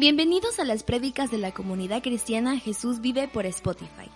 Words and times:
Bienvenidos 0.00 0.58
a 0.58 0.64
las 0.64 0.82
prédicas 0.82 1.30
de 1.30 1.36
la 1.36 1.52
comunidad 1.52 2.02
cristiana 2.02 2.58
Jesús 2.58 3.02
vive 3.02 3.28
por 3.28 3.44
Spotify. 3.44 4.08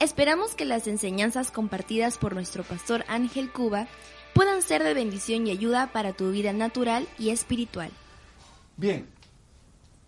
Esperamos 0.00 0.54
que 0.54 0.64
las 0.64 0.86
enseñanzas 0.86 1.50
compartidas 1.50 2.16
por 2.16 2.32
nuestro 2.32 2.64
pastor 2.64 3.04
Ángel 3.08 3.52
Cuba 3.52 3.88
puedan 4.32 4.62
ser 4.62 4.82
de 4.82 4.94
bendición 4.94 5.46
y 5.46 5.50
ayuda 5.50 5.92
para 5.92 6.14
tu 6.14 6.30
vida 6.30 6.54
natural 6.54 7.06
y 7.18 7.28
espiritual. 7.28 7.90
Bien, 8.78 9.06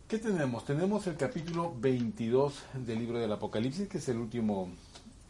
¿qué 0.09 0.17
tenemos? 0.17 0.65
Tenemos 0.65 1.07
el 1.07 1.19
capítulo 1.19 1.75
22 1.79 2.63
del 2.73 2.99
libro 2.99 3.19
del 3.19 3.31
Apocalipsis, 3.31 3.87
que 3.87 3.99
es 3.99 4.09
el 4.09 4.17
último 4.17 4.71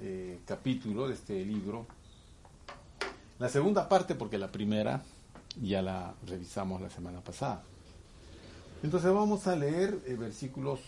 eh, 0.00 0.38
capítulo 0.46 1.08
de 1.08 1.14
este 1.14 1.44
libro. 1.44 1.84
La 3.40 3.48
segunda 3.48 3.88
parte, 3.88 4.14
porque 4.14 4.38
la 4.38 4.52
primera 4.52 5.02
ya 5.60 5.82
la 5.82 6.14
revisamos 6.28 6.80
la 6.80 6.90
semana 6.90 7.20
pasada. 7.22 7.64
Entonces 8.84 9.10
vamos 9.14 9.46
a 9.46 9.56
leer 9.56 9.98
eh, 10.06 10.14
versículos 10.14 10.78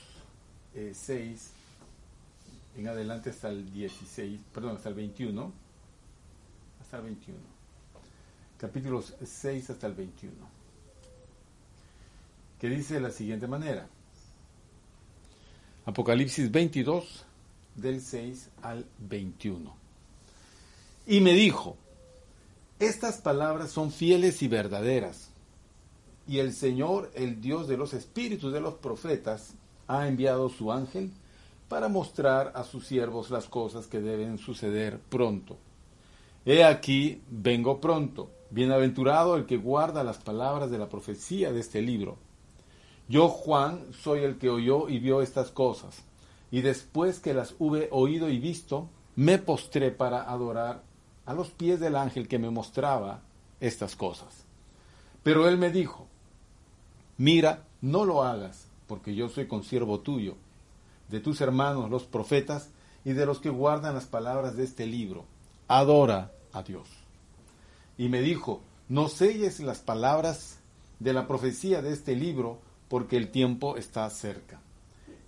eh, 0.75 0.93
6 0.95 1.51
en 2.77 2.89
adelante 2.89 3.31
hasta 3.31 3.49
el 3.49 3.73
16, 3.73 4.39
perdón, 4.53 4.77
hasta 4.77 4.91
el 4.91 4.97
21. 4.97 5.51
Hasta 6.83 6.99
el 6.99 7.05
21. 7.05 7.39
Capítulos 8.59 9.15
6 9.25 9.71
hasta 9.71 9.87
el 9.87 9.95
21. 9.95 10.35
Que 12.61 12.69
dice 12.69 12.93
de 12.93 13.01
la 13.01 13.11
siguiente 13.11 13.47
manera. 13.47 13.89
Apocalipsis 15.87 16.51
22, 16.51 17.25
del 17.77 18.03
6 18.03 18.51
al 18.61 18.85
21. 19.09 19.75
Y 21.07 21.23
me 21.23 21.33
dijo, 21.33 21.79
estas 22.79 23.23
palabras 23.23 23.71
son 23.71 23.91
fieles 23.91 24.43
y 24.43 24.49
verdaderas. 24.49 25.31
Y 26.29 26.39
el 26.39 26.53
Señor, 26.53 27.11
el 27.15 27.41
Dios 27.41 27.69
de 27.69 27.77
los 27.77 27.95
espíritus 27.95 28.53
de 28.53 28.61
los 28.61 28.75
profetas, 28.75 29.55
ha 29.87 30.09
enviado 30.09 30.49
su 30.49 30.73
ángel 30.73 31.13
para 31.69 31.89
mostrar 31.89 32.53
a 32.55 32.65
sus 32.65 32.87
siervos 32.87 33.31
las 33.31 33.47
cosas 33.47 33.87
que 33.87 34.01
deben 34.01 34.39
suceder 34.39 34.99
pronto. 34.99 35.57
He 36.45 36.65
aquí, 36.65 37.23
vengo 37.29 37.81
pronto. 37.81 38.31
Bienaventurado 38.51 39.37
el 39.37 39.47
que 39.47 39.57
guarda 39.57 40.05
las 40.05 40.19
palabras 40.19 40.71
de 40.71 40.79
la 40.79 40.89
profecía 40.89 41.53
de 41.53 41.61
este 41.61 41.83
libro. 41.83 42.17
Yo, 43.09 43.29
Juan, 43.29 43.87
soy 43.93 44.21
el 44.21 44.39
que 44.39 44.51
oyó 44.51 44.89
y 44.89 44.99
vio 44.99 45.23
estas 45.23 45.51
cosas. 45.51 46.03
Y 46.51 46.61
después 46.61 47.19
que 47.19 47.35
las 47.35 47.55
hube 47.59 47.89
oído 47.91 48.29
y 48.29 48.39
visto, 48.39 48.89
me 49.17 49.39
postré 49.39 49.91
para 49.91 50.23
adorar 50.23 50.83
a 51.25 51.35
los 51.35 51.51
pies 51.51 51.81
del 51.81 51.97
ángel 51.97 52.29
que 52.29 52.39
me 52.39 52.51
mostraba 52.51 53.23
estas 53.61 53.97
cosas. 53.97 54.45
Pero 55.23 55.49
él 55.49 55.59
me 55.59 55.71
dijo, 55.71 56.07
mira, 57.17 57.65
no 57.81 58.05
lo 58.05 58.23
hagas, 58.23 58.67
porque 58.87 59.15
yo 59.15 59.29
soy 59.29 59.47
consiervo 59.47 60.01
tuyo, 60.01 60.37
de 61.09 61.21
tus 61.21 61.41
hermanos 61.41 61.91
los 61.91 62.05
profetas 62.05 62.71
y 63.05 63.13
de 63.13 63.27
los 63.27 63.39
que 63.39 63.51
guardan 63.51 63.95
las 63.95 64.07
palabras 64.07 64.57
de 64.57 64.65
este 64.65 64.87
libro. 64.87 65.25
Adora 65.69 66.33
a 66.53 66.63
Dios. 66.63 66.89
Y 67.99 68.09
me 68.09 68.21
dijo, 68.21 68.61
no 68.89 69.09
selles 69.09 69.61
las 69.61 69.79
palabras 69.79 70.59
de 70.99 71.13
la 71.13 71.27
profecía 71.27 71.83
de 71.83 71.93
este 71.93 72.17
libro, 72.17 72.59
porque 72.89 73.17
el 73.17 73.31
tiempo 73.31 73.77
está 73.77 74.09
cerca. 74.11 74.61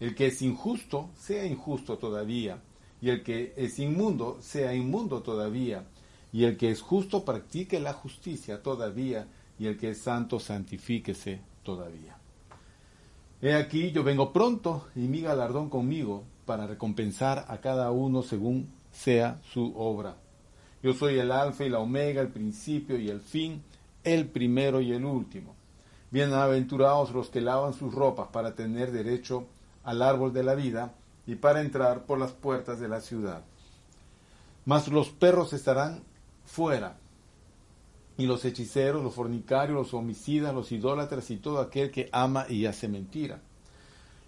El 0.00 0.14
que 0.14 0.26
es 0.26 0.42
injusto, 0.42 1.10
sea 1.18 1.44
injusto 1.44 1.98
todavía, 1.98 2.60
y 3.00 3.10
el 3.10 3.22
que 3.22 3.52
es 3.56 3.78
inmundo, 3.78 4.38
sea 4.40 4.74
inmundo 4.74 5.22
todavía, 5.22 5.84
y 6.32 6.44
el 6.44 6.56
que 6.56 6.70
es 6.70 6.80
justo, 6.80 7.24
practique 7.24 7.80
la 7.80 7.92
justicia 7.92 8.62
todavía, 8.62 9.26
y 9.58 9.66
el 9.66 9.76
que 9.76 9.90
es 9.90 9.98
santo, 9.98 10.38
santifíquese 10.38 11.40
todavía. 11.68 12.16
He 13.42 13.52
aquí, 13.52 13.92
yo 13.92 14.02
vengo 14.02 14.32
pronto, 14.32 14.88
y 14.96 15.00
mi 15.00 15.20
galardón 15.20 15.68
conmigo, 15.68 16.24
para 16.46 16.66
recompensar 16.66 17.44
a 17.46 17.58
cada 17.58 17.90
uno 17.90 18.22
según 18.22 18.72
sea 18.90 19.38
su 19.52 19.74
obra. 19.76 20.16
Yo 20.82 20.94
soy 20.94 21.18
el 21.18 21.30
alfa 21.30 21.64
y 21.64 21.68
la 21.68 21.80
omega, 21.80 22.22
el 22.22 22.28
principio 22.28 22.98
y 22.98 23.10
el 23.10 23.20
fin, 23.20 23.62
el 24.02 24.28
primero 24.28 24.80
y 24.80 24.92
el 24.92 25.04
último. 25.04 25.54
Bienaventurados 26.10 27.12
los 27.12 27.28
que 27.28 27.42
lavan 27.42 27.74
sus 27.74 27.94
ropas 27.94 28.28
para 28.28 28.54
tener 28.54 28.90
derecho 28.90 29.46
al 29.84 30.00
árbol 30.00 30.32
de 30.32 30.44
la 30.44 30.54
vida 30.54 30.94
y 31.26 31.34
para 31.34 31.60
entrar 31.60 32.06
por 32.06 32.18
las 32.18 32.32
puertas 32.32 32.80
de 32.80 32.88
la 32.88 33.02
ciudad. 33.02 33.42
Mas 34.64 34.88
los 34.88 35.10
perros 35.10 35.52
estarán 35.52 36.00
fuera, 36.46 36.96
y 38.18 38.26
los 38.26 38.44
hechiceros, 38.44 39.02
los 39.02 39.14
fornicarios, 39.14 39.78
los 39.78 39.94
homicidas, 39.94 40.52
los 40.52 40.72
idólatras 40.72 41.30
y 41.30 41.36
todo 41.36 41.60
aquel 41.60 41.92
que 41.92 42.10
ama 42.12 42.46
y 42.50 42.66
hace 42.66 42.88
mentira. 42.88 43.40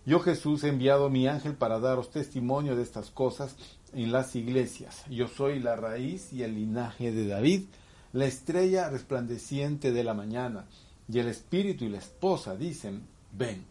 Yo 0.07 0.21
Jesús 0.21 0.65
he 0.65 0.69
enviado 0.69 1.11
mi 1.11 1.27
ángel 1.27 1.55
para 1.55 1.81
daros 1.81 2.11
testimonio 2.11 2.77
de 2.77 2.85
estas 2.85 3.11
cosas 3.11 3.57
en 3.93 4.13
las 4.13 4.35
iglesias. 4.37 5.05
Yo 5.11 5.27
soy 5.27 5.59
la 5.59 5.75
raíz 5.77 6.33
y 6.33 6.45
el 6.45 6.55
linaje 6.55 7.11
de 7.11 7.27
David, 7.27 7.65
la 8.13 8.27
estrella 8.27 8.89
resplandeciente 8.89 9.93
de 9.93 10.05
la 10.05 10.15
mañana. 10.15 10.67
Y 11.13 11.19
el 11.19 11.27
espíritu 11.27 11.85
y 11.85 11.89
la 11.89 11.99
esposa 11.99 12.57
dicen, 12.57 13.03
ven. 13.37 13.65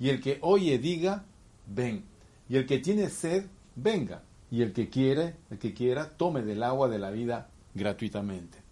Y 0.00 0.08
el 0.08 0.20
que 0.20 0.38
oye 0.42 0.78
diga, 0.78 1.24
ven. 1.66 2.04
Y 2.48 2.56
el 2.56 2.66
que 2.66 2.80
tiene 2.80 3.08
sed, 3.08 3.46
venga. 3.76 4.22
Y 4.50 4.62
el 4.62 4.72
que 4.72 4.88
quiere, 4.88 5.36
el 5.50 5.58
que 5.58 5.72
quiera, 5.72 6.10
tome 6.16 6.42
del 6.42 6.64
agua 6.64 6.88
de 6.88 6.98
la 6.98 7.10
vida 7.10 7.48
gratuitamente. 7.74 8.69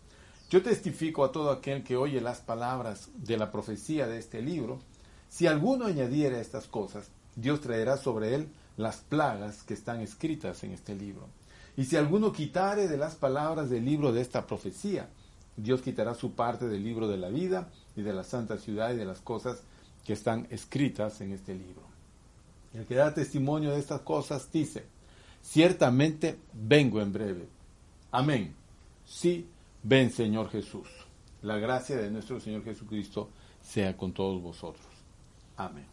Yo 0.51 0.63
testifico 0.63 1.25
a 1.25 1.33
todo 1.33 1.51
aquel 1.51 1.85
que 1.85 1.97
oye 1.97 2.21
las 2.21 2.41
palabras 2.41 3.11
de 3.15 3.37
la 3.37 3.53
profecía 3.53 4.07
de 4.07 4.19
este 4.19 4.41
libro, 4.41 4.81
si 5.29 5.47
alguno 5.47 5.87
añadiera 5.87 6.41
estas 6.41 6.67
cosas, 6.67 7.11
Dios 7.37 7.61
traerá 7.61 7.99
sobre 7.99 8.35
él 8.35 8.49
las 8.79 8.97
plagas 8.97 9.63
que 9.63 9.75
están 9.75 10.01
escritas 10.01 10.65
en 10.65 10.73
este 10.73 10.95
libro. 10.95 11.29
Y 11.77 11.85
si 11.85 11.97
alguno 11.97 12.33
quitare 12.33 12.89
de 12.89 12.97
las 12.97 13.15
palabras 13.15 13.69
del 13.69 13.85
libro 13.85 14.13
de 14.13 14.23
esta 14.23 14.47
profecía, 14.47 15.11
Dios 15.57 15.83
quitará 15.83 16.15
su 16.15 16.33
parte 16.33 16.67
del 16.67 16.83
libro 16.83 17.09
de 17.09 17.19
la 17.19 17.29
vida 17.29 17.69
y 17.95 18.03
de 18.03 18.13
la 18.13 18.25
santa 18.25 18.57
ciudad 18.57 18.93
y 18.93 18.97
de 18.97 19.05
las 19.05 19.21
cosas 19.21 19.63
que 20.05 20.15
están 20.15 20.47
escritas 20.51 21.21
en 21.21 21.33
este 21.33 21.55
libro. 21.55 21.83
El 22.73 22.87
que 22.87 22.95
da 22.95 23.13
testimonio 23.13 23.73
de 23.73 23.81
estas 23.81 24.01
cosas 24.01 24.51
dice, 24.51 24.85
ciertamente 25.43 26.39
vengo 26.55 27.03
en 27.03 27.13
breve. 27.13 27.49
Amén. 28.11 28.55
Sí, 29.05 29.47
ven 29.83 30.11
Señor 30.11 30.51
Jesús. 30.51 30.89
La 31.43 31.59
gracia 31.59 31.97
de 31.97 32.11
nuestro 32.11 32.41
Señor 32.41 32.65
Jesucristo 32.65 33.31
sea 33.63 33.97
con 33.97 34.13
todos 34.13 34.43
vosotros. 34.43 34.87
Amén. 35.57 35.87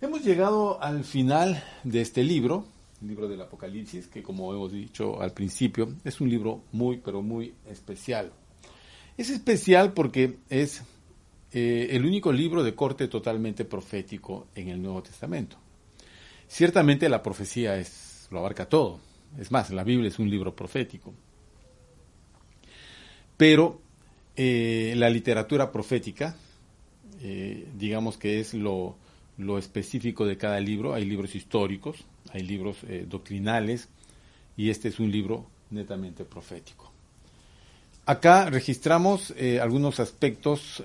Hemos 0.00 0.24
llegado 0.24 0.82
al 0.82 1.04
final 1.04 1.62
de 1.84 2.00
este 2.00 2.22
libro, 2.22 2.66
el 3.00 3.08
libro 3.08 3.28
del 3.28 3.40
Apocalipsis, 3.40 4.06
que 4.08 4.22
como 4.22 4.52
hemos 4.52 4.72
dicho 4.72 5.20
al 5.20 5.32
principio, 5.32 5.94
es 6.04 6.20
un 6.20 6.28
libro 6.28 6.62
muy, 6.72 6.98
pero 6.98 7.22
muy 7.22 7.54
especial. 7.66 8.32
Es 9.16 9.30
especial 9.30 9.92
porque 9.92 10.38
es 10.48 10.82
eh, 11.52 11.88
el 11.90 12.04
único 12.04 12.32
libro 12.32 12.64
de 12.64 12.74
corte 12.74 13.06
totalmente 13.06 13.64
profético 13.64 14.48
en 14.54 14.68
el 14.68 14.82
Nuevo 14.82 15.02
Testamento. 15.02 15.56
Ciertamente 16.48 17.08
la 17.08 17.22
profecía 17.22 17.76
es, 17.76 18.26
lo 18.30 18.40
abarca 18.40 18.68
todo. 18.68 19.00
Es 19.38 19.50
más, 19.50 19.70
la 19.70 19.84
Biblia 19.84 20.08
es 20.08 20.18
un 20.18 20.28
libro 20.28 20.54
profético. 20.54 21.14
Pero 23.44 23.78
eh, 24.38 24.94
la 24.96 25.10
literatura 25.10 25.70
profética, 25.70 26.34
eh, 27.20 27.68
digamos 27.76 28.16
que 28.16 28.40
es 28.40 28.54
lo, 28.54 28.96
lo, 29.36 29.58
específico 29.58 30.24
de 30.24 30.38
cada 30.38 30.58
libro. 30.60 30.94
Hay 30.94 31.04
libros 31.04 31.34
históricos, 31.34 32.06
hay 32.32 32.42
libros 32.42 32.78
eh, 32.88 33.04
doctrinales, 33.06 33.90
y 34.56 34.70
este 34.70 34.88
es 34.88 34.98
un 34.98 35.12
libro 35.12 35.44
netamente 35.68 36.24
profético. 36.24 36.90
Acá 38.06 38.48
registramos 38.48 39.34
algunos 39.60 40.00
aspectos 40.00 40.82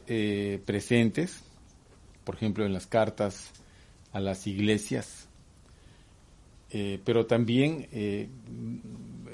presentes, 0.65 1.39
por 2.25 2.35
ejemplo, 2.35 2.65
en 2.65 2.73
las 2.73 2.87
cartas 2.87 3.51
a 4.11 4.19
las 4.19 4.47
iglesias, 4.47 5.29
pero 6.69 7.25
también 7.25 7.87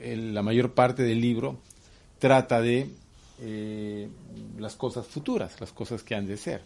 la 0.04 0.44
mayor 0.44 0.76
parte 0.76 1.02
del 1.02 1.22
libro 1.22 1.60
trata 2.20 2.62
de 2.62 2.88
las 3.40 4.76
cosas 4.76 5.08
futuras, 5.08 5.60
las 5.60 5.72
cosas 5.72 6.04
que 6.04 6.16
han 6.16 6.26
de 6.26 6.38
ser. 6.38 6.62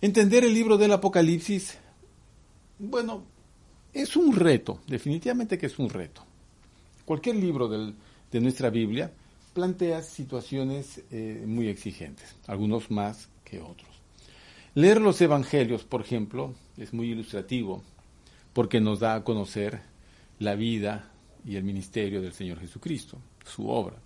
Entender 0.00 0.44
el 0.44 0.54
libro 0.54 0.76
del 0.76 0.92
Apocalipsis, 0.92 1.78
bueno, 2.78 3.22
es 3.92 4.16
un 4.16 4.34
reto, 4.34 4.80
definitivamente 4.86 5.58
que 5.58 5.66
es 5.66 5.78
un 5.78 5.90
reto. 5.90 6.22
Cualquier 7.04 7.36
libro 7.36 7.68
de 7.68 8.40
nuestra 8.40 8.70
Biblia 8.70 9.10
plantea 9.54 10.02
situaciones 10.02 11.02
eh, 11.10 11.42
muy 11.44 11.68
exigentes, 11.68 12.36
algunos 12.46 12.90
más 12.92 13.28
que 13.44 13.60
otros. 13.60 13.90
Leer 14.74 15.00
los 15.00 15.20
Evangelios, 15.20 15.82
por 15.82 16.00
ejemplo, 16.00 16.54
es 16.76 16.92
muy 16.92 17.10
ilustrativo 17.10 17.82
porque 18.52 18.80
nos 18.80 19.00
da 19.00 19.16
a 19.16 19.24
conocer 19.24 19.80
la 20.38 20.54
vida 20.54 21.10
y 21.44 21.56
el 21.56 21.64
ministerio 21.64 22.22
del 22.22 22.32
Señor 22.32 22.60
Jesucristo, 22.60 23.18
su 23.44 23.68
obra. 23.68 23.96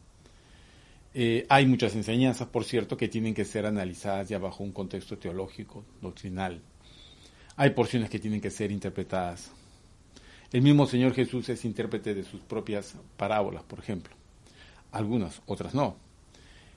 Eh, 1.15 1.47
hay 1.49 1.67
muchas 1.67 1.95
enseñanzas, 1.95 2.49
por 2.49 2.65
cierto, 2.65 2.97
que 2.97 3.09
tienen 3.09 3.35
que 3.35 3.45
ser 3.45 3.67
analizadas 3.67 4.29
ya 4.29 4.39
bajo 4.39 4.65
un 4.65 4.73
contexto 4.73 5.19
teológico, 5.19 5.85
doctrinal. 6.01 6.63
Hay 7.57 7.71
porciones 7.71 8.09
que 8.09 8.19
tienen 8.19 8.41
que 8.41 8.51
ser 8.51 8.73
interpretadas. 8.73 9.51
El 10.53 10.63
mismo 10.63 10.87
Señor 10.87 11.15
Jesús 11.15 11.49
es 11.49 11.65
intérprete 11.65 12.15
de 12.15 12.25
sus 12.25 12.41
propias 12.41 12.95
parábolas, 13.17 13.63
por 13.63 13.79
ejemplo. 13.79 14.15
Algunas, 14.91 15.41
otras 15.47 15.75
no. 15.75 15.97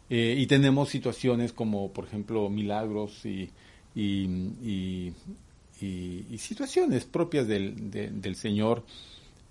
Eh, 0.09 0.35
y 0.37 0.47
tenemos 0.47 0.89
situaciones 0.89 1.51
como, 1.51 1.91
por 1.91 2.05
ejemplo, 2.05 2.49
milagros 2.49 3.25
y, 3.25 3.49
y, 3.95 5.13
situaciones 6.37 7.05
propias 7.05 7.47
del, 7.47 7.89
del 7.89 8.35
Señor 8.35 8.83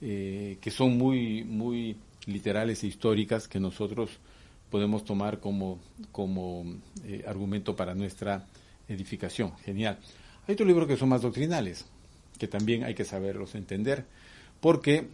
eh, 0.06 0.58
que 0.60 0.70
son 0.70 0.98
muy, 0.98 1.44
muy 1.44 1.96
literales 2.26 2.84
e 2.84 2.88
históricas 2.88 3.48
que 3.48 3.58
nosotros 3.58 4.10
podemos 4.70 5.04
tomar 5.04 5.40
como, 5.40 5.78
como 6.12 6.64
eh, 7.04 7.24
argumento 7.26 7.76
para 7.76 7.94
nuestra 7.94 8.46
edificación. 8.88 9.56
Genial. 9.58 9.98
Hay 10.46 10.54
otros 10.54 10.68
libros 10.68 10.88
que 10.88 10.96
son 10.96 11.08
más 11.08 11.22
doctrinales, 11.22 11.86
que 12.38 12.48
también 12.48 12.84
hay 12.84 12.94
que 12.94 13.04
saberlos 13.04 13.54
entender, 13.54 14.04
porque 14.60 15.08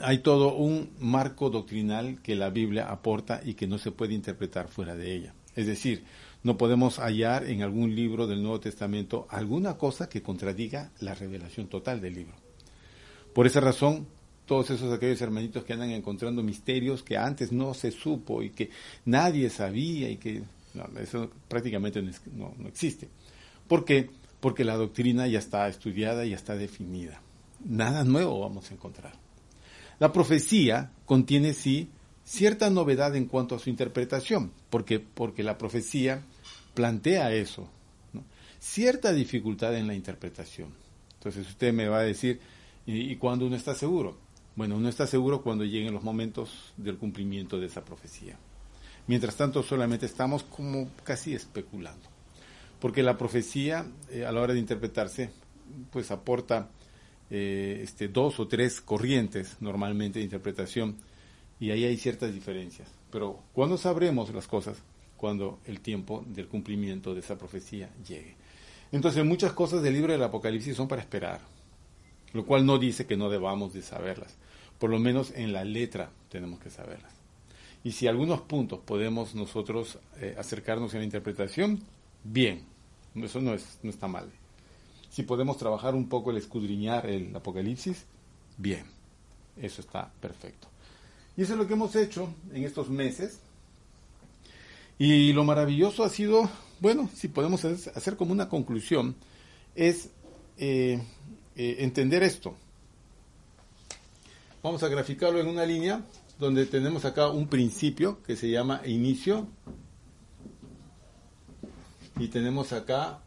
hay 0.00 0.18
todo 0.18 0.54
un 0.54 0.90
marco 1.00 1.50
doctrinal 1.50 2.20
que 2.22 2.34
la 2.34 2.50
Biblia 2.50 2.90
aporta 2.90 3.40
y 3.44 3.54
que 3.54 3.66
no 3.66 3.78
se 3.78 3.92
puede 3.92 4.14
interpretar 4.14 4.68
fuera 4.68 4.94
de 4.94 5.14
ella. 5.14 5.34
Es 5.54 5.66
decir, 5.66 6.04
no 6.42 6.56
podemos 6.56 6.98
hallar 6.98 7.44
en 7.44 7.62
algún 7.62 7.94
libro 7.94 8.26
del 8.26 8.42
Nuevo 8.42 8.60
Testamento 8.60 9.26
alguna 9.30 9.76
cosa 9.78 10.08
que 10.08 10.22
contradiga 10.22 10.92
la 11.00 11.14
revelación 11.14 11.66
total 11.68 12.00
del 12.00 12.14
libro. 12.14 12.34
Por 13.34 13.46
esa 13.46 13.60
razón, 13.60 14.06
todos 14.46 14.70
esos 14.70 14.92
aquellos 14.92 15.20
hermanitos 15.20 15.64
que 15.64 15.72
andan 15.72 15.90
encontrando 15.90 16.42
misterios 16.42 17.02
que 17.02 17.16
antes 17.16 17.52
no 17.52 17.74
se 17.74 17.90
supo 17.90 18.42
y 18.42 18.50
que 18.50 18.70
nadie 19.04 19.50
sabía 19.50 20.08
y 20.08 20.16
que 20.16 20.42
eso 21.00 21.30
prácticamente 21.48 22.02
no, 22.32 22.54
existe. 22.66 23.08
¿Por 23.66 23.84
qué? 23.84 24.08
Porque 24.40 24.64
la 24.64 24.76
doctrina 24.76 25.26
ya 25.26 25.38
está 25.38 25.68
estudiada 25.68 26.24
ya 26.24 26.36
está 26.36 26.54
definida. 26.56 27.20
Nada 27.64 28.04
nuevo 28.04 28.40
vamos 28.40 28.70
a 28.70 28.74
encontrar. 28.74 29.14
La 29.98 30.12
profecía 30.12 30.92
contiene 31.06 31.52
sí 31.52 31.88
cierta 32.24 32.70
novedad 32.70 33.16
en 33.16 33.26
cuanto 33.26 33.54
a 33.54 33.58
su 33.58 33.70
interpretación, 33.70 34.52
porque, 34.70 35.00
porque 35.00 35.42
la 35.42 35.58
profecía 35.58 36.22
plantea 36.74 37.32
eso, 37.32 37.68
cierta 38.60 39.12
dificultad 39.12 39.76
en 39.76 39.86
la 39.86 39.94
interpretación. 39.94 40.68
Entonces 41.14 41.48
usted 41.48 41.72
me 41.72 41.88
va 41.88 42.00
a 42.00 42.02
decir, 42.02 42.40
¿y, 42.84 43.12
y 43.12 43.16
cuándo 43.16 43.46
uno 43.46 43.56
está 43.56 43.74
seguro? 43.74 44.25
Bueno, 44.56 44.76
uno 44.76 44.88
está 44.88 45.06
seguro 45.06 45.42
cuando 45.42 45.64
lleguen 45.64 45.92
los 45.92 46.02
momentos 46.02 46.72
del 46.78 46.96
cumplimiento 46.96 47.60
de 47.60 47.66
esa 47.66 47.84
profecía. 47.84 48.38
Mientras 49.06 49.36
tanto, 49.36 49.62
solamente 49.62 50.06
estamos 50.06 50.44
como 50.44 50.88
casi 51.04 51.34
especulando. 51.34 52.08
Porque 52.80 53.02
la 53.02 53.18
profecía, 53.18 53.86
eh, 54.10 54.24
a 54.24 54.32
la 54.32 54.40
hora 54.40 54.54
de 54.54 54.60
interpretarse, 54.60 55.30
pues 55.92 56.10
aporta 56.10 56.70
eh, 57.28 57.80
este, 57.82 58.08
dos 58.08 58.40
o 58.40 58.48
tres 58.48 58.80
corrientes 58.80 59.56
normalmente 59.60 60.20
de 60.20 60.24
interpretación 60.24 60.96
y 61.60 61.70
ahí 61.70 61.84
hay 61.84 61.98
ciertas 61.98 62.32
diferencias. 62.32 62.88
Pero 63.10 63.42
¿cuándo 63.52 63.76
sabremos 63.76 64.32
las 64.32 64.46
cosas? 64.46 64.78
Cuando 65.18 65.60
el 65.66 65.80
tiempo 65.80 66.24
del 66.26 66.48
cumplimiento 66.48 67.14
de 67.14 67.20
esa 67.20 67.36
profecía 67.36 67.90
llegue. 68.06 68.36
Entonces 68.90 69.22
muchas 69.24 69.52
cosas 69.52 69.82
del 69.82 69.94
libro 69.94 70.12
del 70.12 70.22
Apocalipsis 70.22 70.76
son 70.76 70.88
para 70.88 71.02
esperar, 71.02 71.40
lo 72.32 72.44
cual 72.44 72.66
no 72.66 72.78
dice 72.78 73.06
que 73.06 73.16
no 73.16 73.30
debamos 73.30 73.72
de 73.72 73.82
saberlas 73.82 74.36
por 74.78 74.90
lo 74.90 74.98
menos 74.98 75.32
en 75.34 75.52
la 75.52 75.64
letra 75.64 76.10
tenemos 76.30 76.60
que 76.60 76.70
saberlas. 76.70 77.12
Y 77.84 77.92
si 77.92 78.06
algunos 78.06 78.40
puntos 78.42 78.80
podemos 78.80 79.34
nosotros 79.34 79.98
eh, 80.18 80.34
acercarnos 80.38 80.92
en 80.94 81.00
la 81.00 81.04
interpretación, 81.04 81.82
bien, 82.24 82.64
eso 83.14 83.40
no, 83.40 83.54
es, 83.54 83.78
no 83.82 83.90
está 83.90 84.08
mal. 84.08 84.30
Si 85.10 85.22
podemos 85.22 85.56
trabajar 85.56 85.94
un 85.94 86.08
poco 86.08 86.30
el 86.30 86.36
escudriñar 86.36 87.06
el 87.06 87.34
Apocalipsis, 87.34 88.04
bien, 88.58 88.84
eso 89.56 89.80
está 89.80 90.10
perfecto. 90.20 90.68
Y 91.36 91.42
eso 91.42 91.52
es 91.52 91.58
lo 91.58 91.66
que 91.66 91.74
hemos 91.74 91.94
hecho 91.96 92.28
en 92.52 92.64
estos 92.64 92.90
meses. 92.90 93.38
Y 94.98 95.32
lo 95.32 95.44
maravilloso 95.44 96.02
ha 96.02 96.08
sido, 96.08 96.50
bueno, 96.80 97.08
si 97.14 97.28
podemos 97.28 97.64
hacer 97.64 98.16
como 98.16 98.32
una 98.32 98.48
conclusión, 98.48 99.14
es 99.74 100.10
eh, 100.58 101.00
eh, 101.56 101.76
entender 101.80 102.22
esto 102.22 102.56
Vamos 104.66 104.82
a 104.82 104.88
graficarlo 104.88 105.38
en 105.38 105.46
una 105.46 105.64
línea 105.64 106.02
donde 106.40 106.66
tenemos 106.66 107.04
acá 107.04 107.28
un 107.28 107.46
principio 107.46 108.20
que 108.24 108.34
se 108.34 108.50
llama 108.50 108.82
inicio 108.84 109.46
y 112.18 112.26
tenemos 112.26 112.72
acá 112.72 113.20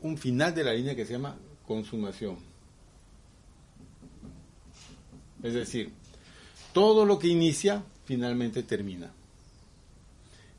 un 0.00 0.18
final 0.18 0.52
de 0.56 0.64
la 0.64 0.72
línea 0.72 0.96
que 0.96 1.06
se 1.06 1.12
llama 1.12 1.36
consumación. 1.64 2.38
Es 5.44 5.54
decir, 5.54 5.92
todo 6.72 7.06
lo 7.06 7.20
que 7.20 7.28
inicia 7.28 7.84
finalmente 8.04 8.64
termina. 8.64 9.12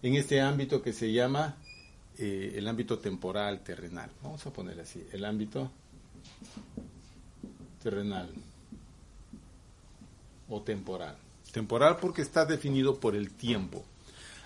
En 0.02 0.16
este 0.16 0.40
ámbito 0.40 0.82
que 0.82 0.94
se 0.94 1.12
llama 1.12 1.58
eh, 2.18 2.54
el 2.56 2.66
ámbito 2.70 3.00
temporal 3.00 3.66
terrenal. 3.66 4.10
Vamos 4.24 4.46
a 4.46 4.54
poner 4.54 4.80
así, 4.80 5.06
el 5.12 5.26
ámbito 5.26 5.70
terrenal 7.82 8.30
o 10.50 10.62
temporal. 10.62 11.18
Temporal 11.52 11.98
porque 11.98 12.22
está 12.22 12.46
definido 12.46 13.00
por 13.00 13.16
el 13.16 13.32
tiempo. 13.32 13.84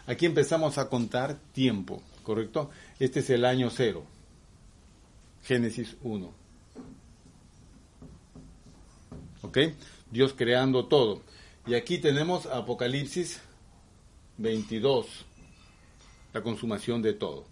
Aquí 0.08 0.26
empezamos 0.26 0.78
a 0.78 0.90
contar 0.90 1.38
tiempo, 1.54 2.02
¿correcto? 2.24 2.70
Este 3.00 3.22
es 3.22 3.30
el 3.30 3.46
año 3.46 3.70
cero. 3.70 4.04
Génesis 5.44 5.96
1. 6.04 6.34
¿Ok? 9.42 9.58
Dios 10.10 10.34
creando 10.34 10.86
todo. 10.86 11.22
Y 11.66 11.76
aquí 11.76 11.98
tenemos 11.98 12.46
Apocalipsis 12.46 13.42
22, 14.38 15.26
la 16.34 16.42
consumación 16.42 17.02
de 17.02 17.14
todo. 17.14 17.46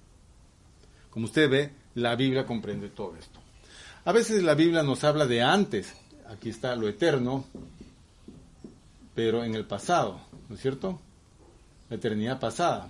Como 1.10 1.26
usted 1.26 1.50
ve, 1.50 1.72
la 1.96 2.16
Biblia 2.16 2.46
comprende 2.46 2.90
todo 2.90 3.16
esto. 3.18 3.41
A 4.04 4.12
veces 4.12 4.42
la 4.42 4.56
Biblia 4.56 4.82
nos 4.82 5.04
habla 5.04 5.28
de 5.28 5.44
antes. 5.44 5.94
Aquí 6.28 6.50
está 6.50 6.76
lo 6.76 6.88
eterno, 6.88 7.46
pero 9.14 9.44
en 9.44 9.54
el 9.54 9.66
pasado, 9.66 10.20
¿no 10.50 10.56
es 10.56 10.62
cierto? 10.62 11.00
La 11.90 11.98
eternidad 11.98 12.40
pasada. 12.40 12.90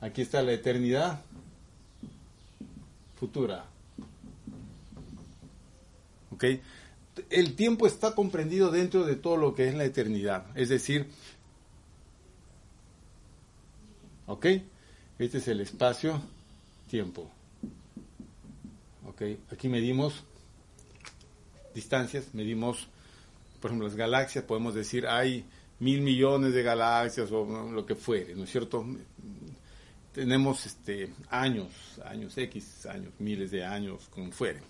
Aquí 0.00 0.22
está 0.22 0.42
la 0.42 0.52
eternidad 0.52 1.20
futura. 3.18 3.66
¿Ok? 6.30 6.44
El 7.28 7.54
tiempo 7.54 7.86
está 7.86 8.14
comprendido 8.14 8.70
dentro 8.70 9.04
de 9.04 9.16
todo 9.16 9.36
lo 9.36 9.54
que 9.54 9.68
es 9.68 9.74
la 9.74 9.84
eternidad. 9.84 10.46
Es 10.54 10.70
decir, 10.70 11.10
¿ok? 14.26 14.46
Este 15.18 15.38
es 15.38 15.48
el 15.48 15.60
espacio-tiempo. 15.60 17.30
Aquí 19.50 19.68
medimos 19.68 20.24
distancias, 21.74 22.28
medimos 22.32 22.88
por 23.62 23.70
ejemplo, 23.70 23.86
las 23.86 23.96
galaxias, 23.96 24.44
podemos 24.44 24.74
decir, 24.74 25.06
hay 25.06 25.44
mil 25.78 26.00
millones 26.00 26.52
de 26.52 26.64
galaxias 26.64 27.30
o 27.30 27.70
lo 27.70 27.86
que 27.86 27.94
fuere, 27.94 28.34
¿no 28.34 28.42
es 28.42 28.50
cierto? 28.50 28.84
Tenemos 30.12 30.66
este, 30.66 31.12
años, 31.30 31.70
años 32.04 32.36
X, 32.36 32.86
años, 32.86 33.12
miles 33.20 33.52
de 33.52 33.64
años, 33.64 34.08
como 34.10 34.32
fuere. 34.32 34.60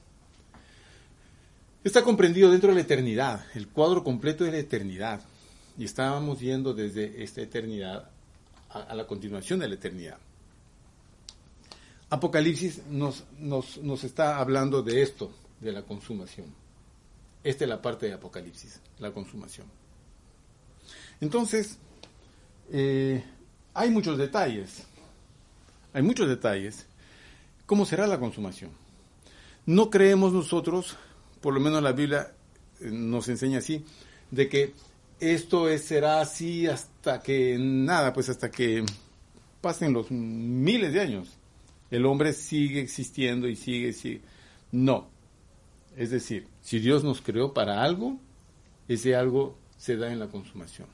Está 1.83 2.03
comprendido 2.03 2.51
dentro 2.51 2.69
de 2.69 2.77
la 2.77 2.83
eternidad, 2.83 3.45
el 3.55 3.67
cuadro 3.67 4.05
completo 4.05 4.45
de 4.45 4.53
la 4.53 4.59
eternidad. 4.59 5.23
Y 5.79 5.85
estábamos 5.85 6.39
yendo 6.39 6.75
desde 6.75 7.25
esta 7.25 7.41
eternidad 7.41 8.11
a, 8.69 8.95
la 8.95 9.07
continuación 9.07 9.59
de 9.61 9.69
la 9.69 9.75
eternidad. 9.75 10.19
Apocalipsis 12.13 12.83
nos, 12.91 13.25
nos, 13.39 13.79
nos 13.79 14.05
está 14.05 14.39
hablando 14.39 14.83
de 14.83 15.01
esto, 15.01 15.33
de 15.61 15.73
la 15.73 15.83
consumación. 15.83 16.47
Esta 17.43 17.65
es 17.65 17.69
la 17.69 17.81
parte 17.81 18.07
de 18.07 18.13
Apocalipsis, 18.13 18.81
la 18.99 19.13
consumación. 19.13 19.67
Entonces, 21.21 21.79
eh, 22.71 23.25
hay 23.73 23.91
muchos 23.91 24.19
detalles, 24.19 24.83
hay 25.95 26.03
muchos 26.03 26.29
detalles. 26.29 26.87
¿cómo 27.65 27.87
será 27.87 28.07
la 28.07 28.21
consumación? 28.21 28.71
No 29.65 29.89
creemos 29.89 30.35
nosotros, 30.35 30.99
por 31.41 31.55
lo 31.55 31.61
menos 31.61 31.83
la 31.83 31.93
Biblia 31.93 32.33
eh, 32.81 32.91
nos 32.93 33.29
enseña 33.29 33.61
así, 33.61 33.87
de 34.31 34.51
que 34.51 34.75
esto 35.19 35.67
será 35.79 36.21
así 36.21 36.67
hasta 36.67 37.23
que 37.23 37.57
nada, 37.59 38.13
pues 38.13 38.29
hasta 38.29 38.51
que 38.51 38.85
pasen 39.63 39.95
los 39.95 40.11
miles 40.11 40.93
de 40.93 41.01
años. 41.01 41.39
El 41.93 42.07
hombre 42.07 42.33
sigue 42.33 42.81
existiendo 42.81 43.47
y 43.47 43.55
sigue, 43.55 43.93
sigue. 43.93 44.23
No. 44.73 45.11
Es 45.95 46.11
decir, 46.11 46.49
si 46.63 46.79
Dios 46.79 47.05
nos 47.05 47.21
creó 47.21 47.53
para 47.53 47.85
algo, 47.85 48.19
ese 48.89 49.15
algo 49.15 49.59
se 49.77 49.99
da 49.99 50.11
en 50.11 50.19
la 50.19 50.29
consumación. 50.29 50.89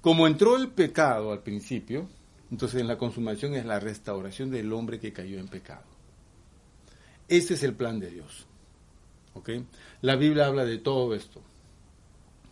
Como 0.00 0.26
entró 0.26 0.56
el 0.56 0.68
pecado 0.68 1.32
al 1.32 1.42
principio, 1.42 2.08
entonces 2.50 2.80
en 2.80 2.88
la 2.88 2.96
consumación 2.96 3.54
es 3.54 3.66
la 3.66 3.78
restauración 3.78 4.50
del 4.50 4.72
hombre 4.72 4.98
que 4.98 5.12
cayó 5.12 5.38
en 5.38 5.48
pecado. 5.48 5.84
Ese 7.28 7.52
es 7.52 7.62
el 7.62 7.74
plan 7.74 8.00
de 8.00 8.10
Dios. 8.10 8.46
¿Ok? 9.34 9.50
La 10.00 10.16
Biblia 10.16 10.46
habla 10.46 10.64
de 10.64 10.78
todo 10.78 11.14
esto. 11.14 11.42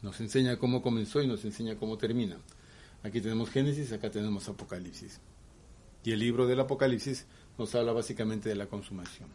Nos 0.02 0.20
enseña 0.20 0.58
cómo 0.58 0.82
comenzó 0.82 1.22
y 1.22 1.26
nos 1.26 1.46
enseña 1.46 1.76
cómo 1.76 1.96
termina. 1.96 2.36
Aquí 3.02 3.22
tenemos 3.22 3.48
Génesis, 3.48 3.90
acá 3.90 4.10
tenemos 4.10 4.46
Apocalipsis. 4.50 5.18
Y 6.04 6.12
el 6.12 6.20
libro 6.20 6.46
del 6.46 6.60
Apocalipsis 6.60 7.26
nos 7.60 7.74
habla 7.74 7.92
básicamente 7.92 8.48
de 8.48 8.56
la 8.56 8.66
consumación. 8.66 9.28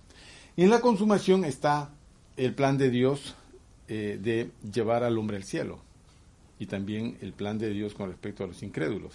Y 0.58 0.63
en 0.63 0.72
la 0.72 0.82
consumación 0.82 1.46
está 1.46 1.91
el 2.36 2.55
plan 2.55 2.77
de 2.77 2.89
Dios 2.89 3.36
eh, 3.88 4.20
de 4.22 4.51
llevar 4.70 5.03
al 5.03 5.17
hombre 5.17 5.38
al 5.38 5.44
cielo. 5.44 5.79
Y 6.60 6.65
también 6.65 7.17
el 7.22 7.34
plan 7.34 7.60
de 7.60 7.70
Dios 7.70 7.94
con 7.94 8.10
respecto 8.10 8.44
a 8.44 8.48
los 8.48 8.63
incrédulos. 8.63 9.13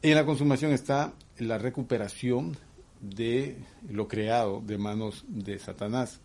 En 0.00 0.14
la 0.14 0.24
consumación 0.24 0.72
está 0.72 1.12
la 1.38 1.58
recuperación 1.58 2.56
de 3.00 3.56
lo 3.90 4.06
creado 4.06 4.62
de 4.64 4.78
manos 4.78 5.24
de 5.26 5.58
Satanás. 5.58 6.20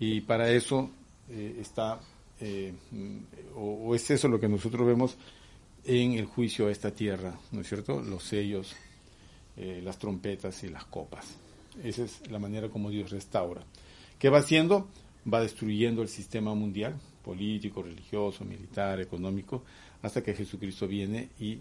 Y 0.00 0.22
para 0.22 0.50
eso 0.50 0.90
eh, 1.28 1.58
está 1.60 2.00
eh, 2.40 2.72
o, 3.54 3.94
es 3.94 4.10
eso 4.10 4.26
lo 4.26 4.40
que 4.40 4.48
nosotros 4.48 4.86
vemos 4.86 5.16
en 5.84 6.12
el 6.12 6.24
juicio 6.24 6.66
a 6.66 6.72
esta 6.72 6.90
tierra, 6.90 7.38
¿no 7.52 7.60
es 7.60 7.68
cierto? 7.68 8.00
Los 8.00 8.24
sellos, 8.24 8.74
eh, 9.56 9.80
las 9.82 9.98
trompetas 9.98 10.62
y 10.64 10.68
las 10.68 10.84
copas. 10.84 11.26
Esa 11.82 12.04
es 12.04 12.30
la 12.30 12.38
manera 12.38 12.68
como 12.68 12.90
Dios 12.90 13.10
restaura. 13.10 13.62
¿Qué 14.18 14.28
va 14.28 14.38
haciendo? 14.38 14.88
Va 15.32 15.40
destruyendo 15.40 16.02
el 16.02 16.08
sistema 16.08 16.54
mundial, 16.54 16.98
político, 17.24 17.82
religioso, 17.82 18.44
militar, 18.44 19.00
económico, 19.00 19.62
hasta 20.02 20.22
que 20.22 20.34
Jesucristo 20.34 20.86
viene 20.86 21.30
y 21.38 21.58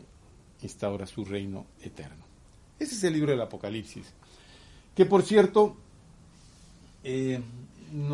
instaura 0.62 1.06
su 1.06 1.26
reino 1.26 1.66
eterno. 1.82 2.26
Ese 2.78 2.96
es 2.96 3.04
el 3.04 3.14
libro 3.14 3.32
del 3.32 3.42
Apocalipsis, 3.42 4.14
que 4.96 5.06
por 5.06 5.24
cierto, 5.24 5.76
eh, 7.04 7.42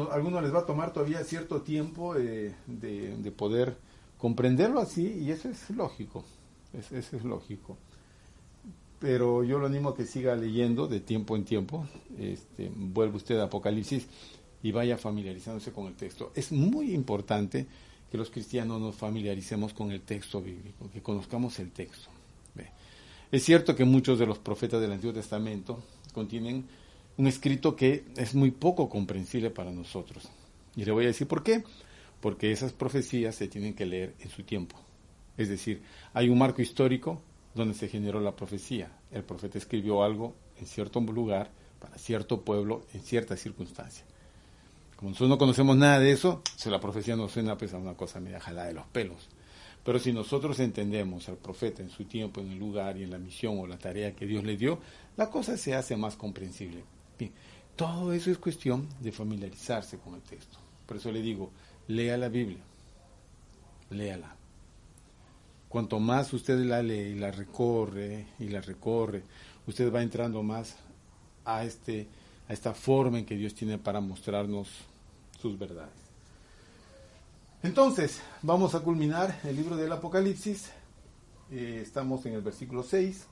a 0.09 0.13
algunos 0.13 0.41
les 0.41 0.53
va 0.53 0.59
a 0.59 0.65
tomar 0.65 0.93
todavía 0.93 1.23
cierto 1.23 1.61
tiempo 1.61 2.13
de, 2.13 2.53
poder 3.35 3.77
comprenderlo 4.17 4.79
así 4.79 5.05
y 5.05 5.31
eso 5.31 5.49
es 5.49 5.69
lógico, 5.69 6.23
eso 6.73 7.17
es 7.17 7.23
lógico. 7.23 7.77
Pero 9.05 9.43
yo 9.43 9.59
lo 9.59 9.67
animo 9.67 9.89
a 9.89 9.95
que 9.95 10.07
siga 10.07 10.35
leyendo 10.35 10.87
de 10.87 10.99
tiempo 10.99 11.35
en 11.35 11.45
tiempo, 11.45 11.87
este, 12.17 12.71
vuelve 12.75 13.17
usted 13.17 13.37
a 13.37 13.43
Apocalipsis 13.43 14.07
y 14.63 14.71
vaya 14.71 14.97
familiarizándose 14.97 15.71
con 15.71 15.85
el 15.85 15.93
texto. 15.93 16.31
Es 16.33 16.51
muy 16.51 16.91
importante 16.95 17.67
que 18.09 18.17
los 18.17 18.31
cristianos 18.31 18.81
nos 18.81 18.95
familiaricemos 18.95 19.75
con 19.75 19.91
el 19.91 20.01
texto 20.01 20.41
bíblico, 20.41 20.89
que 20.91 21.03
conozcamos 21.03 21.59
el 21.59 21.69
texto. 21.69 22.09
Es 23.31 23.43
cierto 23.43 23.75
que 23.75 23.85
muchos 23.85 24.17
de 24.17 24.25
los 24.25 24.39
profetas 24.39 24.81
del 24.81 24.93
Antiguo 24.93 25.13
Testamento 25.13 25.83
contienen 26.11 26.65
un 27.17 27.27
escrito 27.27 27.75
que 27.75 28.05
es 28.17 28.33
muy 28.33 28.49
poco 28.49 28.89
comprensible 28.89 29.51
para 29.51 29.71
nosotros. 29.71 30.29
Y 30.75 30.83
le 30.83 30.91
voy 30.91 31.03
a 31.03 31.09
decir 31.09 31.27
por 31.27 31.43
qué. 31.43 31.63
Porque 32.21 32.51
esas 32.51 32.73
profecías 32.73 33.35
se 33.35 33.47
tienen 33.47 33.75
que 33.75 33.85
leer 33.85 34.15
en 34.19 34.31
su 34.31 34.41
tiempo. 34.41 34.77
Es 35.37 35.47
decir, 35.47 35.83
hay 36.11 36.27
un 36.27 36.39
marco 36.39 36.63
histórico 36.63 37.21
donde 37.55 37.73
se 37.73 37.87
generó 37.87 38.19
la 38.19 38.35
profecía. 38.35 38.91
El 39.11 39.23
profeta 39.23 39.57
escribió 39.57 40.03
algo 40.03 40.35
en 40.59 40.67
cierto 40.67 40.99
lugar, 40.99 41.49
para 41.79 41.97
cierto 41.97 42.41
pueblo, 42.41 42.85
en 42.93 43.01
cierta 43.01 43.35
circunstancia. 43.35 44.05
Como 44.95 45.09
nosotros 45.09 45.29
no 45.29 45.37
conocemos 45.37 45.75
nada 45.75 45.99
de 45.99 46.11
eso, 46.11 46.41
si 46.55 46.69
la 46.69 46.79
profecía 46.79 47.15
nos 47.15 47.31
suena 47.31 47.57
pues, 47.57 47.73
a 47.73 47.77
una 47.77 47.95
cosa 47.95 48.19
media 48.19 48.39
jalada 48.39 48.67
de 48.67 48.73
los 48.73 48.85
pelos. 48.87 49.29
Pero 49.83 49.99
si 49.99 50.11
nosotros 50.11 50.59
entendemos 50.59 51.29
al 51.29 51.37
profeta 51.37 51.81
en 51.81 51.89
su 51.89 52.05
tiempo, 52.05 52.41
en 52.41 52.51
el 52.51 52.59
lugar 52.59 52.97
y 52.97 53.03
en 53.03 53.11
la 53.11 53.17
misión 53.17 53.59
o 53.59 53.67
la 53.67 53.77
tarea 53.77 54.15
que 54.15 54.25
Dios 54.25 54.43
le 54.43 54.57
dio, 54.57 54.79
la 55.15 55.29
cosa 55.29 55.57
se 55.57 55.75
hace 55.75 55.95
más 55.95 56.15
comprensible. 56.15 56.83
Bien, 57.19 57.31
todo 57.75 58.11
eso 58.13 58.31
es 58.31 58.37
cuestión 58.37 58.89
de 58.99 59.11
familiarizarse 59.11 59.97
con 59.99 60.15
el 60.15 60.21
texto. 60.21 60.57
Por 60.85 60.97
eso 60.97 61.11
le 61.11 61.21
digo, 61.21 61.51
lea 61.87 62.17
la 62.17 62.29
Biblia, 62.29 62.63
léala. 63.91 64.34
Cuanto 65.75 65.99
más 65.99 66.31
usted 66.31 66.57
la 66.59 66.81
lee 66.81 67.15
y 67.15 67.15
la 67.15 67.31
recorre 67.31 68.27
y 68.39 68.47
la 68.47 68.61
recorre, 68.61 69.23
usted 69.67 69.93
va 69.93 70.01
entrando 70.01 70.41
más 70.41 70.77
a, 71.43 71.65
este, 71.65 72.07
a 72.47 72.53
esta 72.53 72.73
forma 72.73 73.19
en 73.19 73.25
que 73.25 73.35
Dios 73.35 73.53
tiene 73.53 73.77
para 73.77 73.99
mostrarnos 73.99 74.69
sus 75.37 75.59
verdades. 75.59 75.91
Entonces, 77.61 78.21
vamos 78.41 78.73
a 78.73 78.79
culminar 78.79 79.37
el 79.43 79.57
libro 79.57 79.75
del 79.75 79.91
Apocalipsis. 79.91 80.71
Eh, 81.51 81.81
estamos 81.83 82.25
en 82.25 82.35
el 82.35 82.41
versículo 82.41 82.81
6. 82.81 83.25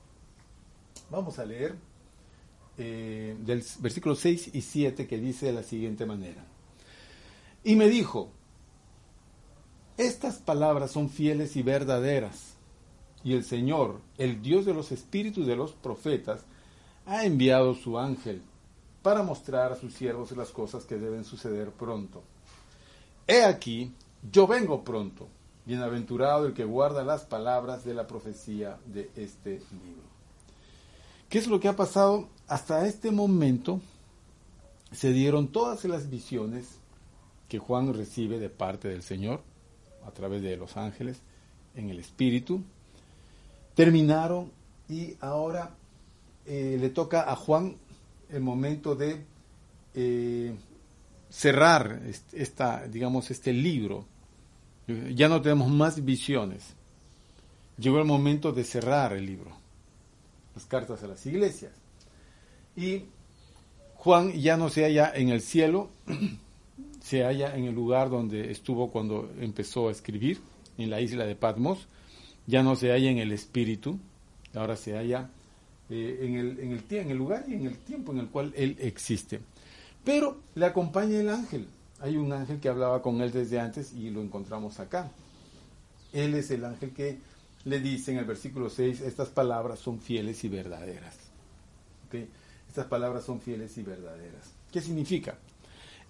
Vamos 1.08 1.38
a 1.38 1.46
leer 1.46 1.74
eh, 2.76 3.38
del 3.40 3.64
versículo 3.78 4.14
6 4.14 4.50
y 4.52 4.60
7 4.60 5.06
que 5.06 5.16
dice 5.16 5.46
de 5.46 5.52
la 5.54 5.62
siguiente 5.62 6.04
manera. 6.04 6.44
Y 7.64 7.74
me 7.74 7.88
dijo, 7.88 8.28
estas 9.96 10.36
palabras 10.38 10.90
son 10.90 11.08
fieles 11.08 11.54
y 11.56 11.62
verdaderas, 11.62 12.54
y 13.22 13.32
el 13.34 13.44
Señor, 13.44 14.00
el 14.18 14.42
Dios 14.42 14.64
de 14.66 14.74
los 14.74 14.90
espíritus 14.90 15.46
de 15.46 15.56
los 15.56 15.72
profetas, 15.72 16.40
ha 17.06 17.24
enviado 17.24 17.74
su 17.74 17.98
ángel 17.98 18.42
para 19.02 19.22
mostrar 19.22 19.72
a 19.72 19.76
sus 19.76 19.94
siervos 19.94 20.32
las 20.32 20.50
cosas 20.50 20.84
que 20.84 20.96
deben 20.96 21.24
suceder 21.24 21.70
pronto. 21.70 22.22
He 23.26 23.44
aquí, 23.44 23.92
yo 24.32 24.46
vengo 24.46 24.82
pronto, 24.82 25.28
bienaventurado 25.64 26.46
el 26.46 26.54
que 26.54 26.64
guarda 26.64 27.04
las 27.04 27.22
palabras 27.22 27.84
de 27.84 27.94
la 27.94 28.06
profecía 28.06 28.78
de 28.86 29.10
este 29.14 29.60
libro. 29.70 30.02
¿Qué 31.28 31.38
es 31.38 31.46
lo 31.46 31.60
que 31.60 31.68
ha 31.68 31.76
pasado? 31.76 32.28
Hasta 32.48 32.86
este 32.86 33.10
momento 33.10 33.80
se 34.92 35.12
dieron 35.12 35.48
todas 35.48 35.84
las 35.84 36.10
visiones 36.10 36.78
que 37.48 37.58
Juan 37.58 37.94
recibe 37.94 38.38
de 38.38 38.50
parte 38.50 38.88
del 38.88 39.02
Señor 39.02 39.40
a 40.06 40.10
través 40.10 40.42
de 40.42 40.56
los 40.56 40.76
ángeles 40.76 41.20
en 41.74 41.90
el 41.90 41.98
Espíritu. 41.98 42.62
Terminaron 43.74 44.50
y 44.88 45.16
ahora 45.20 45.74
eh, 46.46 46.76
le 46.80 46.90
toca 46.90 47.30
a 47.30 47.36
Juan 47.36 47.76
el 48.30 48.40
momento 48.40 48.94
de 48.94 49.24
eh, 49.94 50.54
cerrar 51.28 52.02
esta, 52.32 52.86
digamos, 52.86 53.30
este 53.30 53.52
libro. 53.52 54.06
Ya 54.86 55.28
no 55.28 55.40
tenemos 55.40 55.70
más 55.70 56.04
visiones. 56.04 56.74
Llegó 57.78 57.98
el 57.98 58.04
momento 58.04 58.52
de 58.52 58.64
cerrar 58.64 59.14
el 59.14 59.26
libro 59.26 59.64
las 60.54 60.66
cartas 60.66 61.02
a 61.02 61.06
las 61.06 61.24
iglesias. 61.26 61.72
Y 62.76 63.04
Juan 63.96 64.32
ya 64.32 64.56
no 64.56 64.68
se 64.68 64.84
halla 64.84 65.12
en 65.14 65.28
el 65.28 65.40
cielo, 65.40 65.90
se 67.04 67.22
halla 67.22 67.54
en 67.54 67.66
el 67.66 67.74
lugar 67.74 68.08
donde 68.08 68.50
estuvo 68.50 68.90
cuando 68.90 69.30
empezó 69.38 69.88
a 69.88 69.92
escribir, 69.92 70.40
en 70.78 70.88
la 70.88 71.02
isla 71.02 71.26
de 71.26 71.36
Patmos, 71.36 71.86
ya 72.46 72.62
no 72.62 72.76
se 72.76 72.92
halla 72.92 73.10
en 73.10 73.18
el 73.18 73.30
espíritu, 73.30 73.98
ahora 74.54 74.74
se 74.74 74.96
halla 74.96 75.28
eh, 75.90 76.20
en, 76.22 76.34
el, 76.36 76.58
en, 76.60 76.72
el, 76.72 76.84
en 76.88 77.10
el 77.10 77.18
lugar 77.18 77.44
y 77.46 77.56
en 77.56 77.66
el 77.66 77.76
tiempo 77.76 78.12
en 78.12 78.20
el 78.20 78.28
cual 78.28 78.54
él 78.56 78.78
existe. 78.80 79.40
Pero 80.02 80.40
le 80.54 80.64
acompaña 80.64 81.20
el 81.20 81.28
ángel. 81.28 81.68
Hay 82.00 82.16
un 82.16 82.32
ángel 82.32 82.58
que 82.58 82.70
hablaba 82.70 83.02
con 83.02 83.20
él 83.20 83.30
desde 83.30 83.60
antes 83.60 83.92
y 83.92 84.08
lo 84.08 84.22
encontramos 84.22 84.80
acá. 84.80 85.12
Él 86.14 86.34
es 86.34 86.50
el 86.52 86.64
ángel 86.64 86.92
que 86.94 87.18
le 87.66 87.80
dice 87.80 88.12
en 88.12 88.18
el 88.18 88.24
versículo 88.24 88.70
6, 88.70 89.02
estas 89.02 89.28
palabras 89.28 89.78
son 89.78 90.00
fieles 90.00 90.42
y 90.42 90.48
verdaderas. 90.48 91.18
Estas 92.66 92.86
palabras 92.86 93.24
son 93.24 93.42
fieles 93.42 93.76
y 93.76 93.82
verdaderas. 93.82 94.54
¿Qué 94.72 94.80
significa? 94.80 95.36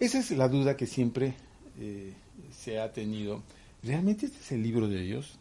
Esa 0.01 0.19
es 0.19 0.31
la 0.33 0.49
duda 0.49 0.77
que 0.77 0.87
siempre 0.87 1.35
eh, 1.79 2.13
se 2.53 2.81
ha 2.81 2.93
tenido. 2.93 3.43
¿Realmente 3.83 4.27
este 4.27 4.39
es 4.39 4.53
el 4.53 4.63
libro 4.63 4.89
de 4.89 5.01
Dios? 5.01 5.39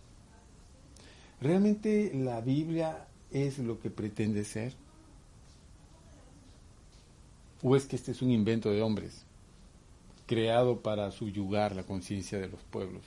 ¿Realmente 1.41 2.11
la 2.13 2.41
Biblia 2.41 3.07
es 3.31 3.59
lo 3.59 3.79
que 3.79 3.89
pretende 3.89 4.43
ser? 4.43 4.73
¿O 7.61 7.75
es 7.75 7.85
que 7.85 7.95
este 7.95 8.11
es 8.11 8.21
un 8.21 8.31
invento 8.31 8.69
de 8.69 8.81
hombres, 8.81 9.23
creado 10.27 10.81
para 10.81 11.11
subyugar 11.11 11.75
la 11.75 11.83
conciencia 11.83 12.39
de 12.39 12.49
los 12.49 12.61
pueblos? 12.61 13.03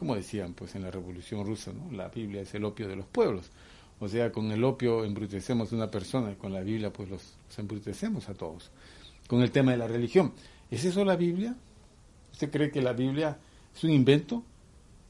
como 0.00 0.16
decían 0.16 0.54
pues 0.54 0.74
en 0.76 0.82
la 0.82 0.90
Revolución 0.90 1.44
Rusa, 1.44 1.74
¿no? 1.74 1.94
la 1.94 2.08
Biblia 2.08 2.40
es 2.40 2.54
el 2.54 2.64
opio 2.64 2.88
de 2.88 2.96
los 2.96 3.04
pueblos. 3.04 3.50
O 4.00 4.08
sea, 4.08 4.32
con 4.32 4.50
el 4.50 4.64
opio 4.64 5.04
embrutecemos 5.04 5.70
a 5.70 5.76
una 5.76 5.90
persona 5.90 6.32
y 6.32 6.36
con 6.36 6.54
la 6.54 6.62
Biblia 6.62 6.90
pues 6.90 7.10
los, 7.10 7.34
embrutecemos 7.58 8.30
a 8.30 8.32
todos. 8.32 8.70
Con 9.30 9.42
el 9.42 9.52
tema 9.52 9.70
de 9.70 9.76
la 9.76 9.86
religión. 9.86 10.32
¿Es 10.72 10.84
eso 10.84 11.04
la 11.04 11.14
Biblia? 11.14 11.54
¿Usted 12.32 12.50
cree 12.50 12.72
que 12.72 12.82
la 12.82 12.94
Biblia 12.94 13.38
es 13.72 13.84
un 13.84 13.90
invento 13.90 14.42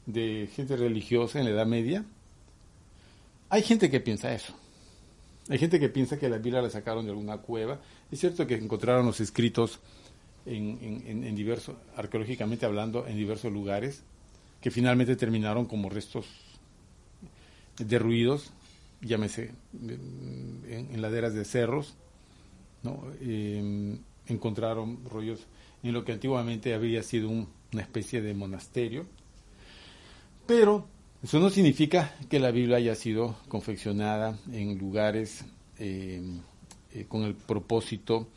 de 0.05 0.47
gente 0.55 0.77
religiosa 0.77 1.39
en 1.39 1.45
la 1.45 1.51
Edad 1.51 1.65
Media? 1.65 2.05
Hay 3.49 3.63
gente 3.63 3.89
que 3.89 3.99
piensa 3.99 4.31
eso. 4.31 4.53
Hay 5.49 5.57
gente 5.57 5.79
que 5.79 5.89
piensa 5.89 6.19
que 6.19 6.29
la 6.29 6.37
Biblia 6.37 6.61
la 6.61 6.69
sacaron 6.69 7.05
de 7.05 7.09
alguna 7.09 7.37
cueva. 7.37 7.81
Es 8.11 8.19
cierto 8.19 8.45
que 8.45 8.53
encontraron 8.53 9.07
los 9.07 9.19
escritos 9.21 9.79
en, 10.45 11.01
en, 11.25 11.35
diversos, 11.35 11.77
arqueológicamente 11.95 12.67
hablando, 12.67 13.07
en 13.07 13.17
diversos 13.17 13.51
lugares, 13.51 14.03
que 14.61 14.69
finalmente 14.69 15.15
terminaron 15.15 15.65
como 15.65 15.89
restos 15.89 16.27
derruidos, 17.79 18.51
llámese 19.01 19.49
en, 19.73 21.01
laderas 21.01 21.33
de 21.33 21.43
cerros, 21.43 21.95
¿no? 22.83 23.03
Em, 23.19 23.90
encontraron 24.31 25.03
rollos 25.05 25.45
en 25.83 25.93
lo 25.93 26.03
que 26.05 26.11
antiguamente 26.11 26.73
había 26.73 27.03
sido 27.03 27.29
una 27.29 27.81
especie 27.81 28.21
de 28.21 28.33
monasterio, 28.33 29.05
pero 30.45 30.87
eso 31.23 31.39
no 31.39 31.49
significa 31.49 32.15
que 32.29 32.39
la 32.39 32.51
Biblia 32.51 32.77
haya 32.77 32.95
sido 32.95 33.35
confeccionada 33.47 34.37
en 34.51 34.77
lugares 34.77 35.45
em, 35.77 36.39
eh, 36.93 37.05
con 37.07 37.23
el 37.23 37.35
propósito 37.35 38.27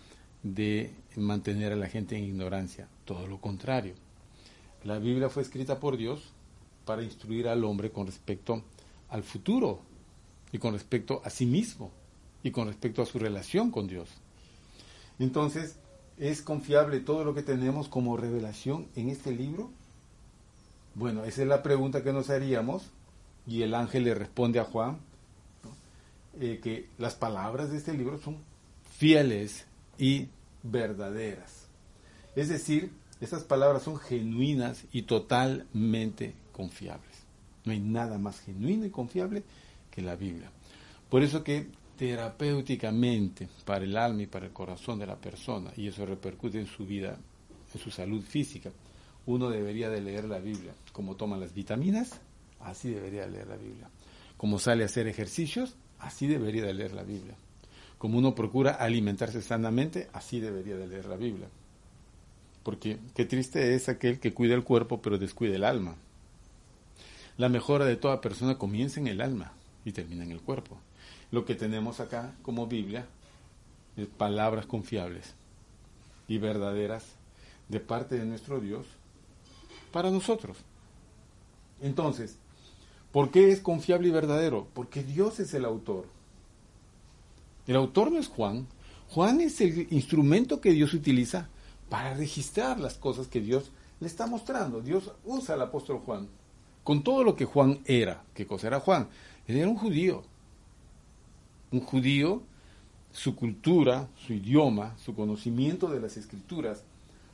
de 0.43 0.93
mantener 1.17 1.73
a 1.73 1.77
la 1.77 1.89
gente 1.89 2.17
en 2.17 2.25
ignorancia, 2.25 2.89
todo 3.05 3.27
lo 3.27 3.41
contrario. 3.41 3.95
La 4.85 4.99
Biblia 4.99 5.31
fue 5.31 5.43
escrita 5.43 5.81
por 5.81 5.97
Dios 5.97 6.21
para 6.85 7.03
instruir 7.03 7.49
al 7.49 7.65
hombre 7.65 7.91
con 7.91 8.07
respecto 8.07 8.63
al 9.09 9.23
futuro 9.23 9.81
y 10.53 10.59
con 10.59 10.75
respecto 10.75 11.23
a 11.25 11.31
sí 11.31 11.47
mismo 11.47 11.91
y 12.43 12.51
con 12.51 12.69
respecto 12.69 13.01
a 13.01 13.07
su 13.07 13.19
relación 13.19 13.71
con 13.71 13.87
Dios. 13.87 14.11
Entonces, 15.19 15.79
¿es 16.19 16.43
confiable 16.43 17.01
todo 17.01 17.25
lo 17.25 17.35
que 17.35 17.43
tenemos 17.43 17.89
como 17.89 18.17
revelación 18.17 18.89
en 18.97 19.09
este 19.09 19.33
libro? 19.33 19.71
Bueno, 20.95 21.25
esa 21.25 21.43
es 21.43 21.49
la 21.49 21.63
pregunta 21.63 22.03
que 22.03 22.13
nos 22.13 22.31
haríamos 22.31 22.91
y 23.47 23.63
el 23.63 23.75
ángel 23.75 24.05
le 24.05 24.15
responde 24.15 24.61
a 24.61 24.65
Juan 24.65 24.99
eh, 26.41 26.61
que 26.63 26.89
las 26.99 27.15
palabras 27.15 27.71
de 27.71 27.79
este 27.79 27.93
libro 27.95 28.19
son 28.19 28.39
fieles 28.97 29.67
y 29.99 30.29
verdaderas. 30.63 31.67
Es 32.37 32.49
decir, 32.49 32.93
estas 33.21 33.45
palabras 33.45 33.83
son 33.83 33.99
genuinas 33.99 34.85
y 34.93 35.03
totalmente 35.03 36.35
confiables. 36.53 37.25
No 37.65 37.73
hay 37.73 37.81
nada 37.81 38.19
más 38.19 38.41
genuino 38.41 38.85
y 38.85 38.91
confiable 38.91 39.45
que 39.91 40.03
la 40.03 40.17
Biblia. 40.17 40.51
Por 41.09 41.23
eso 41.23 41.45
que 41.45 41.69
terapéuticamente 41.97 43.49
para 43.65 43.85
el 43.85 43.97
alma 43.97 44.23
y 44.23 44.27
para 44.27 44.47
el 44.47 44.53
corazón 44.53 44.99
de 44.99 45.07
la 45.07 45.17
persona, 45.17 45.73
y 45.77 45.89
eso 45.89 46.05
repercute 46.05 46.59
en 46.59 46.67
su 46.67 46.87
vida, 46.87 47.19
en 47.73 47.81
su 47.81 47.91
salud 47.91 48.23
física, 48.23 48.71
uno 49.27 49.49
debería 49.49 49.89
de 49.89 50.01
leer 50.01 50.25
la 50.25 50.39
Biblia. 50.39 50.75
Como 50.93 51.17
toma 51.17 51.37
las 51.37 51.55
vitaminas, 51.55 52.21
así 52.61 52.91
debería 52.91 53.27
leer 53.27 53.49
la 53.49 53.57
Biblia. 53.57 53.89
Como 54.37 54.59
sale 54.59 54.83
a 54.83 54.87
hacer 54.87 55.07
ejercicios, 55.07 55.77
así 55.99 56.27
debería 56.27 56.65
de 56.65 56.75
leer 56.75 56.93
la 56.93 57.05
Biblia. 57.05 57.37
Como 57.99 58.19
uno 58.19 58.35
procura 58.35 58.73
alimentarse 58.73 59.41
sanamente, 59.41 60.09
así 60.13 60.41
debería 60.41 60.77
de 60.77 60.87
leer 60.87 61.07
la 61.07 61.17
Biblia. 61.17 61.49
Porque 62.63 62.99
qué 63.15 63.25
triste 63.25 63.75
es 63.75 63.89
aquel 63.89 64.19
que 64.21 64.33
cuida 64.33 64.55
el 64.55 64.65
cuerpo 64.65 65.01
pero 65.01 65.19
descuida 65.19 65.55
el 65.55 65.65
alma. 65.65 65.97
La 67.37 67.49
mejora 67.49 67.85
de 67.85 67.97
toda 67.97 68.21
persona 68.21 68.59
comienza 68.59 69.01
en 69.01 69.07
el 69.07 69.21
alma 69.21 69.53
y 69.85 69.93
termina 69.93 70.25
en 70.25 70.33
el 70.33 70.41
cuerpo. 70.41 70.79
Lo 71.31 71.45
que 71.45 71.55
tenemos 71.55 72.01
acá 72.01 72.35
como 72.43 72.67
Biblia 72.67 73.07
es 73.97 74.07
palabras 74.07 74.67
confiables 74.67 75.35
y 76.29 76.39
verdaderas 76.39 77.05
de 77.69 77.81
parte 77.81 78.19
de 78.19 78.25
nuestro 78.25 78.61
Dios 78.61 78.87
para 79.93 80.11
nosotros. 80.11 80.59
Entonces, 81.81 82.37
¿por 83.13 83.31
qué 83.31 83.51
es 83.51 83.61
confiable 83.61 84.09
y 84.09 84.13
verdadero? 84.13 84.69
Porque 84.75 85.03
Dios 85.03 85.41
es 85.41 85.55
el 85.55 85.65
autor. 85.65 86.07
El 87.67 87.77
autor 87.77 88.13
no 88.13 88.19
es 88.19 88.29
Juan. 88.29 88.67
Juan 89.11 89.41
es 89.41 89.61
el 89.61 89.87
instrumento 89.91 90.61
que 90.61 90.73
Dios 90.73 90.93
utiliza 90.95 91.49
para 91.89 92.15
registrar 92.15 92.81
las 92.81 92.95
cosas 92.95 93.29
que 93.29 93.41
Dios 93.41 93.71
le 94.01 94.07
está 94.07 94.27
mostrando. 94.27 94.81
Dios 94.81 95.13
usa 95.25 95.55
al 95.55 95.63
apóstol 95.63 96.01
Juan 96.05 96.29
con 96.83 97.03
todo 97.03 97.25
lo 97.25 97.37
que 97.37 97.45
Juan 97.45 97.81
era. 97.87 98.23
¿Qué 98.35 98.47
cosa 98.47 98.67
era 98.67 98.81
Juan? 98.81 99.09
Él 99.47 99.57
era 99.57 99.69
un 99.69 99.77
judío. 99.77 100.23
Un 101.75 101.81
judío, 101.81 102.41
su 103.11 103.35
cultura, 103.35 104.09
su 104.17 104.33
idioma, 104.33 104.97
su 104.97 105.13
conocimiento 105.13 105.89
de 105.89 105.99
las 105.99 106.17
escrituras, 106.17 106.85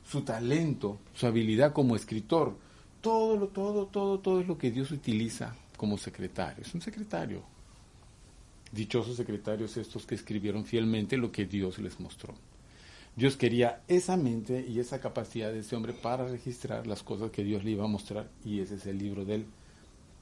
su 0.03 0.21
talento, 0.21 0.97
su 1.13 1.27
habilidad 1.27 1.73
como 1.73 1.95
escritor, 1.95 2.55
todo, 3.01 3.37
lo, 3.37 3.47
todo, 3.49 3.85
todo, 3.85 4.19
todo 4.19 4.41
es 4.41 4.47
lo 4.47 4.57
que 4.57 4.71
Dios 4.71 4.89
utiliza 4.89 5.55
como 5.77 5.95
secretario. 5.95 6.63
Es 6.63 6.73
un 6.73 6.81
secretario. 6.81 7.43
Dichosos 8.71 9.15
secretarios 9.15 9.77
estos 9.77 10.07
que 10.07 10.15
escribieron 10.15 10.65
fielmente 10.65 11.17
lo 11.17 11.31
que 11.31 11.45
Dios 11.45 11.77
les 11.77 11.99
mostró. 11.99 12.33
Dios 13.15 13.37
quería 13.37 13.83
esa 13.87 14.17
mente 14.17 14.65
y 14.67 14.79
esa 14.79 14.99
capacidad 14.99 15.51
de 15.51 15.59
ese 15.59 15.75
hombre 15.75 15.93
para 15.93 16.27
registrar 16.27 16.87
las 16.87 17.03
cosas 17.03 17.29
que 17.29 17.43
Dios 17.43 17.63
le 17.63 17.71
iba 17.71 17.83
a 17.83 17.87
mostrar 17.87 18.27
y 18.43 18.61
ese 18.61 18.75
es 18.75 18.87
el 18.87 18.97
libro 18.97 19.23
del 19.23 19.45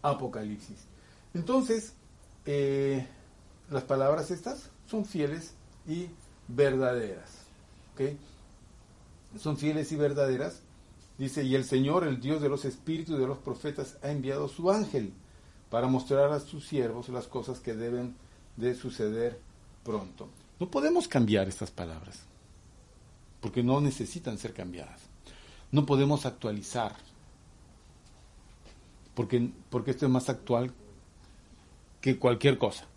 Apocalipsis. 0.02 0.88
Entonces, 1.34 1.94
eh, 2.46 3.06
las 3.70 3.84
palabras 3.84 4.32
estas 4.32 4.70
son 4.88 5.06
fieles 5.06 5.54
y 5.88 6.08
verdaderas. 6.48 7.40
Son 9.38 9.58
fieles 9.58 9.92
y 9.92 9.96
verdaderas. 9.96 10.62
Dice, 11.18 11.44
y 11.44 11.56
el 11.56 11.66
Señor, 11.66 12.08
el 12.08 12.22
Dios 12.22 12.42
de 12.42 12.50
los 12.50 12.66
espíritus 12.66 13.16
y 13.16 13.20
de 13.20 13.28
los 13.28 13.38
profetas, 13.38 13.98
ha 14.02 14.10
enviado 14.10 14.48
su 14.48 14.72
ángel 14.72 15.14
para 15.70 15.88
mostrar 15.88 16.32
a 16.32 16.40
sus 16.40 16.66
siervos 16.66 17.10
las 17.10 17.28
cosas 17.28 17.60
que 17.60 17.74
deben 17.74 18.16
de 18.56 18.74
suceder 18.74 19.40
pronto. 19.84 20.30
No 20.60 20.72
podemos 20.72 21.08
cambiar 21.08 21.48
estas 21.48 21.72
palabras, 21.72 22.22
porque 23.42 23.64
no 23.64 23.82
necesitan 23.82 24.38
ser 24.38 24.54
cambiadas. 24.54 25.02
No 25.72 25.86
podemos 25.86 26.26
actualizar, 26.26 26.96
porque, 29.14 29.52
porque 29.70 29.92
esto 29.92 30.06
es 30.06 30.12
más 30.12 30.30
actual 30.30 30.72
que 32.02 32.18
cualquier 32.18 32.58
cosa. 32.58 32.88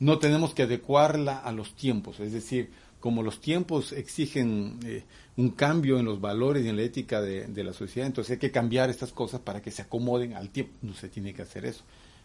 No 0.00 0.18
tenemos 0.18 0.54
que 0.54 0.64
adecuarla 0.64 1.38
a 1.38 1.52
los 1.52 1.74
tiempos, 1.76 2.18
es 2.20 2.32
decir, 2.32 2.70
como 2.98 3.22
los 3.22 3.40
tiempos 3.40 3.92
exigen 3.92 4.80
eh, 4.84 5.04
un 5.36 5.50
cambio 5.50 5.98
en 5.98 6.04
los 6.04 6.20
valores 6.20 6.64
y 6.64 6.68
en 6.68 6.76
la 6.76 6.82
ética 6.82 7.22
de, 7.22 7.46
de, 7.46 7.64
la 7.64 7.72
sociedad, 7.72 8.06
entonces 8.06 8.32
hay 8.32 8.38
que 8.38 8.50
cambiar 8.50 8.90
estas 8.90 9.12
cosas 9.12 9.40
para 9.40 9.62
que 9.62 9.70
se 9.70 9.82
acomoden 9.82 10.34
al 10.34 10.50
tiempo. 10.50 10.72
No 10.82 10.94
se 10.94 11.08
tiene 11.08 11.32
que 11.32 11.42
hacer 11.42 11.64
eso. 11.64 11.82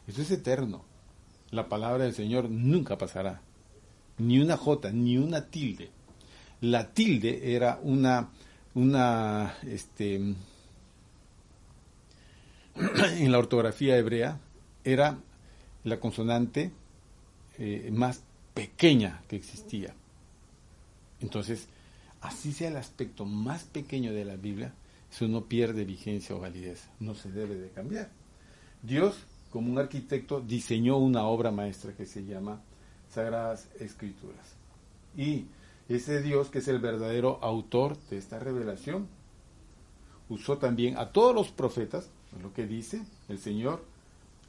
Eso 0.07 0.21
es 0.21 0.31
eterno 0.31 0.83
la 1.51 1.69
palabra 1.69 2.03
del 2.03 2.13
Señor 2.13 2.49
nunca 2.49 2.97
pasará. 2.97 3.41
Ni 4.17 4.39
una 4.39 4.57
jota, 4.57 4.91
ni 4.91 5.17
una 5.17 5.45
tilde. 5.45 5.89
La 6.61 6.93
tilde 6.93 7.55
era 7.55 7.79
una, 7.81 8.29
una, 8.73 9.55
este, 9.63 10.15
en 12.75 13.31
la 13.31 13.39
ortografía 13.39 13.97
hebrea, 13.97 14.39
era 14.83 15.17
la 15.83 15.99
consonante 15.99 16.71
eh, 17.57 17.89
más 17.91 18.23
pequeña 18.53 19.21
que 19.27 19.35
existía. 19.35 19.93
Entonces, 21.21 21.67
así 22.21 22.53
sea 22.53 22.69
el 22.69 22.77
aspecto 22.77 23.25
más 23.25 23.63
pequeño 23.63 24.13
de 24.13 24.25
la 24.25 24.35
Biblia, 24.35 24.73
eso 25.11 25.27
no 25.27 25.45
pierde 25.45 25.85
vigencia 25.85 26.35
o 26.35 26.39
validez, 26.39 26.89
no 26.99 27.15
se 27.15 27.31
debe 27.31 27.55
de 27.55 27.69
cambiar. 27.69 28.09
Dios 28.81 29.25
como 29.55 29.71
un 29.71 29.79
arquitecto, 29.79 30.41
diseñó 30.41 30.97
una 30.97 31.27
obra 31.27 31.49
maestra 31.49 31.93
que 31.93 32.05
se 32.05 32.25
llama 32.25 32.61
Sagradas 33.09 33.69
Escrituras. 33.79 34.53
Y 35.15 35.45
ese 35.87 36.21
Dios, 36.21 36.49
que 36.49 36.57
es 36.57 36.67
el 36.67 36.79
verdadero 36.79 37.39
autor 37.41 37.97
de 38.09 38.17
esta 38.17 38.37
revelación, 38.37 39.07
usó 40.27 40.57
también 40.57 40.97
a 40.97 41.13
todos 41.13 41.33
los 41.33 41.51
profetas, 41.51 42.09
lo 42.43 42.51
que 42.51 42.67
dice 42.67 43.05
el 43.29 43.39
Señor, 43.39 43.81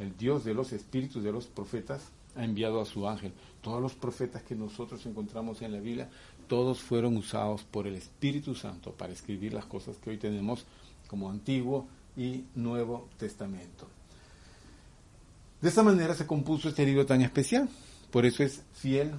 el 0.00 0.16
Dios 0.16 0.44
de 0.44 0.54
los 0.54 0.72
espíritus 0.72 1.22
de 1.22 1.30
los 1.30 1.46
profetas, 1.46 2.10
ha 2.36 2.44
enviado 2.44 2.80
a 2.80 2.84
su 2.84 3.08
ángel. 3.08 3.32
Todos 3.62 3.82
los 3.82 3.94
profetas 3.94 4.42
que 4.42 4.54
nosotros 4.54 5.04
encontramos 5.06 5.62
en 5.62 5.72
la 5.72 5.80
Biblia, 5.80 6.08
todos 6.48 6.80
fueron 6.80 7.16
usados 7.16 7.64
por 7.64 7.86
el 7.86 7.96
Espíritu 7.96 8.54
Santo 8.54 8.92
para 8.92 9.12
escribir 9.12 9.52
las 9.52 9.64
cosas 9.64 9.96
que 9.96 10.10
hoy 10.10 10.18
tenemos 10.18 10.64
como 11.08 11.30
Antiguo 11.30 11.86
y 12.16 12.44
Nuevo 12.54 13.08
Testamento. 13.18 13.88
De 15.60 15.68
esta 15.68 15.82
manera 15.82 16.14
se 16.14 16.26
compuso 16.26 16.68
este 16.68 16.84
libro 16.84 17.06
tan 17.06 17.22
especial. 17.22 17.68
Por 18.10 18.24
eso 18.26 18.42
es 18.42 18.62
fiel 18.74 19.12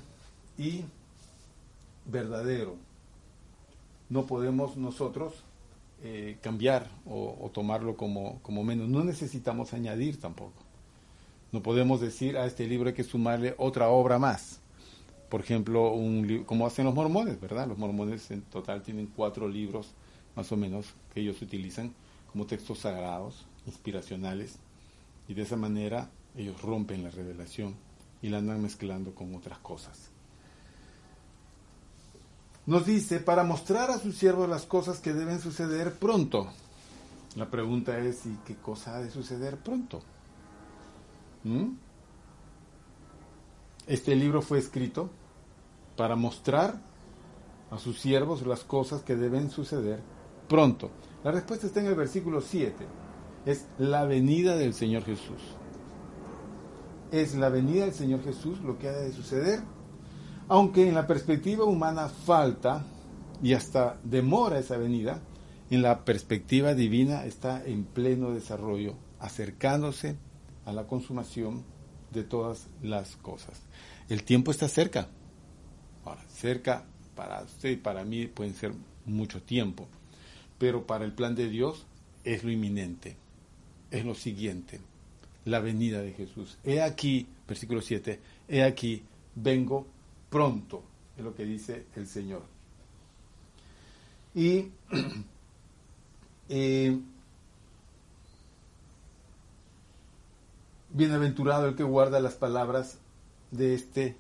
y 0.58 0.84
verdadero. 2.06 2.76
No 4.10 4.26
podemos 4.26 4.78
nosotros 4.78 5.34
eh, 6.04 6.38
cambiar 6.42 6.90
o, 7.06 7.50
tomarlo 7.54 7.98
como, 7.98 8.40
como 8.42 8.64
menos. 8.64 8.88
No 8.88 9.04
necesitamos 9.04 9.74
añadir 9.74 10.20
tampoco. 10.20 10.67
No 11.52 11.64
podemos 11.64 12.02
decir 12.02 12.38
a 12.38 12.46
este 12.46 12.68
libro 12.68 12.90
hay 12.90 12.96
que 12.96 13.04
sumarle 13.04 13.56
otra 13.58 13.90
obra 13.90 14.20
más. 14.20 14.60
Por 15.30 15.42
ejemplo, 15.42 15.92
un, 15.92 16.44
como 16.46 16.68
hacen 16.68 16.86
los 16.86 16.94
mormones, 16.94 17.40
¿verdad? 17.40 17.68
Los 17.68 17.78
mormones 17.78 18.32
en 18.32 18.42
total 18.44 18.82
tienen 18.82 19.08
cuatro 19.16 19.48
libros, 19.48 19.88
más 20.36 20.52
o 20.52 20.58
menos, 20.58 20.94
que 21.14 21.22
ellos 21.22 21.42
utilizan 21.42 21.94
como 22.32 22.46
textos 22.46 22.80
sagrados, 22.80 23.46
inspiracionales, 23.66 24.58
y 25.28 25.34
de 25.34 25.42
esa 25.42 25.58
manera 25.58 26.10
ellos 26.36 26.62
rompen 26.62 27.04
la 27.04 27.12
revelación 27.12 27.76
y 28.22 28.30
la 28.30 28.38
andan 28.38 28.62
mezclando 28.62 29.14
con 29.14 29.34
otras 29.36 29.60
cosas. 29.60 30.10
Nos 32.66 32.86
dice, 32.86 33.20
para 33.22 33.44
mostrar 33.44 33.90
a 33.92 33.98
sus 33.98 34.18
siervos 34.18 34.50
las 34.50 34.66
cosas 34.66 35.00
que 35.00 35.14
deben 35.14 35.40
suceder 35.40 35.94
pronto. 35.94 36.50
La 37.36 37.50
pregunta 37.50 37.98
es, 38.00 38.26
¿y 38.26 38.38
qué 38.46 38.56
cosa 38.56 38.98
ha 38.98 39.02
de 39.02 39.10
suceder 39.10 39.58
pronto? 39.58 40.02
¿Mm? 41.48 41.78
Este 43.88 44.16
libro 44.16 44.42
fue 44.42 44.60
escrito 44.60 45.10
para 45.96 46.18
mostrar 46.18 46.82
a 47.72 47.78
sus 47.78 48.00
siervos 48.00 48.46
las 48.46 48.66
cosas 48.66 49.02
que 49.02 49.16
deben 49.16 49.50
suceder 49.50 50.02
pronto. 50.50 50.92
La 51.24 51.32
respuesta 51.32 51.68
está 51.68 51.80
en 51.80 51.88
el 51.88 51.96
versículo 51.96 52.42
7. 52.42 52.76
Es 53.46 53.66
la 53.78 54.04
venida 54.04 54.58
del 54.58 54.74
Señor 54.74 55.04
Jesús. 55.04 55.42
Es 57.12 57.36
la 57.36 57.48
venida 57.48 57.86
del 57.86 57.94
Señor 57.94 58.24
Jesús 58.24 58.60
lo 58.60 58.78
que 58.78 58.90
ha 58.90 58.92
de 58.92 59.14
suceder. 59.14 59.62
Aunque 60.50 60.88
en 60.88 60.96
la 60.96 61.08
perspectiva 61.08 61.64
humana 61.64 62.10
falta 62.10 62.86
y 63.42 63.54
hasta 63.54 63.98
demora 64.04 64.60
esa 64.60 64.76
venida, 64.76 65.22
en 65.70 65.82
la 65.82 66.04
perspectiva 66.04 66.74
divina 66.74 67.26
está 67.26 67.66
en 67.66 67.86
pleno 67.86 68.32
desarrollo, 68.32 68.96
acercándose 69.20 70.18
a 70.68 70.74
la 70.74 70.86
consumación 70.86 71.64
de 72.14 72.24
todas 72.24 72.68
las 72.84 73.16
cosas. 73.16 73.62
El 74.10 74.24
tiempo 74.24 74.52
está 74.52 74.68
cerca. 74.68 75.08
Ahora, 76.04 76.22
cerca 76.28 76.86
para 77.16 77.42
usted 77.42 77.70
y 77.70 77.76
para 77.78 78.04
mí 78.04 78.28
pueden 78.28 78.54
ser 78.54 78.74
mucho 79.06 79.42
tiempo, 79.42 79.88
pero 80.58 80.86
para 80.86 81.06
el 81.06 81.14
plan 81.14 81.36
de 81.36 81.50
Dios 81.50 81.86
es 82.26 82.44
lo 82.44 82.52
inminente, 82.52 83.16
es 83.92 84.04
lo 84.04 84.14
siguiente, 84.14 84.82
la 85.46 85.62
venida 85.62 86.02
de 86.02 86.12
Jesús. 86.12 86.58
He 86.66 86.82
aquí, 86.82 87.26
versículo 87.48 87.82
7, 87.82 88.20
he 88.50 88.62
aquí, 88.62 89.04
vengo 89.36 89.88
pronto, 90.30 90.84
es 91.18 91.24
lo 91.24 91.34
que 91.34 91.46
dice 91.46 91.86
el 91.96 92.08
Señor. 92.08 92.44
Y 94.36 94.68
eh, 96.50 97.00
Bienaventurado 100.98 101.68
el 101.68 101.76
que 101.76 101.84
guarda 101.84 102.20
las 102.20 102.34
palabras 102.34 102.98
de 103.52 103.76
este, 103.76 104.18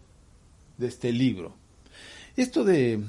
de 0.77 0.87
este 0.87 1.11
libro. 1.11 1.55
Esto 2.35 2.63
de, 2.63 3.03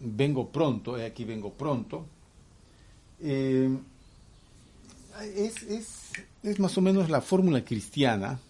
vengo 0.00 0.48
pronto, 0.48 0.96
aquí 0.96 1.24
vengo 1.26 1.52
pronto, 1.52 2.06
eh, 3.20 3.68
es, 5.36 6.10
es, 6.42 6.58
más 6.58 6.76
o 6.78 6.80
menos 6.80 7.10
la 7.10 7.20
fórmula 7.20 7.62
cristiana 7.62 8.40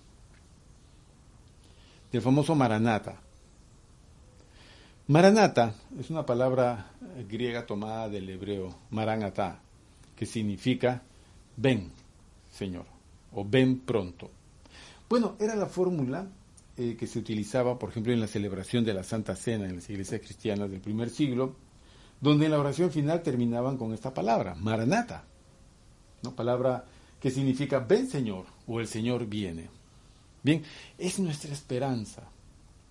del 2.12 2.22
famoso 2.22 2.55
Maranata. 2.55 3.20
Maranata 5.09 5.75
es 5.98 6.09
una 6.09 6.25
palabra 6.25 6.92
griega 7.29 7.66
tomada 7.66 8.09
del 8.09 8.31
hebreo 8.31 8.72
Maranatá, 8.90 9.59
que 10.14 10.25
significa 10.25 11.03
ven, 11.57 11.90
Señor, 12.53 12.87
o 13.33 13.44
ven 13.44 13.81
pronto. 13.81 14.31
Bueno, 15.12 15.37
era 15.38 15.55
la 15.55 15.66
fórmula 15.66 16.27
eh, 16.79 16.96
que 16.98 17.07
se 17.07 17.18
utilizaba, 17.18 17.79
por 17.79 17.90
ejemplo, 17.90 18.14
en 18.14 18.20
la 18.20 18.27
celebración 18.27 18.83
de 18.83 18.94
la 18.94 19.03
Santa 19.03 19.37
Cena 19.37 19.66
en 19.66 19.77
las 19.77 19.90
iglesias 19.90 20.22
cristianas 20.22 20.70
del 20.70 20.81
primer 20.81 21.11
siglo, 21.11 21.55
donde 22.18 22.46
en 22.46 22.53
la 22.53 22.59
oración 22.59 22.90
final 22.90 23.22
terminaban 23.22 23.77
con 23.77 23.92
esta 23.92 24.14
palabra, 24.14 24.55
Maranata, 24.55 25.25
¿no? 26.22 26.35
palabra 26.35 26.87
que 27.20 27.31
significa 27.31 27.81
ven 27.81 28.09
Señor 28.09 28.46
o 28.66 28.81
el 28.81 28.87
Señor 28.88 29.27
viene. 29.27 29.68
Bien, 30.42 30.62
es 30.96 31.18
nuestra 31.18 31.53
esperanza. 31.53 32.22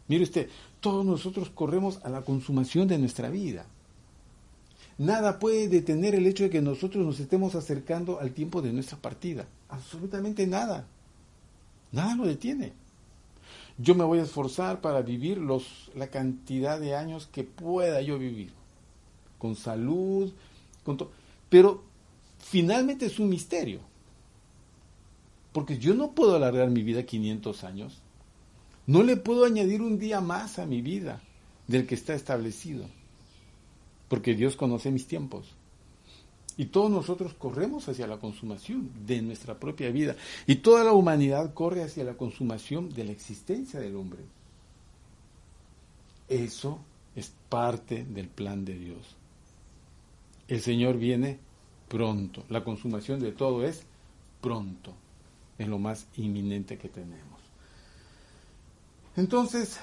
Mire 0.07 0.21
usted, 0.21 0.47
todos 0.79 1.03
nosotros 1.03 1.49
corremos 1.49 2.01
a 2.03 2.09
la 2.09 2.21
consumación 2.21 2.87
de 2.87 2.99
nuestra 2.99 3.31
vida. 3.31 3.65
Nada 4.99 5.39
puede 5.39 5.67
detener 5.69 6.13
el 6.13 6.27
hecho 6.27 6.43
de 6.43 6.51
que 6.51 6.61
nosotros 6.61 7.03
nos 7.03 7.19
estemos 7.19 7.55
acercando 7.55 8.19
al 8.19 8.29
tiempo 8.29 8.61
de 8.61 8.73
nuestra 8.73 8.99
partida. 8.99 9.47
Absolutamente 9.69 10.45
nada. 10.45 10.85
Nada 11.91 12.15
lo 12.15 12.25
detiene. 12.25 12.73
Yo 13.77 13.95
me 13.95 14.03
voy 14.03 14.19
a 14.19 14.23
esforzar 14.23 14.81
para 14.81 15.01
vivir 15.01 15.37
los, 15.37 15.89
la 15.95 16.07
cantidad 16.07 16.79
de 16.79 16.95
años 16.95 17.27
que 17.31 17.43
pueda 17.43 18.01
yo 18.01 18.17
vivir. 18.17 18.51
Con 19.39 19.55
salud, 19.55 20.31
con 20.83 20.97
todo. 20.97 21.11
Pero 21.49 21.83
finalmente 22.39 23.05
es 23.05 23.19
un 23.19 23.29
misterio. 23.29 23.79
Porque 25.51 25.77
yo 25.77 25.93
no 25.93 26.11
puedo 26.11 26.35
alargar 26.35 26.69
mi 26.69 26.83
vida 26.83 27.03
500 27.03 27.63
años. 27.63 28.01
No 28.87 29.03
le 29.03 29.17
puedo 29.17 29.45
añadir 29.45 29.81
un 29.81 29.99
día 29.99 30.21
más 30.21 30.59
a 30.59 30.65
mi 30.65 30.81
vida 30.81 31.21
del 31.67 31.87
que 31.87 31.95
está 31.95 32.13
establecido. 32.13 32.85
Porque 34.07 34.35
Dios 34.35 34.55
conoce 34.55 34.91
mis 34.91 35.07
tiempos. 35.07 35.55
Y 36.57 36.65
todos 36.65 36.91
nosotros 36.91 37.33
corremos 37.33 37.87
hacia 37.87 38.07
la 38.07 38.19
consumación 38.19 38.89
de 39.05 39.21
nuestra 39.21 39.59
propia 39.59 39.89
vida. 39.91 40.15
Y 40.47 40.55
toda 40.55 40.83
la 40.83 40.91
humanidad 40.91 41.53
corre 41.53 41.83
hacia 41.83 42.03
la 42.03 42.15
consumación 42.15 42.89
de 42.89 43.05
la 43.05 43.11
existencia 43.11 43.79
del 43.79 43.95
hombre. 43.95 44.21
Eso 46.27 46.79
es 47.15 47.33
parte 47.49 48.05
del 48.05 48.27
plan 48.27 48.65
de 48.65 48.77
Dios. 48.77 49.15
El 50.47 50.61
Señor 50.61 50.97
viene 50.97 51.39
pronto. 51.87 52.43
La 52.49 52.63
consumación 52.63 53.19
de 53.19 53.31
todo 53.31 53.65
es 53.65 53.83
pronto. 54.41 54.93
Es 55.57 55.67
lo 55.67 55.79
más 55.79 56.07
inminente 56.17 56.77
que 56.77 56.89
tenemos. 56.89 57.39
Entonces, 59.15 59.79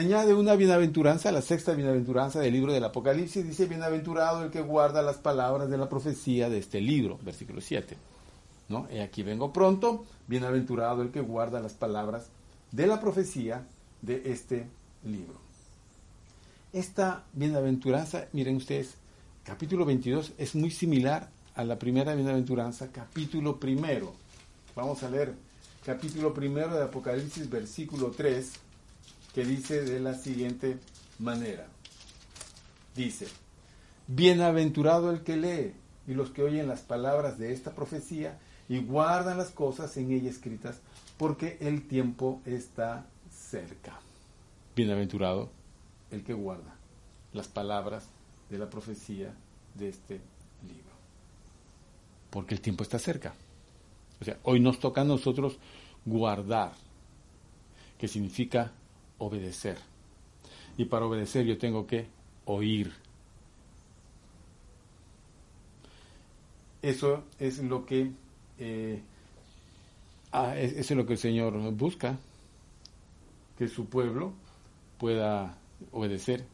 añade 0.00 0.32
una 0.32 0.54
bienaventuranza, 0.56 1.30
la 1.30 1.42
sexta 1.42 1.74
bienaventuranza 1.74 2.40
del 2.40 2.54
libro 2.54 2.72
del 2.72 2.84
Apocalipsis, 2.84 3.46
dice, 3.46 3.66
bienaventurado 3.66 4.42
el 4.42 4.50
que 4.50 4.62
guarda 4.62 5.02
las 5.02 5.18
palabras 5.18 5.68
de 5.68 5.76
la 5.76 5.90
profecía 5.90 6.48
de 6.48 6.56
este 6.56 6.80
libro, 6.80 7.18
versículo 7.22 7.60
7. 7.60 7.96
¿no? 8.70 8.88
Y 8.90 9.00
aquí 9.00 9.22
vengo 9.22 9.52
pronto, 9.52 10.06
bienaventurado 10.26 11.02
el 11.02 11.10
que 11.10 11.20
guarda 11.20 11.60
las 11.60 11.74
palabras 11.74 12.28
de 12.72 12.86
la 12.86 12.98
profecía 12.98 13.66
de 14.00 14.32
este 14.32 14.66
libro. 15.04 15.34
Esta 16.72 17.24
bienaventuranza, 17.34 18.26
miren 18.32 18.56
ustedes, 18.56 18.94
capítulo 19.44 19.84
22 19.84 20.32
es 20.38 20.54
muy 20.54 20.70
similar 20.70 21.28
a 21.54 21.62
la 21.62 21.78
primera 21.78 22.14
bienaventuranza, 22.14 22.88
capítulo 22.90 23.60
primero. 23.60 24.14
Vamos 24.74 25.02
a 25.02 25.10
leer 25.10 25.34
capítulo 25.84 26.32
primero 26.32 26.74
de 26.74 26.84
Apocalipsis, 26.84 27.50
versículo 27.50 28.12
3 28.16 28.69
que 29.34 29.44
dice 29.44 29.82
de 29.82 30.00
la 30.00 30.14
siguiente 30.14 30.78
manera. 31.18 31.66
Dice, 32.94 33.28
bienaventurado 34.08 35.10
el 35.10 35.22
que 35.22 35.36
lee 35.36 35.74
y 36.06 36.14
los 36.14 36.30
que 36.30 36.42
oyen 36.42 36.68
las 36.68 36.80
palabras 36.80 37.38
de 37.38 37.52
esta 37.52 37.74
profecía 37.74 38.38
y 38.68 38.78
guardan 38.78 39.38
las 39.38 39.50
cosas 39.50 39.96
en 39.96 40.12
ella 40.12 40.30
escritas, 40.30 40.80
porque 41.16 41.56
el 41.60 41.86
tiempo 41.86 42.40
está 42.44 43.06
cerca. 43.30 44.00
Bienaventurado 44.74 45.50
el 46.10 46.24
que 46.24 46.32
guarda 46.32 46.74
las 47.32 47.48
palabras 47.48 48.08
de 48.48 48.58
la 48.58 48.68
profecía 48.68 49.32
de 49.74 49.88
este 49.88 50.20
libro. 50.66 50.90
Porque 52.30 52.54
el 52.54 52.60
tiempo 52.60 52.82
está 52.82 52.98
cerca. 52.98 53.34
O 54.20 54.24
sea, 54.24 54.38
hoy 54.42 54.60
nos 54.60 54.78
toca 54.78 55.00
a 55.00 55.04
nosotros 55.04 55.58
guardar, 56.04 56.72
que 57.98 58.08
significa 58.08 58.72
obedecer. 59.20 59.78
Y 60.76 60.86
para 60.86 61.06
obedecer 61.06 61.46
yo 61.46 61.56
tengo 61.56 61.86
que 61.86 62.08
oír. 62.44 62.92
Eso 66.82 67.22
es 67.38 67.58
lo 67.58 67.86
que 67.86 68.10
eh, 68.58 69.00
ah, 70.32 70.56
es 70.56 70.90
lo 70.90 71.06
que 71.06 71.12
el 71.14 71.18
Señor 71.18 71.54
busca, 71.72 72.18
que 73.56 73.68
su 73.68 73.86
pueblo 73.86 74.32
pueda 74.98 75.56
obedecer, 75.92 76.44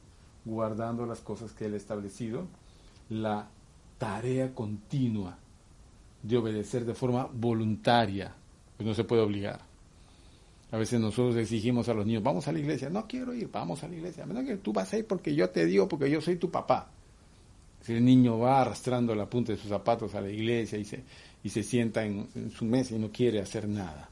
guardando 0.44 1.06
las 1.06 1.20
cosas 1.20 1.52
que 1.52 1.66
Él 1.66 1.74
ha 1.74 1.76
establecido, 1.76 2.46
la 3.08 3.48
tarea 3.98 4.54
continua 4.54 5.38
de 6.22 6.36
obedecer 6.36 6.84
de 6.84 6.94
forma 6.94 7.28
voluntaria, 7.32 8.34
pues 8.76 8.86
no 8.86 8.94
se 8.94 9.04
puede 9.04 9.22
obligar. 9.22 9.60
A 10.72 10.76
veces 10.76 11.00
nosotros 11.00 11.36
exigimos 11.36 11.88
a 11.88 11.94
los 11.94 12.04
niños, 12.04 12.22
vamos 12.22 12.48
a 12.48 12.52
la 12.52 12.58
iglesia. 12.58 12.90
No 12.90 13.06
quiero 13.06 13.32
ir, 13.32 13.48
vamos 13.50 13.82
a 13.84 13.88
la 13.88 13.94
iglesia. 13.94 14.26
menos 14.26 14.44
que 14.44 14.56
tú 14.56 14.72
vas 14.72 14.92
a 14.92 14.98
ir 14.98 15.06
porque 15.06 15.34
yo 15.34 15.48
te 15.50 15.64
digo, 15.64 15.88
porque 15.88 16.10
yo 16.10 16.20
soy 16.20 16.36
tu 16.36 16.50
papá. 16.50 16.88
Si 17.82 17.92
el 17.92 18.04
niño 18.04 18.38
va 18.38 18.62
arrastrando 18.62 19.14
la 19.14 19.30
punta 19.30 19.52
de 19.52 19.58
sus 19.58 19.68
zapatos 19.68 20.14
a 20.16 20.20
la 20.20 20.28
iglesia 20.28 20.76
y 20.76 20.84
se, 20.84 21.04
y 21.44 21.50
se 21.50 21.62
sienta 21.62 22.04
en, 22.04 22.28
su 22.50 22.64
mesa 22.64 22.96
y 22.96 22.98
no 22.98 23.12
quiere 23.12 23.40
hacer 23.40 23.68
nada. 23.68 24.08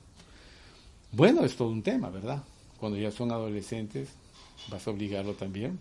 Bueno, 1.11 1.45
es 1.45 1.57
todo 1.57 1.71
un 1.71 1.83
tema, 1.83 2.09
¿verdad? 2.09 2.45
Cuando 2.79 2.99
ya 2.99 3.11
son 3.11 3.33
adolescentes, 3.33 4.11
vas 4.71 4.87
a 4.87 4.90
obligarlo 4.90 5.35
también. 5.35 5.79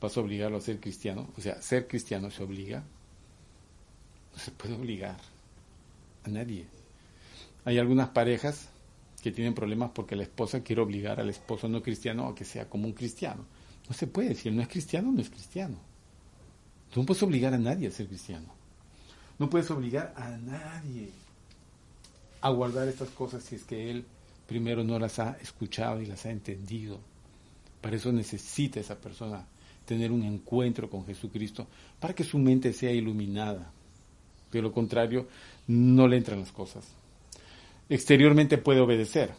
Vas 0.00 0.16
a 0.16 0.20
obligarlo 0.20 0.56
a 0.56 0.60
ser 0.60 0.80
cristiano. 0.80 1.28
O 1.38 1.40
sea, 1.40 1.62
ser 1.62 1.86
cristiano 1.86 2.30
se 2.32 2.42
obliga. 2.42 2.82
No 4.32 4.38
se 4.40 4.50
puede 4.50 4.74
obligar 4.74 5.16
a 6.24 6.28
nadie. 6.28 6.66
Hay 7.64 7.78
algunas 7.78 8.08
parejas 8.08 8.68
que 9.26 9.32
tienen 9.32 9.54
problemas 9.54 9.90
porque 9.92 10.14
la 10.14 10.22
esposa 10.22 10.62
quiere 10.62 10.82
obligar 10.82 11.18
al 11.18 11.28
esposo 11.28 11.68
no 11.68 11.82
cristiano 11.82 12.28
a 12.28 12.34
que 12.36 12.44
sea 12.44 12.70
como 12.70 12.86
un 12.86 12.92
cristiano. 12.92 13.44
No 13.88 13.92
se 13.92 14.06
puede, 14.06 14.36
si 14.36 14.48
él 14.48 14.54
no 14.54 14.62
es 14.62 14.68
cristiano, 14.68 15.10
no 15.10 15.20
es 15.20 15.28
cristiano. 15.28 15.78
Tú 16.92 17.00
no 17.00 17.06
puedes 17.06 17.24
obligar 17.24 17.52
a 17.52 17.58
nadie 17.58 17.88
a 17.88 17.90
ser 17.90 18.06
cristiano. 18.06 18.46
No 19.40 19.50
puedes 19.50 19.68
obligar 19.72 20.14
a 20.16 20.30
nadie 20.36 21.10
a 22.40 22.50
guardar 22.50 22.86
estas 22.86 23.08
cosas 23.08 23.42
si 23.42 23.56
es 23.56 23.64
que 23.64 23.90
él 23.90 24.04
primero 24.46 24.84
no 24.84 24.96
las 24.96 25.18
ha 25.18 25.36
escuchado 25.42 26.00
y 26.00 26.06
las 26.06 26.24
ha 26.24 26.30
entendido. 26.30 27.00
Para 27.80 27.96
eso 27.96 28.12
necesita 28.12 28.78
esa 28.78 28.94
persona 28.94 29.44
tener 29.86 30.12
un 30.12 30.22
encuentro 30.22 30.88
con 30.88 31.04
Jesucristo 31.04 31.66
para 31.98 32.14
que 32.14 32.22
su 32.22 32.38
mente 32.38 32.72
sea 32.72 32.92
iluminada. 32.92 33.72
De 34.52 34.62
lo 34.62 34.70
contrario, 34.70 35.26
no 35.66 36.06
le 36.06 36.16
entran 36.16 36.38
las 36.38 36.52
cosas. 36.52 36.86
Exteriormente 37.88 38.58
puede 38.58 38.80
obedecer. 38.80 39.32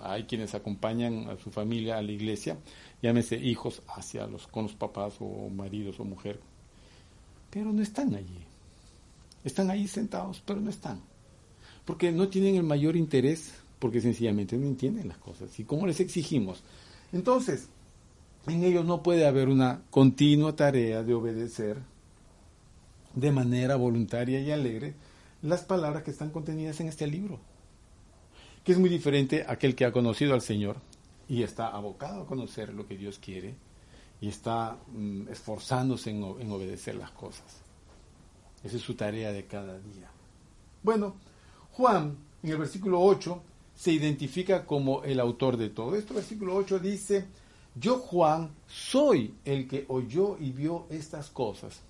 Hay 0.00 0.24
quienes 0.24 0.54
acompañan 0.54 1.28
a 1.28 1.36
su 1.36 1.50
familia 1.50 1.98
a 1.98 2.02
la 2.02 2.12
iglesia, 2.12 2.56
llámese 3.02 3.36
hijos 3.36 3.82
hacia 3.88 4.26
los 4.26 4.46
con 4.46 4.64
los 4.64 4.74
papás 4.74 5.14
o 5.20 5.48
maridos 5.50 6.00
o 6.00 6.04
mujer, 6.04 6.40
pero 7.50 7.72
no 7.72 7.82
están 7.82 8.14
allí. 8.14 8.38
Están 9.44 9.70
ahí 9.70 9.86
sentados, 9.88 10.42
pero 10.44 10.60
no 10.60 10.70
están. 10.70 11.00
Porque 11.84 12.12
no 12.12 12.28
tienen 12.28 12.56
el 12.56 12.62
mayor 12.62 12.96
interés, 12.96 13.54
porque 13.78 14.00
sencillamente 14.00 14.56
no 14.56 14.66
entienden 14.66 15.08
las 15.08 15.18
cosas. 15.18 15.58
¿Y 15.58 15.64
cómo 15.64 15.86
les 15.86 16.00
exigimos? 16.00 16.62
Entonces, 17.12 17.68
en 18.46 18.62
ellos 18.64 18.84
no 18.84 19.02
puede 19.02 19.26
haber 19.26 19.48
una 19.48 19.82
continua 19.90 20.54
tarea 20.56 21.02
de 21.02 21.14
obedecer 21.14 21.78
de 23.14 23.32
manera 23.32 23.76
voluntaria 23.76 24.40
y 24.40 24.50
alegre 24.50 24.94
las 25.42 25.62
palabras 25.62 26.02
que 26.02 26.10
están 26.10 26.30
contenidas 26.30 26.80
en 26.80 26.88
este 26.88 27.06
libro, 27.06 27.38
que 28.64 28.72
es 28.72 28.78
muy 28.78 28.88
diferente 28.88 29.44
a 29.44 29.52
aquel 29.52 29.74
que 29.74 29.84
ha 29.84 29.92
conocido 29.92 30.34
al 30.34 30.42
Señor 30.42 30.76
y 31.28 31.42
está 31.42 31.68
abocado 31.68 32.22
a 32.22 32.26
conocer 32.26 32.74
lo 32.74 32.86
que 32.86 32.96
Dios 32.96 33.18
quiere 33.18 33.54
y 34.20 34.28
está 34.28 34.78
mm, 34.88 35.28
esforzándose 35.28 36.10
en, 36.10 36.22
en 36.22 36.50
obedecer 36.50 36.96
las 36.96 37.10
cosas. 37.12 37.62
Esa 38.64 38.76
es 38.76 38.82
su 38.82 38.94
tarea 38.94 39.32
de 39.32 39.46
cada 39.46 39.78
día. 39.78 40.10
Bueno, 40.82 41.14
Juan, 41.72 42.16
en 42.42 42.50
el 42.50 42.58
versículo 42.58 43.00
8, 43.00 43.42
se 43.74 43.92
identifica 43.92 44.66
como 44.66 45.04
el 45.04 45.20
autor 45.20 45.56
de 45.56 45.70
todo 45.70 45.94
esto. 45.94 46.14
Versículo 46.14 46.56
8 46.56 46.80
dice, 46.80 47.26
yo 47.76 47.98
Juan 47.98 48.50
soy 48.66 49.34
el 49.44 49.68
que 49.68 49.84
oyó 49.88 50.36
y 50.38 50.50
vio 50.50 50.86
estas 50.90 51.30
cosas. 51.30 51.80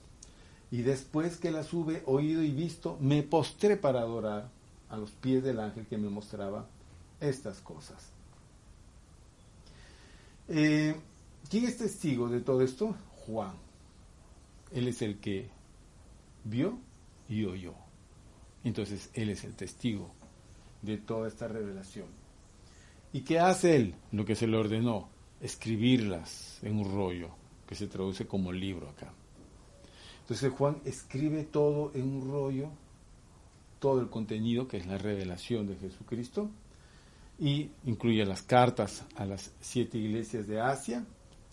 Y 0.71 0.83
después 0.83 1.37
que 1.39 1.51
las 1.51 1.73
hube 1.73 2.03
oído 2.07 2.43
y 2.43 2.51
visto, 2.51 2.99
me 3.01 3.23
postré 3.23 3.77
para 3.77 4.01
adorar 4.01 4.51
a 4.91 4.97
los 4.97 5.11
pies 5.13 5.43
del 5.43 5.61
ángel 5.61 5.87
que 5.87 5.99
me 5.99 6.11
mostraba 6.11 6.67
estas 7.21 7.61
cosas. 7.61 8.11
Eh, 10.49 10.95
¿Quién 11.51 11.65
es 11.65 11.79
testigo 11.79 12.29
de 12.29 12.41
todo 12.41 12.63
esto? 12.63 12.95
Juan. 13.27 13.53
Él 14.73 14.89
es 14.89 15.01
el 15.03 15.19
que 15.19 15.49
vio 16.45 16.79
y 17.29 17.45
oyó. 17.45 17.75
Entonces, 18.65 19.11
Él 19.15 19.31
es 19.31 19.45
el 19.45 19.55
testigo 19.55 20.11
de 20.83 20.99
toda 20.99 21.29
esta 21.29 21.49
revelación. 21.49 22.07
¿Y 23.13 23.23
qué 23.23 23.39
hace 23.39 23.77
Él? 23.77 23.95
Lo 24.13 24.25
que 24.25 24.35
se 24.35 24.47
le 24.47 24.57
ordenó, 24.57 25.09
escribirlas 25.41 26.59
en 26.63 26.79
un 26.79 26.93
rollo, 26.93 27.31
que 27.67 27.75
se 27.75 27.87
traduce 27.87 28.27
como 28.27 28.53
libro 28.53 28.89
acá. 28.91 29.13
Entonces 30.29 30.53
Juan 30.53 30.77
escribe 30.85 31.43
todo 31.45 31.91
en 31.95 32.03
un 32.03 32.31
rollo, 32.31 32.69
todo 33.79 34.03
el 34.03 34.11
contenido 34.11 34.69
que 34.69 34.77
es 34.77 34.87
la 34.87 34.99
revelación 34.99 35.67
de 35.67 35.77
Jesucristo, 35.77 36.51
y 37.39 37.71
incluye 37.87 38.27
las 38.27 38.43
cartas 38.43 39.07
a 39.17 39.25
las 39.25 39.53
siete 39.61 39.97
iglesias 39.97 40.47
de 40.47 40.61
Asia, 40.61 41.07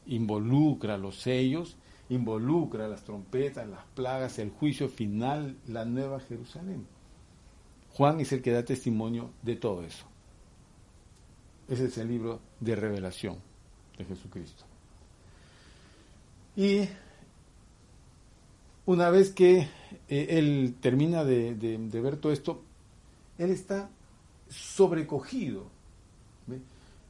involucra 0.07 0.97
los 0.97 1.21
sellos, 1.21 1.77
involucra 2.09 2.89
las 2.89 3.05
trompetas, 3.05 3.65
las 3.65 3.85
plagas, 3.95 4.39
el 4.39 4.49
juicio 4.49 4.89
final, 4.89 5.55
la 5.67 5.85
nueva 5.85 6.19
Jerusalén. 6.19 6.85
Juan 7.93 8.19
es 8.19 8.33
el 8.33 8.41
que 8.41 8.51
da 8.51 8.65
testimonio 8.65 9.29
de 9.41 9.55
todo 9.55 9.83
eso. 9.83 10.05
Ese 11.69 11.85
es 11.85 11.97
el 11.97 12.09
libro 12.09 12.41
de 12.59 12.75
revelación 12.75 13.37
de 13.97 14.03
Jesucristo. 14.03 14.65
Y 16.57 16.89
una 18.85 19.09
vez 19.09 19.31
que 19.31 19.67
eh, 20.09 20.27
él 20.29 20.75
termina 20.79 21.23
de, 21.23 21.53
ver 21.91 22.17
todo 22.17 22.31
esto, 22.31 22.61
él 23.37 23.49
está 23.51 23.89
sobrecogido. 24.49 25.67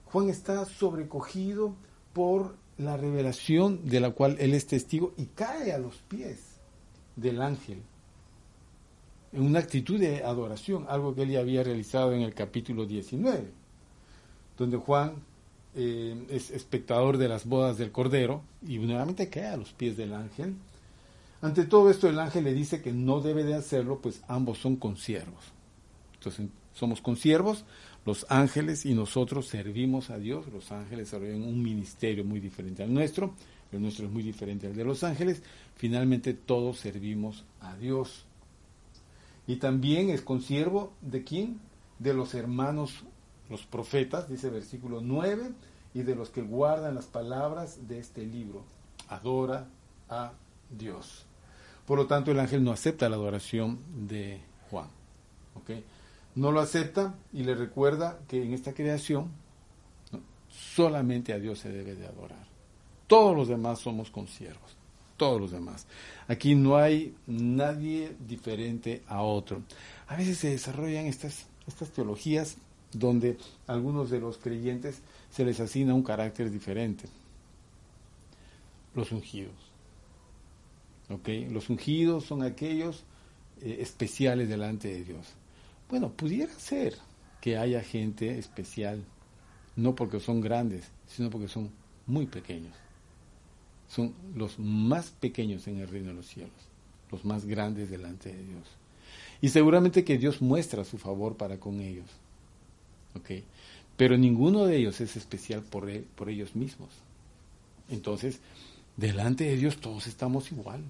Juan 0.06 0.30
está 0.30 0.66
sobrecogido 0.66 1.76
por 2.14 2.56
la 2.78 2.96
revelación 2.96 3.88
de 3.88 4.00
la 4.00 4.12
cual 4.12 4.38
él 4.40 4.54
es 4.54 4.68
testigo 4.68 5.14
y 5.18 5.26
cae 5.26 5.74
a 5.74 5.78
los 5.78 5.98
pies 5.98 6.40
del 7.16 7.42
ángel 7.42 7.82
en 9.36 9.44
una 9.44 9.60
actitud 9.60 10.00
de 10.00 10.24
adoración, 10.24 10.86
algo 10.88 11.14
que 11.14 11.24
él 11.24 11.32
ya 11.32 11.42
había 11.42 11.62
realizado 11.62 12.14
en 12.14 12.22
el 12.22 12.34
capítulo 12.34 12.86
19, 12.86 13.52
donde 14.58 14.78
Juan 14.78 15.16
eh, 15.76 16.26
es 16.30 16.52
espectador 16.52 17.18
de 17.18 17.28
las 17.28 17.46
bodas 17.46 17.78
del 17.78 17.92
Cordero 17.92 18.44
y 18.66 18.78
nuevamente 18.78 19.30
cae 19.30 19.48
a 19.48 19.58
los 19.58 19.74
pies 19.74 19.98
del 19.98 20.14
ángel 20.14 20.56
ante 21.46 21.66
todo 21.66 21.90
esto 21.90 22.10
el 22.10 22.20
ángel 22.20 22.44
le 22.44 22.54
dice 22.54 22.82
que 22.82 22.92
no 22.92 23.22
debe 23.22 23.44
de 23.44 23.54
hacerlo, 23.54 24.00
pues 24.02 24.24
ambos 24.28 24.58
son 24.58 24.78
consiervos. 24.78 25.44
Entonces 26.16 26.48
somos 26.74 27.02
consiervos, 27.02 27.66
los 28.04 28.26
ángeles 28.30 28.86
y 28.86 28.96
nosotros 28.96 29.48
servimos 29.48 30.10
a 30.10 30.18
Dios. 30.18 30.48
Los 30.52 30.72
ángeles 30.72 31.12
desarrollan 31.12 31.44
un 31.44 31.62
ministerio 31.62 32.24
muy 32.24 32.40
diferente 32.40 32.82
al 32.82 32.92
nuestro, 32.92 33.34
el 33.72 33.82
nuestro 33.82 34.06
es 34.08 34.12
muy 34.12 34.24
diferente 34.24 34.68
al 34.68 34.76
de 34.76 34.86
los 34.86 35.04
ángeles. 35.04 35.44
Finalmente 35.76 36.34
todos 36.34 36.80
servimos 36.80 37.46
a 37.62 37.76
Dios. 37.76 38.26
Y 39.46 39.58
también 39.58 40.10
es 40.10 40.22
consiervo 40.22 40.94
de 41.02 41.24
quién? 41.24 41.60
De 42.00 42.14
los 42.16 42.34
hermanos, 42.34 43.04
los 43.50 43.68
profetas, 43.68 44.28
dice 44.28 44.50
versículo 44.50 45.02
9, 45.02 45.52
y 45.94 46.02
de 46.02 46.16
los 46.16 46.32
que 46.32 46.42
guardan 46.42 46.96
las 46.96 47.06
palabras 47.06 47.88
de 47.88 48.00
este 48.00 48.26
libro. 48.26 48.64
Adora 49.08 49.68
a 50.10 50.34
Dios. 50.70 51.26
Por 51.86 52.00
lo 52.00 52.08
tanto, 52.08 52.32
el 52.32 52.40
ángel 52.40 52.64
no 52.64 52.72
acepta 52.72 53.10
la 53.10 53.16
adoración 53.16 53.80
de 54.08 54.40
Juan. 54.70 54.90
No 56.36 56.52
lo 56.52 56.60
acepta 56.60 57.16
y 57.32 57.44
le 57.44 57.56
recuerda 57.56 58.20
que 58.28 58.44
en 58.44 58.54
esta 58.54 58.74
creación 58.74 59.30
solamente 60.50 61.32
a 61.32 61.40
Dios 61.40 61.60
se 61.60 61.72
debe 61.72 61.96
de 61.96 62.08
adorar. 62.08 62.46
Todos 63.08 63.36
los 63.36 63.48
demás 63.48 63.80
somos 63.80 64.10
consiervos. 64.10 64.76
Todos 65.16 65.40
los 65.40 65.52
demás. 65.52 65.86
Aquí 66.28 66.56
no 66.56 66.76
hay 66.76 67.16
nadie 67.26 68.16
diferente 68.20 69.02
a 69.08 69.22
otro. 69.22 69.62
A 70.08 70.18
veces 70.18 70.40
se 70.40 70.50
desarrollan 70.50 71.06
estas, 71.06 71.46
estas 71.68 71.92
teologías 71.92 72.58
donde 72.92 73.38
a 73.68 73.74
algunos 73.74 74.10
de 74.10 74.20
los 74.20 74.38
creyentes 74.38 75.02
se 75.30 75.46
les 75.46 75.60
asigna 75.62 75.94
un 75.94 76.04
carácter 76.04 76.52
diferente. 76.52 77.06
Los 78.94 79.12
ungidos 79.12 79.65
los 81.08 81.70
ungidos 81.70 82.26
son 82.26 82.44
aquellos 82.44 83.04
eh, 83.62 83.78
especiales 83.80 84.50
delante 84.50 84.88
de 84.88 85.04
Dios. 85.04 85.28
Bueno, 85.90 86.12
pudiera 86.12 86.54
ser 86.54 86.96
que 87.42 87.58
haya 87.58 87.84
gente 87.84 88.40
especial, 88.40 89.04
no 89.76 89.94
porque 89.96 90.20
son 90.20 90.42
grandes, 90.42 90.90
sino 91.08 91.30
porque 91.30 91.48
son 91.48 91.70
muy 92.08 92.26
pequeños. 92.26 92.74
Son 93.88 94.14
los 94.36 94.58
más 94.58 95.12
pequeños 95.12 95.68
en 95.68 95.80
el 95.80 95.88
reino 95.88 96.08
de 96.08 96.16
los 96.16 96.26
cielos, 96.26 96.54
los 97.12 97.24
más 97.24 97.46
grandes 97.46 97.90
delante 97.90 98.30
de 98.30 98.44
Dios. 98.44 98.68
Y 99.42 99.50
seguramente 99.50 100.04
que 100.04 100.18
Dios 100.18 100.42
muestra 100.42 100.84
su 100.84 100.98
favor 100.98 101.38
para 101.38 101.60
con 101.60 101.80
ellos. 101.82 102.08
Pero 103.98 104.18
ninguno 104.18 104.66
de 104.66 104.78
ellos 104.78 105.00
es 105.02 105.16
especial 105.16 105.62
por, 105.62 105.90
por 106.16 106.30
ellos 106.30 106.56
mismos. 106.56 106.90
Entonces, 107.90 108.40
Delante 108.98 109.44
de 109.44 109.58
Dios 109.58 109.78
todos 109.78 110.08
estamos 110.08 110.52
igual. 110.52 110.84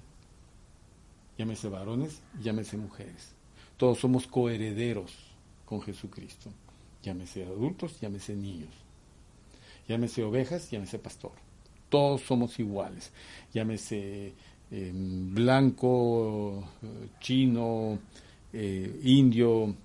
Llámese 1.37 1.69
varones, 1.69 2.21
llámese 2.41 2.77
mujeres. 2.77 3.33
Todos 3.77 3.99
somos 3.99 4.27
coherederos 4.27 5.11
con 5.65 5.81
Jesucristo. 5.81 6.49
Llámese 7.03 7.45
adultos, 7.45 7.99
llámese 7.99 8.35
niños. 8.35 8.73
Llámese 9.87 10.23
ovejas, 10.23 10.69
llámese 10.71 10.99
pastor. 10.99 11.33
Todos 11.89 12.21
somos 12.21 12.57
iguales. 12.59 13.11
Llámese 13.53 14.33
em, 14.71 15.33
blanco, 15.33 16.63
chino, 17.19 17.99
eh, 18.53 18.99
indio, 19.03 19.75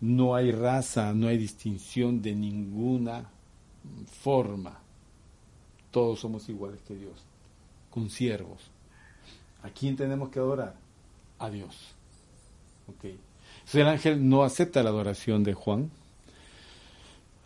no 0.00 0.34
hay 0.34 0.52
raza, 0.52 1.12
no 1.12 1.28
hay 1.28 1.38
distinción 1.38 2.22
de 2.22 2.34
ninguna 2.34 3.28
forma. 4.06 4.78
Todos 5.90 6.20
somos 6.20 6.48
iguales 6.48 6.80
que 6.82 6.94
Dios, 6.94 7.24
con 7.92 8.10
siervos. 8.10 8.70
¿A 9.62 9.68
quién 9.70 9.96
tenemos 9.96 10.30
que 10.30 10.40
adorar? 10.40 10.74
A 11.38 11.50
Dios. 11.50 11.94
Okay. 12.98 13.18
el 13.74 13.86
ángel 13.86 14.28
no 14.28 14.42
acepta 14.42 14.82
la 14.82 14.90
adoración 14.90 15.44
de 15.44 15.54
Juan. 15.54 15.90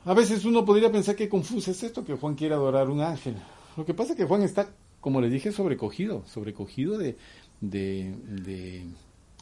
A 0.06 0.14
veces 0.14 0.44
uno 0.44 0.64
podría 0.64 0.90
pensar 0.90 1.14
que 1.16 1.28
confuso 1.28 1.70
es 1.70 1.82
esto, 1.82 2.04
que 2.04 2.14
Juan 2.14 2.35
quiere 2.35 2.54
adorar 2.54 2.88
un 2.88 3.00
ángel. 3.00 3.35
Lo 3.76 3.85
que 3.85 3.92
pasa 3.92 4.12
es 4.12 4.16
que 4.16 4.24
Juan 4.24 4.42
está, 4.42 4.70
como 5.00 5.20
le 5.20 5.28
dije, 5.28 5.52
sobrecogido, 5.52 6.24
sobrecogido 6.26 6.96
de, 6.96 7.16
de, 7.61 8.85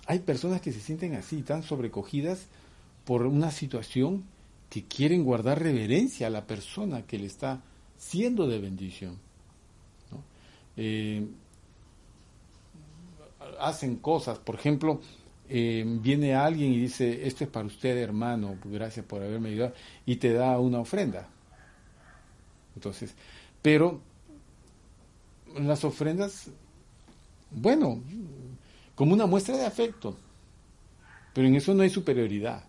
Hay 0.07 0.21
personas 0.21 0.61
que 0.61 0.73
se 0.73 0.81
sienten 0.81 1.15
así, 1.15 1.43
tan 1.43 1.63
sobrecogidas 1.63 2.47
por 3.05 3.27
una 3.27 3.51
situación 3.51 4.25
que 4.71 4.85
quieren 4.85 5.23
guardar 5.23 5.63
reverencia 5.63 6.27
a 6.27 6.31
la 6.31 6.47
persona 6.47 7.03
que 7.03 7.19
le 7.19 7.27
está 7.27 7.63
siendo 7.97 8.49
de 8.49 8.59
bendición. 8.59 9.19
Eh, 10.77 11.27
hacen 13.61 13.97
cosas, 13.97 14.39
por 14.39 14.57
ejemplo, 14.57 15.01
eh, 15.49 15.85
viene 15.87 16.35
alguien 16.35 16.73
y 16.73 16.79
dice, 16.79 17.27
esto 17.27 17.45
es 17.45 17.51
para 17.51 17.67
usted 17.67 17.97
hermano, 17.99 18.57
gracias 18.65 19.05
por 19.07 19.23
haberme 19.23 19.51
ayudado, 19.51 19.75
y 20.07 20.17
te 20.17 20.33
da 20.33 20.59
una 20.59 20.81
ofrenda. 20.81 21.29
Entonces, 22.75 23.15
pero 23.63 24.01
las 25.59 25.85
ofrendas, 25.85 26.51
bueno, 27.51 28.01
como 28.95 29.13
una 29.13 29.27
muestra 29.27 29.57
de 29.57 29.67
afecto, 29.67 30.17
pero 31.33 31.47
en 31.47 31.57
eso 31.57 31.75
no 31.75 31.83
hay 31.83 31.91
superioridad. 31.91 32.65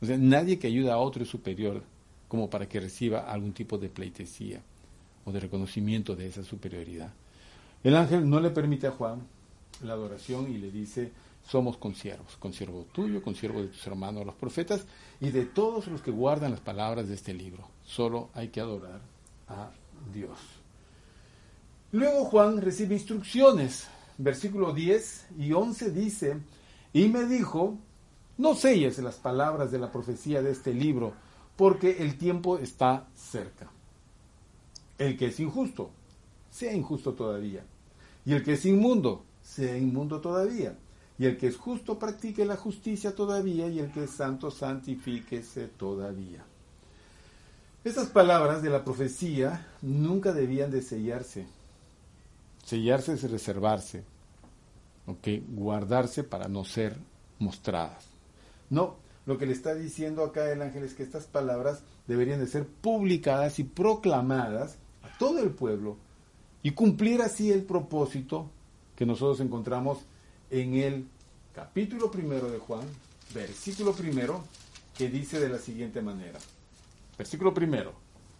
O 0.00 0.06
sea, 0.06 0.18
nadie 0.18 0.58
que 0.58 0.66
ayuda 0.66 0.94
a 0.94 0.98
otro 0.98 1.22
es 1.22 1.28
superior 1.28 1.82
como 2.28 2.50
para 2.50 2.68
que 2.68 2.80
reciba 2.80 3.20
algún 3.20 3.52
tipo 3.52 3.78
de 3.78 3.88
pleitesía 3.88 4.62
o 5.24 5.32
de 5.32 5.40
reconocimiento 5.40 6.16
de 6.16 6.26
esa 6.26 6.42
superioridad. 6.42 7.12
El 7.84 7.96
ángel 7.96 8.28
no 8.28 8.40
le 8.40 8.50
permite 8.50 8.86
a 8.86 8.92
Juan 8.92 9.22
la 9.82 9.94
adoración 9.94 10.50
y 10.50 10.58
le 10.58 10.70
dice, 10.70 11.12
somos 11.46 11.76
consiervos, 11.76 12.36
consiervo 12.36 12.86
tuyo, 12.92 13.22
consiervo 13.22 13.60
de 13.60 13.68
tus 13.68 13.86
hermanos 13.86 14.24
los 14.24 14.34
profetas 14.34 14.84
y 15.20 15.30
de 15.30 15.44
todos 15.46 15.88
los 15.88 16.00
que 16.00 16.10
guardan 16.10 16.52
las 16.52 16.60
palabras 16.60 17.08
de 17.08 17.14
este 17.14 17.34
libro. 17.34 17.68
Solo 17.84 18.30
hay 18.34 18.48
que 18.48 18.60
adorar 18.60 19.00
a 19.48 19.70
Dios. 20.12 20.38
Luego 21.92 22.24
Juan 22.24 22.60
recibe 22.60 22.94
instrucciones. 22.94 23.88
Versículo 24.18 24.72
10 24.72 25.26
y 25.38 25.52
11 25.52 25.90
dice, 25.90 26.36
y 26.92 27.08
me 27.08 27.24
dijo, 27.24 27.78
no 28.38 28.54
selles 28.54 28.98
las 28.98 29.16
palabras 29.16 29.72
de 29.72 29.78
la 29.78 29.90
profecía 29.90 30.42
de 30.42 30.52
este 30.52 30.72
libro, 30.72 31.14
porque 31.56 32.02
el 32.02 32.18
tiempo 32.18 32.58
está 32.58 33.08
cerca. 33.14 33.70
El 34.98 35.16
que 35.16 35.26
es 35.26 35.40
injusto, 35.40 35.90
sea 36.50 36.72
injusto 36.72 37.12
todavía. 37.14 37.64
Y 38.24 38.34
el 38.34 38.42
que 38.42 38.54
es 38.54 38.64
inmundo, 38.66 39.24
sea 39.42 39.76
inmundo 39.76 40.20
todavía. 40.20 40.76
Y 41.18 41.26
el 41.26 41.36
que 41.36 41.48
es 41.48 41.56
justo 41.56 41.98
practique 41.98 42.44
la 42.44 42.56
justicia 42.56 43.14
todavía, 43.14 43.68
y 43.68 43.78
el 43.78 43.90
que 43.92 44.04
es 44.04 44.10
santo 44.10 44.50
santifíquese 44.50 45.68
todavía. 45.68 46.44
Estas 47.84 48.08
palabras 48.08 48.62
de 48.62 48.70
la 48.70 48.84
profecía 48.84 49.66
nunca 49.82 50.32
debían 50.32 50.70
de 50.70 50.82
sellarse. 50.82 51.46
Sellarse 52.64 53.14
es 53.14 53.28
reservarse, 53.28 54.04
guardarse 55.48 56.22
para 56.22 56.46
no 56.46 56.64
ser 56.64 56.96
mostradas. 57.40 58.06
No, 58.70 58.96
lo 59.26 59.36
que 59.36 59.46
le 59.46 59.52
está 59.52 59.74
diciendo 59.74 60.24
acá 60.24 60.50
el 60.50 60.62
ángel 60.62 60.84
es 60.84 60.94
que 60.94 61.02
estas 61.02 61.24
palabras 61.24 61.82
deberían 62.06 62.38
de 62.38 62.46
ser 62.46 62.66
publicadas 62.66 63.58
y 63.58 63.64
proclamadas 63.64 64.76
todo 65.22 65.38
el 65.38 65.50
pueblo 65.50 65.98
y 66.64 66.72
cumplir 66.72 67.22
así 67.22 67.52
el 67.52 67.62
propósito 67.62 68.50
que 68.96 69.06
nosotros 69.06 69.38
encontramos 69.38 69.98
en 70.50 70.74
el 70.74 71.06
capítulo 71.54 72.10
primero 72.10 72.50
de 72.50 72.58
Juan, 72.58 72.82
versículo 73.32 73.92
primero, 73.92 74.42
que 74.98 75.08
dice 75.08 75.38
de 75.38 75.48
la 75.48 75.58
siguiente 75.58 76.02
manera. 76.02 76.40
Versículo 77.16 77.54
primero, 77.54 77.92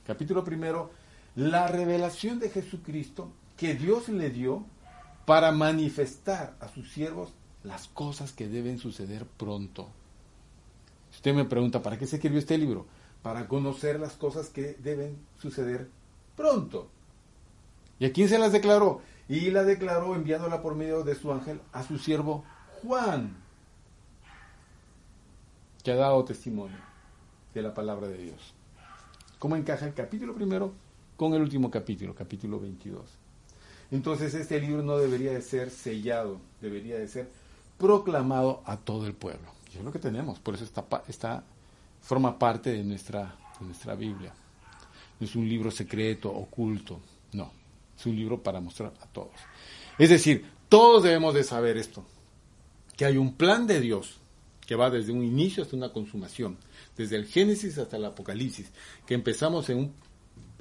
capítulo 0.04 0.42
primero, 0.42 0.90
la 1.36 1.68
revelación 1.68 2.40
de 2.40 2.50
Jesucristo 2.50 3.30
que 3.56 3.76
Dios 3.76 4.08
le 4.08 4.30
dio 4.30 4.64
para 5.24 5.52
manifestar 5.52 6.56
a 6.58 6.66
sus 6.66 6.90
siervos 6.90 7.32
las 7.62 7.86
cosas 7.86 8.32
que 8.32 8.48
deben 8.48 8.78
suceder 8.80 9.24
pronto. 9.24 9.88
Usted 11.12 11.32
me 11.32 11.44
pregunta, 11.44 11.80
¿para 11.80 11.96
qué 11.96 12.08
se 12.08 12.16
escribió 12.16 12.40
este 12.40 12.58
libro? 12.58 12.86
Para 13.22 13.46
conocer 13.46 14.00
las 14.00 14.14
cosas 14.14 14.48
que 14.48 14.76
deben 14.82 15.16
suceder 15.38 15.88
pronto. 16.36 16.88
¿Y 17.98 18.06
a 18.06 18.12
quién 18.12 18.28
se 18.28 18.38
las 18.38 18.52
declaró? 18.52 19.00
Y 19.28 19.50
la 19.50 19.62
declaró 19.62 20.14
enviándola 20.14 20.60
por 20.60 20.74
medio 20.74 21.04
de 21.04 21.14
su 21.14 21.32
ángel 21.32 21.60
a 21.72 21.82
su 21.82 21.98
siervo 21.98 22.44
Juan, 22.82 23.36
que 25.84 25.92
ha 25.92 25.96
dado 25.96 26.24
testimonio 26.24 26.78
de 27.54 27.62
la 27.62 27.72
palabra 27.72 28.08
de 28.08 28.18
Dios. 28.18 28.54
¿Cómo 29.38 29.56
encaja 29.56 29.86
el 29.86 29.94
capítulo 29.94 30.34
primero 30.34 30.72
con 31.16 31.34
el 31.34 31.42
último 31.42 31.70
capítulo, 31.70 32.14
capítulo 32.14 32.58
22? 32.60 33.02
Entonces 33.92 34.34
este 34.34 34.60
libro 34.60 34.82
no 34.82 34.96
debería 34.96 35.32
de 35.32 35.42
ser 35.42 35.70
sellado, 35.70 36.40
debería 36.60 36.98
de 36.98 37.06
ser 37.08 37.28
proclamado 37.78 38.62
a 38.64 38.76
todo 38.76 39.06
el 39.06 39.14
pueblo. 39.14 39.48
Y 39.72 39.78
es 39.78 39.84
lo 39.84 39.92
que 39.92 39.98
tenemos, 39.98 40.38
por 40.38 40.54
eso 40.54 40.64
está, 40.64 40.84
está, 41.08 41.44
forma 42.00 42.38
parte 42.38 42.70
de 42.70 42.82
nuestra, 42.84 43.34
de 43.60 43.66
nuestra 43.66 43.94
Biblia. 43.94 44.32
No 45.20 45.26
es 45.26 45.34
un 45.36 45.48
libro 45.48 45.70
secreto, 45.70 46.30
oculto, 46.32 47.00
no, 47.32 47.52
es 47.98 48.06
un 48.06 48.16
libro 48.16 48.42
para 48.42 48.60
mostrar 48.60 48.92
a 49.00 49.06
todos. 49.06 49.34
Es 49.98 50.10
decir, 50.10 50.44
todos 50.68 51.02
debemos 51.02 51.34
de 51.34 51.44
saber 51.44 51.76
esto, 51.76 52.04
que 52.96 53.04
hay 53.04 53.16
un 53.16 53.34
plan 53.34 53.66
de 53.66 53.80
Dios 53.80 54.18
que 54.66 54.76
va 54.76 54.90
desde 54.90 55.12
un 55.12 55.24
inicio 55.24 55.62
hasta 55.62 55.76
una 55.76 55.92
consumación, 55.92 56.56
desde 56.96 57.16
el 57.16 57.26
Génesis 57.26 57.78
hasta 57.78 57.96
el 57.96 58.04
Apocalipsis, 58.04 58.70
que 59.06 59.14
empezamos 59.14 59.68
en 59.70 59.92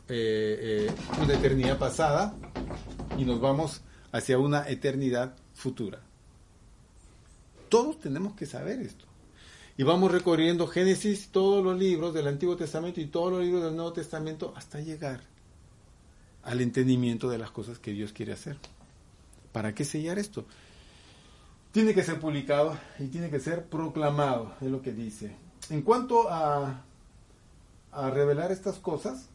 eh, 0.09 0.87
eh, 0.87 0.91
una 1.23 1.33
eternidad 1.33 1.77
pasada 1.77 2.35
y 3.17 3.23
nos 3.23 3.39
vamos 3.39 3.81
hacia 4.11 4.37
una 4.37 4.67
eternidad 4.67 5.35
futura. 5.53 6.01
Todos 7.69 7.99
tenemos 7.99 8.33
que 8.33 8.45
saber 8.45 8.81
esto. 8.81 9.05
Y 9.81 9.83
vamos 9.83 10.11
recorriendo 10.11 10.67
Génesis, 10.67 11.29
todos 11.29 11.63
los 11.63 11.75
libros 11.75 12.13
del 12.13 12.27
Antiguo 12.27 12.55
Testamento 12.55 13.01
y 13.01 13.07
todos 13.07 13.31
los 13.31 13.41
libros 13.41 13.63
del 13.63 13.75
Nuevo 13.75 13.91
Testamento 13.91 14.53
hasta 14.55 14.79
llegar 14.79 15.21
al 16.43 16.61
entendimiento 16.61 17.31
de 17.31 17.39
las 17.39 17.49
cosas 17.49 17.79
que 17.79 17.91
Dios 17.91 18.13
quiere 18.13 18.31
hacer. 18.31 18.57
¿Para 19.51 19.73
qué 19.73 19.83
sellar 19.83 20.19
esto? 20.19 20.45
Tiene 21.71 21.95
que 21.95 22.03
ser 22.03 22.19
publicado 22.19 22.77
y 22.99 23.07
tiene 23.07 23.31
que 23.31 23.39
ser 23.39 23.65
proclamado, 23.65 24.53
es 24.61 24.69
lo 24.69 24.83
que 24.83 24.93
dice. 24.93 25.35
En 25.71 25.81
cuanto 25.81 26.29
a, 26.29 26.83
a 27.91 28.09
revelar 28.11 28.51
estas 28.51 28.77
cosas, 28.77 29.29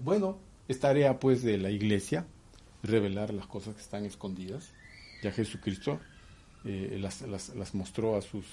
bueno, 0.00 0.36
es 0.68 0.80
tarea 0.80 1.18
pues 1.18 1.42
de 1.42 1.56
la 1.56 1.70
iglesia 1.70 2.26
revelar 2.82 3.32
las 3.32 3.46
cosas 3.46 3.74
que 3.74 3.80
están 3.80 4.04
escondidas. 4.04 4.68
Ya 5.22 5.32
Jesucristo 5.32 5.98
eh, 6.66 6.98
las, 7.00 7.22
las, 7.22 7.74
mostró 7.74 8.16
a 8.16 8.20
sus, 8.20 8.44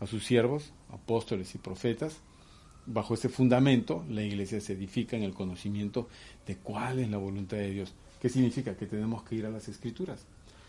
a 0.00 0.06
sus 0.06 0.24
siervos, 0.24 0.72
apóstoles 0.90 1.54
y 1.54 1.58
profetas. 1.58 2.18
Bajo 2.86 3.14
ese 3.14 3.28
fundamento, 3.28 4.04
la 4.08 4.22
iglesia 4.22 4.60
se 4.60 4.74
edifica 4.74 5.16
en 5.16 5.22
el 5.22 5.34
conocimiento 5.34 6.08
de 6.46 6.56
cuál 6.56 7.00
es 7.00 7.10
la 7.10 7.16
voluntad 7.16 7.56
de 7.56 7.70
Dios. 7.70 7.94
¿Qué 8.20 8.28
significa? 8.28 8.76
Que 8.76 8.86
tenemos 8.86 9.22
que 9.24 9.34
ir 9.34 9.46
a 9.46 9.50
las 9.50 9.68
escrituras. 9.68 10.24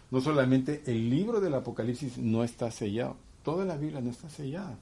No 0.09 0.21
solamente 0.21 0.83
el 0.85 1.09
libro 1.09 1.39
del 1.39 1.53
Apocalipsis 1.53 2.17
no 2.17 2.43
está 2.43 2.71
sellado, 2.71 3.17
toda 3.43 3.65
la 3.65 3.77
Biblia 3.77 4.01
no 4.01 4.09
está 4.09 4.29
sellada. 4.29 4.77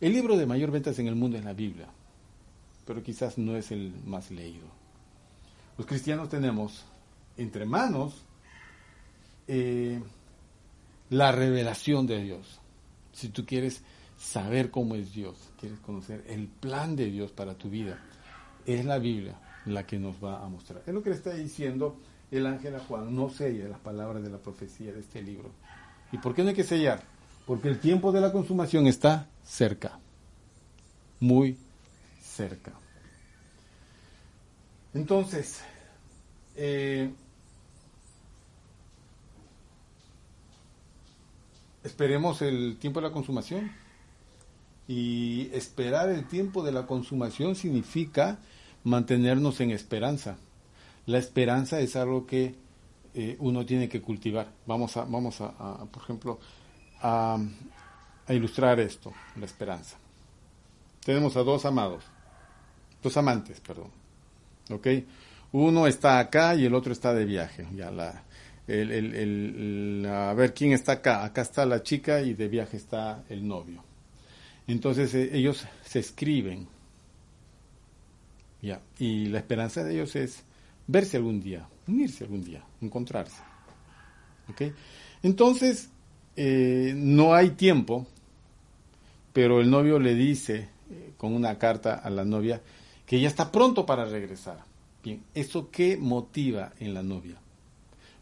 El 0.00 0.12
libro 0.12 0.36
de 0.36 0.46
mayor 0.46 0.70
ventas 0.70 0.98
en 0.98 1.08
el 1.08 1.14
mundo 1.14 1.38
es 1.38 1.44
la 1.44 1.54
Biblia, 1.54 1.88
pero 2.84 3.02
quizás 3.02 3.38
no 3.38 3.56
es 3.56 3.70
el 3.70 3.92
más 4.04 4.30
leído. 4.30 4.66
Los 5.76 5.86
cristianos 5.86 6.28
tenemos 6.28 6.84
entre 7.36 7.64
manos 7.64 8.24
eh, 9.46 10.00
la 11.10 11.32
revelación 11.32 12.06
de 12.06 12.22
Dios. 12.22 12.60
Si 13.18 13.30
tú 13.30 13.44
quieres 13.44 13.82
saber 14.16 14.70
cómo 14.70 14.94
es 14.94 15.12
Dios, 15.12 15.36
quieres 15.58 15.80
conocer 15.80 16.24
el 16.28 16.46
plan 16.46 16.94
de 16.94 17.06
Dios 17.06 17.32
para 17.32 17.54
tu 17.54 17.68
vida, 17.68 17.98
es 18.64 18.84
la 18.84 19.00
Biblia 19.00 19.40
la 19.66 19.84
que 19.84 19.98
nos 19.98 20.22
va 20.22 20.44
a 20.44 20.48
mostrar. 20.48 20.84
Es 20.86 20.94
lo 20.94 21.02
que 21.02 21.10
le 21.10 21.16
está 21.16 21.34
diciendo 21.34 21.96
el 22.30 22.46
ángel 22.46 22.76
a 22.76 22.78
Juan, 22.78 23.12
no 23.12 23.28
sella 23.28 23.66
las 23.66 23.80
palabras 23.80 24.22
de 24.22 24.30
la 24.30 24.38
profecía 24.38 24.92
de 24.92 25.00
este 25.00 25.20
libro. 25.20 25.50
¿Y 26.12 26.18
por 26.18 26.32
qué 26.32 26.44
no 26.44 26.50
hay 26.50 26.54
que 26.54 26.62
sellar? 26.62 27.02
Porque 27.44 27.66
el 27.66 27.80
tiempo 27.80 28.12
de 28.12 28.20
la 28.20 28.30
consumación 28.30 28.86
está 28.86 29.26
cerca, 29.42 29.98
muy 31.18 31.58
cerca. 32.22 32.72
Entonces, 34.94 35.60
eh, 36.54 37.10
Esperemos 41.88 42.42
el 42.42 42.76
tiempo 42.76 43.00
de 43.00 43.08
la 43.08 43.14
consumación. 43.14 43.72
Y 44.86 45.48
esperar 45.54 46.10
el 46.10 46.28
tiempo 46.28 46.62
de 46.62 46.70
la 46.70 46.86
consumación 46.86 47.54
significa 47.54 48.40
mantenernos 48.84 49.58
en 49.60 49.70
esperanza. 49.70 50.36
La 51.06 51.16
esperanza 51.16 51.80
es 51.80 51.96
algo 51.96 52.26
que 52.26 52.56
eh, 53.14 53.36
uno 53.38 53.64
tiene 53.64 53.88
que 53.88 54.02
cultivar. 54.02 54.48
Vamos 54.66 54.98
a, 54.98 55.04
vamos 55.06 55.40
a, 55.40 55.86
por 55.90 56.02
ejemplo, 56.02 56.38
a, 57.00 57.38
ilustrar 58.28 58.78
esto, 58.80 59.14
la 59.36 59.46
esperanza. 59.46 59.96
Tenemos 61.02 61.38
a 61.38 61.42
dos 61.42 61.64
amados, 61.64 62.04
dos 63.02 63.16
amantes, 63.16 63.60
perdón. 63.60 63.90
¿Ok? 64.70 64.88
Uno 65.52 65.86
está 65.86 66.18
acá 66.18 66.54
y 66.54 66.66
el 66.66 66.74
otro 66.74 66.92
está 66.92 67.14
de 67.14 67.24
viaje. 67.24 67.66
Ya 67.74 67.90
la, 67.90 68.24
el, 68.68 68.92
el, 68.92 69.14
el, 69.14 70.06
a 70.06 70.34
ver 70.34 70.54
quién 70.54 70.72
está 70.72 70.92
acá. 70.92 71.24
Acá 71.24 71.42
está 71.42 71.66
la 71.66 71.82
chica 71.82 72.20
y 72.20 72.34
de 72.34 72.48
viaje 72.48 72.76
está 72.76 73.24
el 73.28 73.46
novio. 73.46 73.82
Entonces 74.66 75.14
eh, 75.14 75.30
ellos 75.32 75.66
se 75.84 75.98
escriben. 75.98 76.68
Ya. 78.60 78.80
Y 78.98 79.26
la 79.26 79.38
esperanza 79.38 79.82
de 79.82 79.94
ellos 79.94 80.14
es 80.14 80.44
verse 80.86 81.16
algún 81.16 81.40
día, 81.40 81.66
unirse 81.86 82.24
algún 82.24 82.44
día, 82.44 82.62
encontrarse. 82.80 83.42
¿Ok? 84.48 84.62
Entonces, 85.22 85.90
eh, 86.36 86.92
no 86.96 87.34
hay 87.34 87.50
tiempo, 87.50 88.06
pero 89.32 89.60
el 89.60 89.70
novio 89.70 89.98
le 89.98 90.14
dice 90.14 90.68
eh, 90.90 91.12
con 91.16 91.32
una 91.34 91.58
carta 91.58 91.94
a 91.94 92.10
la 92.10 92.24
novia 92.24 92.60
que 93.06 93.20
ya 93.20 93.28
está 93.28 93.50
pronto 93.50 93.86
para 93.86 94.04
regresar. 94.04 94.58
Bien, 95.02 95.22
¿eso 95.34 95.70
qué 95.70 95.96
motiva 95.96 96.72
en 96.80 96.94
la 96.94 97.02
novia? 97.02 97.36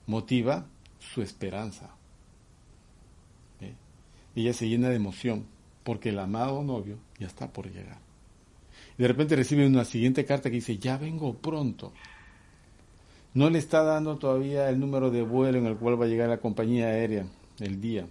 Motiva 0.07 0.67
su 0.99 1.23
esperanza. 1.23 1.91
Ella 4.35 4.53
se 4.53 4.69
llena 4.69 4.91
de 4.91 4.97
emoción 4.97 5.47
porque 5.83 6.11
el 6.11 6.19
amado 6.19 6.63
novio 6.63 6.99
ya 7.19 7.27
está 7.27 7.51
por 7.53 7.73
llegar. 7.73 7.99
De 8.99 9.09
repente 9.09 9.35
recibe 9.35 9.67
una 9.67 9.85
siguiente 9.85 10.25
carta 10.25 10.51
que 10.51 10.57
dice, 10.57 10.79
ya 10.79 10.99
vengo 10.99 11.35
pronto. 11.35 11.93
No 13.35 13.51
le 13.51 13.59
está 13.59 13.83
dando 13.83 14.17
todavía 14.17 14.69
el 14.69 14.79
número 14.79 15.11
de 15.11 15.23
vuelo 15.23 15.59
en 15.59 15.67
el 15.67 15.77
cual 15.77 16.01
va 16.01 16.05
a 16.05 16.09
llegar 16.09 16.29
la 16.29 16.39
compañía 16.39 16.87
aérea 16.87 17.27
el 17.61 17.81
día. 17.81 18.07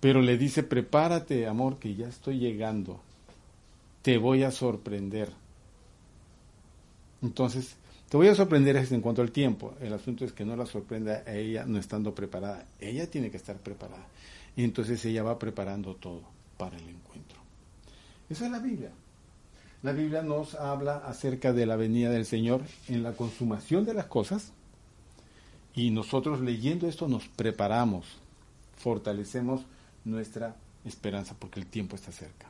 Pero 0.00 0.20
le 0.20 0.36
dice, 0.36 0.62
prepárate, 0.62 1.46
amor, 1.46 1.78
que 1.78 1.94
ya 1.94 2.08
estoy 2.08 2.38
llegando. 2.38 3.00
Te 4.02 4.18
voy 4.18 4.42
a 4.42 4.50
sorprender. 4.50 5.32
Entonces, 7.22 7.76
te 8.12 8.18
voy 8.18 8.28
a 8.28 8.34
sorprender 8.34 8.76
en 8.76 9.00
cuanto 9.00 9.22
al 9.22 9.32
tiempo. 9.32 9.72
El 9.80 9.94
asunto 9.94 10.26
es 10.26 10.34
que 10.34 10.44
no 10.44 10.54
la 10.54 10.66
sorprenda 10.66 11.22
a 11.26 11.34
ella 11.34 11.64
no 11.64 11.78
estando 11.78 12.14
preparada. 12.14 12.66
Ella 12.78 13.06
tiene 13.10 13.30
que 13.30 13.38
estar 13.38 13.56
preparada. 13.56 14.06
Entonces 14.54 15.02
ella 15.06 15.22
va 15.22 15.38
preparando 15.38 15.94
todo 15.94 16.20
para 16.58 16.76
el 16.76 16.86
encuentro. 16.90 17.38
Esa 18.28 18.44
es 18.44 18.50
la 18.50 18.58
Biblia. 18.58 18.90
La 19.82 19.92
Biblia 19.92 20.20
nos 20.20 20.54
habla 20.56 20.98
acerca 20.98 21.54
de 21.54 21.64
la 21.64 21.76
venida 21.76 22.10
del 22.10 22.26
Señor 22.26 22.60
en 22.86 23.02
la 23.02 23.12
consumación 23.12 23.86
de 23.86 23.94
las 23.94 24.04
cosas. 24.04 24.52
Y 25.74 25.90
nosotros 25.90 26.42
leyendo 26.42 26.88
esto 26.88 27.08
nos 27.08 27.26
preparamos, 27.28 28.04
fortalecemos 28.76 29.62
nuestra 30.04 30.54
esperanza 30.84 31.34
porque 31.38 31.60
el 31.60 31.66
tiempo 31.66 31.96
está 31.96 32.12
cerca. 32.12 32.46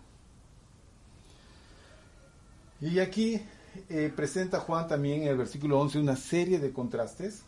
Y 2.81 2.99
aquí 2.99 3.41
eh, 3.89 4.13
presenta 4.15 4.61
Juan 4.61 4.87
también 4.87 5.23
en 5.23 5.29
el 5.29 5.37
versículo 5.37 5.81
11 5.81 5.99
una 5.99 6.17
serie 6.17 6.59
de 6.59 6.73
contrastes. 6.73 7.43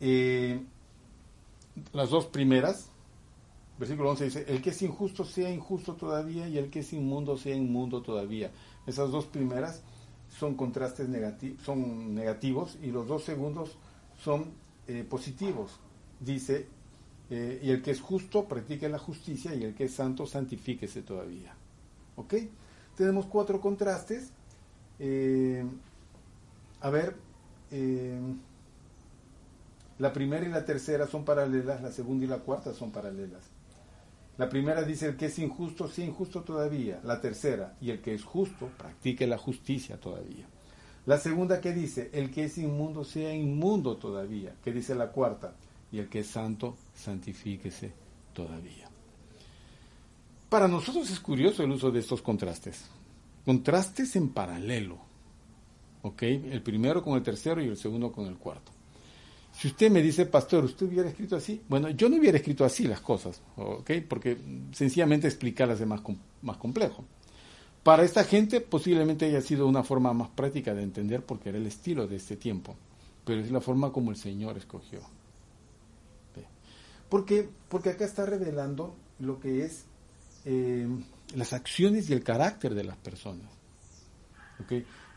Eh, 0.00 0.60
las 1.92 2.10
dos 2.10 2.26
primeras, 2.26 2.88
versículo 3.78 4.10
11 4.10 4.24
dice, 4.24 4.44
el 4.48 4.62
que 4.62 4.70
es 4.70 4.82
injusto 4.82 5.24
sea 5.24 5.50
injusto 5.50 5.94
todavía 5.94 6.48
y 6.48 6.58
el 6.58 6.70
que 6.70 6.80
es 6.80 6.92
inmundo 6.92 7.36
sea 7.36 7.56
inmundo 7.56 8.02
todavía. 8.02 8.50
Esas 8.86 9.10
dos 9.10 9.26
primeras 9.26 9.82
son 10.28 10.54
contrastes 10.54 11.08
negativos, 11.08 11.62
son 11.62 12.14
negativos 12.14 12.78
y 12.82 12.90
los 12.90 13.08
dos 13.08 13.24
segundos 13.24 13.76
son 14.22 14.52
eh, 14.86 15.04
positivos. 15.08 15.80
Dice, 16.20 16.68
y 17.30 17.70
el 17.70 17.80
que 17.82 17.92
es 17.92 18.00
justo 18.00 18.44
practique 18.44 18.88
la 18.90 18.98
justicia 18.98 19.54
y 19.54 19.64
el 19.64 19.74
que 19.74 19.84
es 19.84 19.94
santo 19.94 20.26
santifíquese 20.26 21.02
todavía. 21.02 21.56
¿Ok? 22.16 22.34
Tenemos 22.96 23.26
cuatro 23.26 23.60
contrastes. 23.60 24.30
Eh, 24.98 25.64
a 26.80 26.90
ver, 26.90 27.16
eh, 27.70 28.20
la 29.98 30.12
primera 30.12 30.44
y 30.46 30.50
la 30.50 30.64
tercera 30.64 31.06
son 31.06 31.24
paralelas, 31.24 31.80
la 31.82 31.92
segunda 31.92 32.24
y 32.24 32.28
la 32.28 32.38
cuarta 32.38 32.74
son 32.74 32.90
paralelas. 32.90 33.42
La 34.38 34.48
primera 34.48 34.82
dice 34.82 35.06
el 35.06 35.16
que 35.16 35.26
es 35.26 35.38
injusto, 35.38 35.88
sea 35.88 36.04
injusto 36.04 36.42
todavía. 36.42 37.00
La 37.04 37.20
tercera, 37.20 37.76
y 37.80 37.90
el 37.90 38.00
que 38.00 38.14
es 38.14 38.24
justo, 38.24 38.68
practique 38.78 39.26
la 39.26 39.38
justicia 39.38 39.98
todavía. 39.98 40.46
La 41.04 41.18
segunda 41.18 41.60
que 41.60 41.72
dice, 41.72 42.10
el 42.12 42.30
que 42.30 42.44
es 42.44 42.58
inmundo, 42.58 43.04
sea 43.04 43.34
inmundo 43.34 43.96
todavía. 43.96 44.54
Que 44.64 44.72
dice 44.72 44.94
la 44.94 45.10
cuarta, 45.12 45.54
y 45.90 45.98
el 45.98 46.08
que 46.08 46.20
es 46.20 46.28
santo, 46.28 46.76
santifíquese 46.94 47.92
todavía. 48.32 48.91
Para 50.52 50.68
nosotros 50.68 51.10
es 51.10 51.18
curioso 51.18 51.62
el 51.62 51.70
uso 51.70 51.90
de 51.90 52.00
estos 52.00 52.20
contrastes. 52.20 52.84
Contrastes 53.42 54.16
en 54.16 54.28
paralelo. 54.34 54.98
¿Ok? 56.02 56.24
El 56.24 56.60
primero 56.62 57.02
con 57.02 57.14
el 57.14 57.22
tercero 57.22 57.62
y 57.62 57.68
el 57.68 57.78
segundo 57.78 58.12
con 58.12 58.26
el 58.26 58.36
cuarto. 58.36 58.70
Si 59.50 59.68
usted 59.68 59.90
me 59.90 60.02
dice, 60.02 60.26
pastor, 60.26 60.64
¿usted 60.64 60.88
hubiera 60.88 61.08
escrito 61.08 61.36
así? 61.36 61.62
Bueno, 61.70 61.88
yo 61.88 62.10
no 62.10 62.16
hubiera 62.16 62.36
escrito 62.36 62.66
así 62.66 62.86
las 62.86 63.00
cosas, 63.00 63.40
¿ok? 63.56 63.92
Porque 64.06 64.36
sencillamente 64.72 65.26
explicarlas 65.26 65.80
es 65.80 65.86
más, 65.86 66.02
más 66.42 66.58
complejo. 66.58 67.02
Para 67.82 68.02
esta 68.02 68.22
gente 68.22 68.60
posiblemente 68.60 69.24
haya 69.24 69.40
sido 69.40 69.66
una 69.66 69.82
forma 69.82 70.12
más 70.12 70.28
práctica 70.28 70.74
de 70.74 70.82
entender 70.82 71.24
porque 71.24 71.48
era 71.48 71.56
el 71.56 71.66
estilo 71.66 72.06
de 72.06 72.16
este 72.16 72.36
tiempo, 72.36 72.76
pero 73.24 73.40
es 73.40 73.50
la 73.50 73.62
forma 73.62 73.90
como 73.90 74.10
el 74.10 74.18
Señor 74.18 74.58
escogió. 74.58 75.00
¿Por 77.08 77.24
qué? 77.24 77.48
Porque 77.70 77.88
acá 77.88 78.04
está 78.04 78.26
revelando 78.26 78.94
lo 79.18 79.40
que 79.40 79.64
es 79.64 79.86
eh, 80.44 80.88
las 81.34 81.52
acciones 81.52 82.10
y 82.10 82.12
el 82.12 82.22
carácter 82.22 82.74
de 82.74 82.84
las 82.84 82.96
personas. 82.96 83.50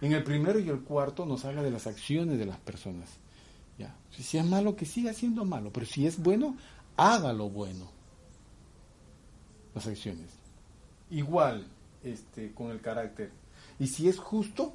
En 0.01 0.11
el 0.11 0.23
primero 0.23 0.59
y 0.59 0.69
el 0.69 0.81
cuarto 0.81 1.25
nos 1.25 1.45
habla 1.45 1.63
de 1.63 1.71
las 1.71 1.87
acciones 1.87 2.37
de 2.37 2.45
las 2.45 2.59
personas. 2.59 3.09
¿ya? 3.77 3.95
Si 4.11 4.37
es 4.37 4.45
malo, 4.45 4.75
que 4.75 4.85
siga 4.85 5.13
siendo 5.13 5.45
malo, 5.45 5.71
pero 5.71 5.85
si 5.85 6.05
es 6.05 6.21
bueno, 6.21 6.57
haga 6.97 7.33
lo 7.33 7.49
bueno. 7.49 7.89
Las 9.73 9.87
acciones. 9.87 10.29
Igual 11.11 11.67
este, 12.03 12.51
con 12.53 12.71
el 12.71 12.81
carácter. 12.81 13.31
Y 13.79 13.87
si 13.87 14.07
es 14.07 14.17
justo, 14.17 14.73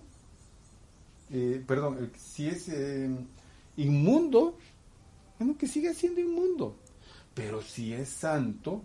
eh, 1.30 1.62
perdón, 1.66 2.10
si 2.18 2.48
es 2.48 2.68
eh, 2.68 3.08
inmundo, 3.76 4.58
bueno, 5.38 5.56
que 5.56 5.66
siga 5.66 5.94
siendo 5.94 6.20
inmundo. 6.20 6.76
Pero 7.34 7.62
si 7.62 7.94
es 7.94 8.08
santo, 8.08 8.82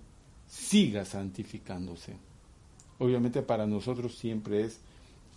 siga 0.56 1.04
santificándose. 1.04 2.16
Obviamente 2.98 3.42
para 3.42 3.68
nosotros 3.68 4.16
siempre 4.16 4.64
es 4.64 4.80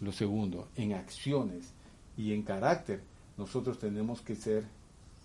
lo 0.01 0.13
segundo, 0.13 0.69
en 0.77 0.93
acciones 0.93 1.73
y 2.17 2.33
en 2.33 2.43
carácter. 2.43 3.03
Nosotros 3.37 3.79
tenemos 3.79 4.21
que 4.21 4.37
ser 4.37 4.65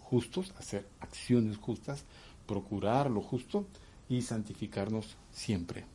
justos, 0.01 0.51
hacer 0.57 0.87
acciones 0.99 1.57
justas, 1.57 2.05
procurar 2.47 3.09
lo 3.09 3.21
justo 3.21 3.65
y 4.09 4.23
santificarnos 4.23 5.15
siempre. 5.31 5.85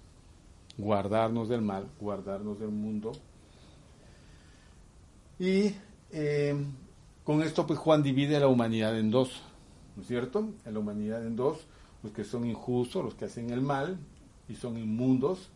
Guardarnos 0.76 1.48
del 1.48 1.62
mal, 1.62 1.88
guardarnos 2.00 2.60
del 2.60 2.70
mundo. 2.70 3.12
Y 5.40 5.74
eh, 6.12 6.56
con 7.24 7.42
esto 7.42 7.66
pues 7.66 7.80
Juan 7.80 8.04
divide 8.04 8.38
la 8.38 8.46
humanidad 8.46 8.96
en 8.96 9.10
dos, 9.10 9.42
¿no 9.96 10.02
es 10.02 10.08
cierto? 10.08 10.50
La 10.64 10.78
humanidad 10.78 11.26
en 11.26 11.34
dos 11.34 11.66
los 12.02 12.12
que 12.12 12.24
son 12.24 12.46
injustos, 12.46 13.04
los 13.04 13.14
que 13.14 13.24
hacen 13.26 13.50
el 13.50 13.60
mal 13.60 13.98
y 14.48 14.54
son 14.54 14.78
inmundos, 14.78 15.50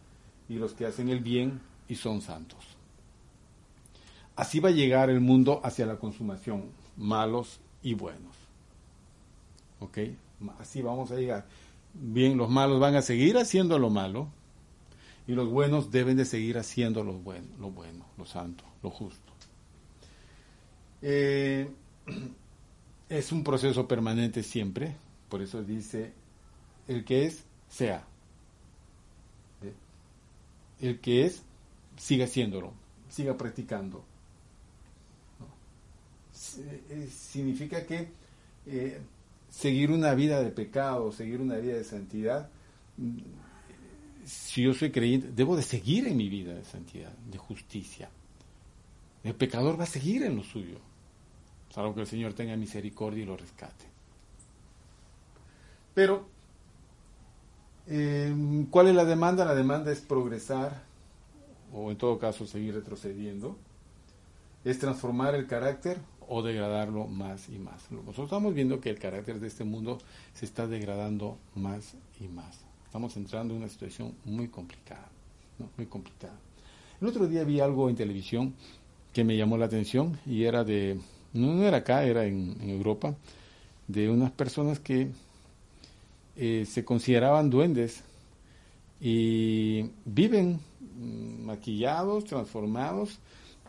y 0.49 0.55
los 0.55 0.75
que 0.75 0.87
hacen 0.87 1.09
el 1.09 1.21
bien 1.21 1.61
y 1.89 1.95
son 1.95 2.21
santos. 2.21 2.59
Así 4.37 4.61
va 4.61 4.71
a 4.71 4.73
llegar 4.73 5.11
el 5.11 5.21
mundo 5.21 5.61
hacia 5.63 5.87
la 5.87 5.97
consumación, 5.97 6.65
malos 6.97 7.61
y 7.83 7.95
buenos. 7.95 8.37
¿Ok? 9.81 9.99
Así 10.59 10.83
vamos 10.83 11.11
a 11.11 11.17
llegar. 11.17 11.47
Bien, 11.95 12.37
los 12.37 12.51
malos 12.51 12.81
van 12.81 12.97
a 12.97 13.03
seguir 13.03 13.37
haciendo 13.37 13.79
lo 13.79 13.91
malo 13.91 14.29
y 15.27 15.33
los 15.33 15.49
buenos 15.49 15.91
deben 15.91 16.17
de 16.17 16.25
seguir 16.25 16.59
haciendo 16.59 17.05
lo 17.05 17.15
bueno, 17.15 17.49
lo, 17.59 17.71
bueno, 17.71 18.07
lo 18.17 18.27
santo, 18.27 18.65
lo 18.83 18.91
justo. 18.91 19.33
Eh, 21.03 21.71
es 23.09 23.33
un 23.33 23.45
proceso 23.45 23.87
permanente 23.87 24.43
siempre, 24.43 24.97
por 25.29 25.43
eso 25.43 25.63
dice 25.63 26.13
el 26.93 27.05
que 27.05 27.27
es, 27.27 27.45
sea. 27.69 28.05
El 30.81 31.01
que 31.01 31.27
es, 31.27 31.43
siga 31.97 32.25
haciéndolo, 32.25 32.73
siga 33.09 33.37
practicando. 33.37 34.05
Eh, 36.91 37.09
significa 37.11 37.87
que 37.87 38.09
eh, 38.67 39.01
seguir 39.49 39.91
una 39.91 40.15
vida 40.15 40.43
de 40.43 40.51
pecado, 40.51 41.13
seguir 41.13 41.41
una 41.41 41.57
vida 41.57 41.75
de 41.75 41.85
santidad, 41.85 42.49
si 44.25 44.63
yo 44.63 44.75
soy 44.75 44.91
creyente, 44.91 45.31
debo 45.33 45.57
de 45.57 45.63
seguir 45.63 46.07
en 46.07 46.17
mi 46.17 46.29
vida 46.29 46.55
de 46.55 46.65
santidad, 46.65 47.13
de 47.13 47.39
justicia. 47.39 48.11
El 49.25 49.35
pecador 49.35 49.79
va 49.79 49.85
a 49.85 49.87
seguir 49.87 50.23
en 50.23 50.37
lo 50.37 50.43
suyo, 50.43 50.79
salvo 51.71 51.95
que 51.95 52.01
el 52.03 52.07
Señor 52.07 52.35
tenga 52.35 52.57
misericordia 52.57 53.23
y 53.23 53.27
lo 53.27 53.37
rescate. 53.37 53.85
Pero, 55.95 56.29
eh, 57.87 58.67
¿cuál 58.71 58.89
es 58.89 58.95
la 58.95 59.05
demanda? 59.05 59.45
La 59.45 59.55
demanda 59.55 59.93
es 59.93 60.01
progresar, 60.01 60.83
o 61.73 61.91
en 61.91 61.97
todo 61.97 62.19
caso 62.19 62.47
seguir 62.47 62.75
retrocediendo, 62.75 63.57
es 64.65 64.79
transformar 64.79 65.35
el 65.35 65.47
carácter 65.47 65.99
o 66.29 66.43
degradarlo 66.43 67.07
más 67.07 67.49
y 67.49 67.59
más. 67.59 67.91
Nosotros 67.91 68.27
estamos 68.27 68.55
viendo 68.55 68.81
que 68.81 68.91
el 68.91 68.99
carácter 68.99 69.41
de 69.41 69.49
este 69.49 69.65
mundo 69.65 69.99
se 70.35 70.45
está 70.45 70.67
degradando 70.67 71.37
más 71.55 71.95
y 72.21 72.29
más. 72.29 72.61
Estamos 72.87 73.17
entrando 73.17 73.55
en 73.55 73.61
una 73.61 73.69
situación 73.69 74.15
muy 74.25 74.49
complicada, 74.49 75.09
muy 75.77 75.87
complicada. 75.87 76.35
El 77.01 77.09
otro 77.09 77.27
día 77.27 77.43
vi 77.45 77.59
algo 77.59 77.89
en 77.89 77.97
televisión 77.97 78.55
que 79.13 79.25
me 79.25 79.37
llamó 79.37 79.59
la 79.59 79.67
atención 79.67 80.19
y 80.25 80.45
era 80.45 80.65
de, 80.65 81.01
no 81.33 81.63
era 81.65 81.79
acá, 81.79 82.05
era 82.05 82.25
en, 82.25 82.57
Europa, 82.61 83.15
de 83.89 84.09
unas 84.09 84.31
personas 84.31 84.79
que 84.79 85.11
eh, 86.37 86.67
se 86.67 86.85
consideraban 86.85 87.51
duendes 87.51 88.03
y 89.01 89.91
viven 90.05 90.61
mm, 90.81 91.45
maquillados, 91.45 92.25
transformados 92.25 93.19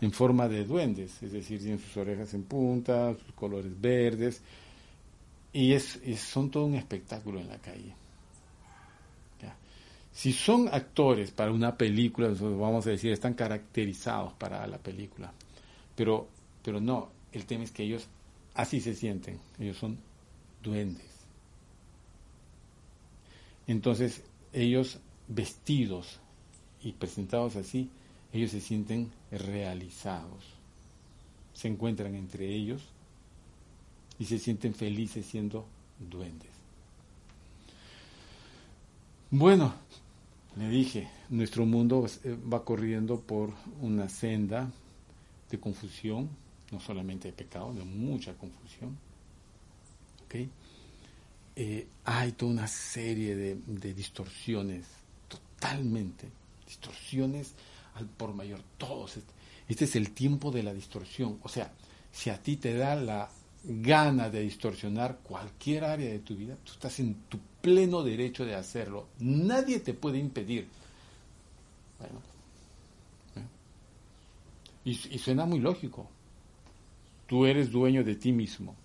en 0.02 0.12
forma 0.12 0.48
de 0.48 0.66
duendes, 0.66 1.22
es 1.24 1.32
decir, 1.32 1.60
tienen 1.60 1.80
sus 1.80 1.98
orejas 1.98 2.34
en 2.34 2.44
punta, 2.44 3.14
sus 3.14 3.34
colores 3.34 3.72
verdes, 3.80 4.42
y 5.54 5.74
es, 5.74 6.00
son 6.18 6.50
todo 6.50 6.66
un 6.66 6.76
espectáculo 6.76 7.40
en 7.40 7.48
la 7.48 7.58
calle. 7.58 7.96
Si 10.12 10.32
son 10.32 10.70
actores 10.72 11.32
para 11.32 11.52
una 11.52 11.76
película, 11.76 12.28
vamos 12.28 12.86
a 12.86 12.92
decir, 12.92 13.12
están 13.12 13.34
caracterizados 13.34 14.34
para 14.34 14.68
la 14.68 14.78
película, 14.78 15.34
pero, 15.96 16.28
pero 16.64 16.80
no, 16.80 17.10
el 17.32 17.46
tema 17.46 17.64
es 17.64 17.72
que 17.72 17.84
ellos 17.84 18.08
así 18.54 18.80
se 18.80 18.94
sienten, 18.94 19.40
ellos 19.58 19.78
son 19.78 19.98
duendes. 20.62 21.13
Entonces, 23.68 24.24
ellos 24.52 25.00
vestidos 25.28 26.20
y 26.82 26.92
presentados 26.94 27.56
así, 27.56 27.90
ellos 28.32 28.52
se 28.52 28.62
sienten 28.62 29.12
realizados, 29.32 30.44
se 31.54 31.68
encuentran 31.68 32.16
entre 32.16 32.54
ellos 32.54 32.84
y 34.20 34.26
se 34.26 34.40
sienten 34.40 34.74
felices 34.74 35.26
siendo 35.26 35.66
duendes. 36.00 36.50
Bueno, 39.30 39.74
le 40.56 40.70
dije, 40.70 41.10
nuestro 41.30 41.66
mundo 41.66 42.06
eh, 42.24 42.38
va 42.52 42.64
corriendo 42.64 43.20
por 43.20 43.52
una 43.82 44.08
senda 44.08 44.72
de 45.50 45.60
confusión, 45.60 46.30
no 46.72 46.80
solamente 46.80 47.30
de 47.30 47.34
pecado, 47.34 47.74
de 47.74 47.84
mucha 47.84 48.34
confusión. 48.34 48.98
Eh, 51.56 51.88
hay 52.06 52.32
toda 52.32 52.52
una 52.52 52.68
serie 52.68 53.36
de, 53.36 53.94
distorsiones, 53.94 54.86
totalmente, 55.28 56.28
distorsiones 56.66 57.54
al 57.96 58.08
por 58.08 58.34
mayor, 58.34 58.62
todos. 58.78 59.20
Este 59.68 59.86
es 59.86 59.96
el 59.96 60.12
tiempo 60.12 60.52
de 60.52 60.64
la 60.64 60.74
distorsión. 60.74 61.40
O 61.44 61.50
sea, 61.50 61.72
si 62.12 62.30
a 62.30 62.42
ti 62.42 62.58
te 62.58 62.74
da 62.74 62.96
la 62.96 63.30
gana 63.64 64.30
de 64.30 64.42
distorsionar 64.42 65.20
cualquier 65.20 65.86
área 65.86 66.10
de 66.10 66.20
tu 66.20 66.36
vida, 66.36 66.58
tú 66.64 66.74
estás 66.74 67.00
en 67.00 67.16
tu 67.30 67.40
pleno 67.62 68.04
derecho 68.04 68.46
de 68.46 68.56
hacerlo. 68.56 69.08
Nadie 69.20 69.80
te 69.80 69.94
puede 69.94 70.18
impedir. 70.18 70.68
Bueno, 72.00 72.20
¿eh? 73.36 74.92
y 74.92 75.18
suena 75.20 75.46
muy 75.46 75.60
lógico. 75.60 76.10
Tú 77.28 77.46
eres 77.46 77.72
dueño 77.72 78.04
de 78.04 78.16
ti 78.16 78.32
mismo. 78.32 78.76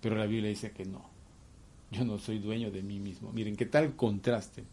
Pero 0.00 0.16
la 0.16 0.26
Biblia 0.26 0.50
dice 0.50 0.70
que 0.70 0.84
no. 0.84 1.13
Yo 1.90 2.04
no 2.04 2.18
soy 2.18 2.38
dueño 2.38 2.70
de 2.70 2.82
mí 2.82 2.98
mismo. 2.98 3.32
Miren, 3.32 3.56
qué 3.56 3.66
tal 3.66 3.94
contraste. 3.94 4.64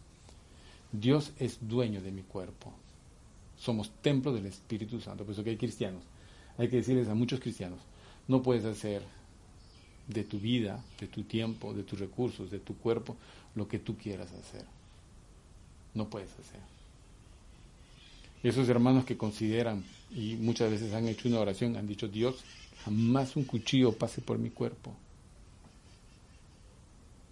Dios 0.92 1.32
es 1.40 1.60
dueño 1.62 2.02
de 2.02 2.12
mi 2.12 2.24
cuerpo. 2.24 2.74
Somos 3.58 3.92
templo 4.02 4.34
del 4.34 4.48
Espíritu 4.48 5.00
Santo. 5.00 5.24
Por 5.24 5.34
eso 5.34 5.44
que 5.44 5.52
hay 5.52 5.58
cristianos. 5.58 6.04
Hay 6.58 6.70
que 6.70 6.78
decirles 6.78 7.08
a 7.08 7.16
muchos 7.16 7.40
cristianos, 7.40 7.80
no 8.28 8.44
puedes 8.44 8.66
hacer 8.66 9.02
de 10.08 10.24
tu 10.24 10.40
vida, 10.40 10.84
de 11.00 11.08
tu 11.08 11.24
tiempo, 11.24 11.74
de 11.74 11.84
tus 11.84 12.00
recursos, 12.00 12.52
de 12.52 12.60
tu 12.60 12.76
cuerpo, 12.76 13.16
lo 13.56 13.68
que 13.68 13.80
tú 13.80 13.98
quieras 13.98 14.32
hacer. 14.34 14.66
No 15.94 16.10
puedes 16.10 16.32
hacer. 16.34 16.60
Esos 18.44 18.68
hermanos 18.70 19.06
que 19.06 19.18
consideran 19.18 19.84
y 20.12 20.36
muchas 20.36 20.72
veces 20.72 20.94
han 20.94 21.08
hecho 21.08 21.30
una 21.30 21.40
oración, 21.40 21.78
han 21.78 21.88
dicho, 21.88 22.08
Dios, 22.08 22.44
jamás 22.84 23.36
un 23.36 23.44
cuchillo 23.44 23.94
pase 23.94 24.22
por 24.22 24.38
mi 24.38 24.50
cuerpo 24.50 24.96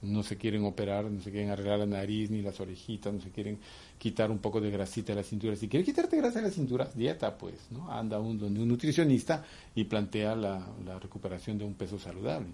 no 0.01 0.23
se 0.23 0.37
quieren 0.37 0.63
operar, 0.63 1.05
no 1.05 1.21
se 1.21 1.31
quieren 1.31 1.49
arreglar 1.49 1.79
la 1.79 1.85
nariz 1.85 2.29
ni 2.31 2.41
las 2.41 2.59
orejitas, 2.59 3.13
no 3.13 3.19
se 3.19 3.31
quieren 3.31 3.59
quitar 3.97 4.31
un 4.31 4.39
poco 4.39 4.61
de 4.61 4.71
grasita 4.71 5.11
de 5.13 5.17
la 5.17 5.23
cintura. 5.23 5.55
Si 5.55 5.67
quieres 5.67 5.85
quitarte 5.85 6.17
grasa 6.17 6.39
de 6.39 6.47
la 6.47 6.51
cintura, 6.51 6.89
dieta, 6.93 7.37
pues, 7.37 7.55
¿no? 7.71 7.91
Anda 7.91 8.19
un, 8.19 8.37
donde 8.37 8.61
un 8.61 8.67
nutricionista 8.67 9.43
y 9.75 9.83
plantea 9.83 10.35
la, 10.35 10.65
recuperación 11.01 11.57
de 11.57 11.65
un 11.65 11.73
peso 11.73 11.99
saludable. 11.99 12.47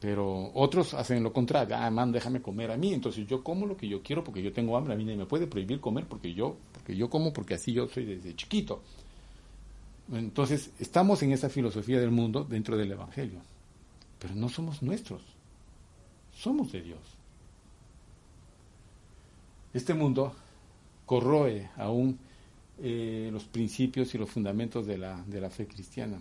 Pero 0.00 0.50
otros 0.54 0.92
hacen 0.92 1.22
lo 1.22 1.32
contrario, 1.32 1.76
ah, 1.78 1.90
man, 1.90 2.12
déjame 2.12 2.42
comer 2.42 2.70
a 2.70 2.76
mí, 2.76 2.92
entonces 2.92 3.26
yo 3.26 3.42
como 3.42 3.64
lo 3.64 3.76
que 3.76 3.88
yo 3.88 4.02
quiero 4.02 4.22
porque 4.22 4.42
yo 4.42 4.52
tengo 4.52 4.76
hambre, 4.76 4.92
a 4.92 4.96
mí 4.96 5.04
nadie 5.04 5.16
me 5.16 5.24
puede 5.24 5.46
prohibir 5.46 5.80
comer 5.80 6.04
porque 6.06 6.34
yo, 6.34 6.56
porque 6.74 6.94
yo 6.94 7.08
como, 7.08 7.32
porque 7.32 7.54
así 7.54 7.72
yo 7.72 7.88
soy 7.88 8.04
desde 8.04 8.36
chiquito. 8.36 8.82
Entonces, 10.12 10.70
estamos 10.78 11.22
en 11.22 11.32
esa 11.32 11.48
filosofía 11.48 11.98
del 11.98 12.10
mundo 12.10 12.44
dentro 12.44 12.76
del 12.76 12.92
Evangelio, 12.92 13.40
pero 14.18 14.34
no 14.34 14.50
somos 14.50 14.82
nuestros 14.82 15.33
somos 16.36 16.72
de 16.72 16.82
Dios. 16.82 17.00
Este 19.72 19.94
mundo 19.94 20.34
corroe 21.06 21.70
aún 21.76 22.18
eh, 22.82 23.30
los 23.32 23.44
principios 23.44 24.14
y 24.14 24.18
los 24.18 24.30
fundamentos 24.30 24.86
de 24.86 24.98
la, 24.98 25.22
de 25.26 25.40
la 25.40 25.50
fe 25.50 25.66
cristiana. 25.66 26.18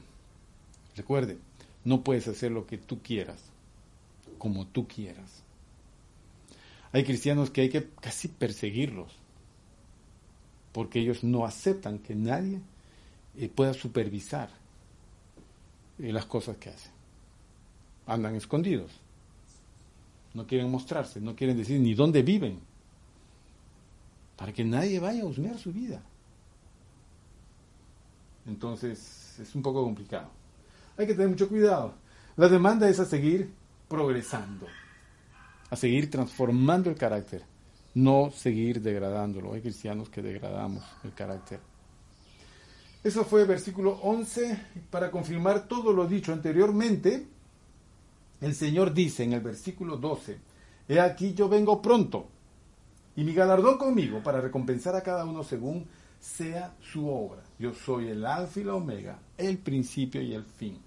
Recuerde, 0.95 1.37
no 1.83 2.03
puedes 2.03 2.27
hacer 2.27 2.51
lo 2.51 2.65
que 2.65 2.77
tú 2.77 2.99
quieras, 3.01 3.39
como 4.37 4.65
tú 4.67 4.87
quieras. 4.87 5.43
Hay 6.91 7.03
cristianos 7.03 7.49
que 7.49 7.61
hay 7.61 7.69
que 7.69 7.89
casi 8.01 8.27
perseguirlos, 8.27 9.11
porque 10.71 10.99
ellos 10.99 11.23
no 11.23 11.45
aceptan 11.45 11.99
que 11.99 12.15
nadie 12.15 12.59
eh, 13.37 13.49
pueda 13.49 13.73
supervisar 13.73 14.49
eh, 15.99 16.11
las 16.11 16.25
cosas 16.25 16.57
que 16.57 16.69
hacen. 16.69 16.91
Andan 18.05 18.35
escondidos 18.35 19.02
no 20.33 20.47
quieren 20.47 20.69
mostrarse, 20.69 21.21
no 21.21 21.35
quieren 21.35 21.57
decir 21.57 21.79
ni 21.79 21.93
dónde 21.93 22.23
viven, 22.23 22.59
para 24.35 24.51
que 24.51 24.63
nadie 24.63 24.99
vaya 24.99 25.23
a 25.23 25.25
husmear 25.25 25.57
su 25.57 25.71
vida. 25.71 26.01
Entonces 28.45 29.39
es 29.39 29.55
un 29.55 29.61
poco 29.61 29.83
complicado. 29.83 30.29
Hay 30.97 31.07
que 31.07 31.13
tener 31.13 31.29
mucho 31.29 31.47
cuidado. 31.47 31.93
La 32.35 32.49
demanda 32.49 32.89
es 32.89 32.99
a 32.99 33.05
seguir 33.05 33.51
progresando, 33.87 34.67
a 35.69 35.75
seguir 35.75 36.09
transformando 36.09 36.89
el 36.89 36.95
carácter, 36.95 37.43
no 37.93 38.31
seguir 38.31 38.81
degradándolo. 38.81 39.53
Hay 39.53 39.61
cristianos 39.61 40.09
que 40.09 40.21
degradamos 40.21 40.83
el 41.03 41.13
carácter. 41.13 41.59
Eso 43.03 43.25
fue 43.25 43.45
versículo 43.45 43.99
11. 44.01 44.59
Para 44.89 45.11
confirmar 45.11 45.67
todo 45.67 45.93
lo 45.93 46.07
dicho 46.07 46.33
anteriormente, 46.33 47.27
el 48.43 48.55
Señor 48.55 48.93
dice 48.93 49.23
en 49.23 49.31
el 49.31 49.39
versículo 49.39 49.95
12, 49.95 50.37
He 50.89 50.99
aquí 50.99 51.33
yo 51.33 51.47
vengo 51.47 51.81
pronto, 51.81 52.27
y 53.15 53.23
mi 53.23 53.33
galardón 53.33 53.77
conmigo 53.77 54.21
para 54.21 54.41
recompensar 54.41 54.95
a 54.95 55.01
cada 55.01 55.23
uno 55.23 55.43
según 55.43 55.85
sea 56.19 56.73
su 56.81 57.07
obra. 57.07 57.41
Yo 57.57 57.73
soy 57.73 58.09
el 58.09 58.25
alfa 58.25 58.59
y 58.59 58.63
la 58.65 58.75
omega, 58.75 59.19
el 59.37 59.59
principio 59.59 60.21
y 60.21 60.33
el 60.33 60.43
fin, 60.43 60.77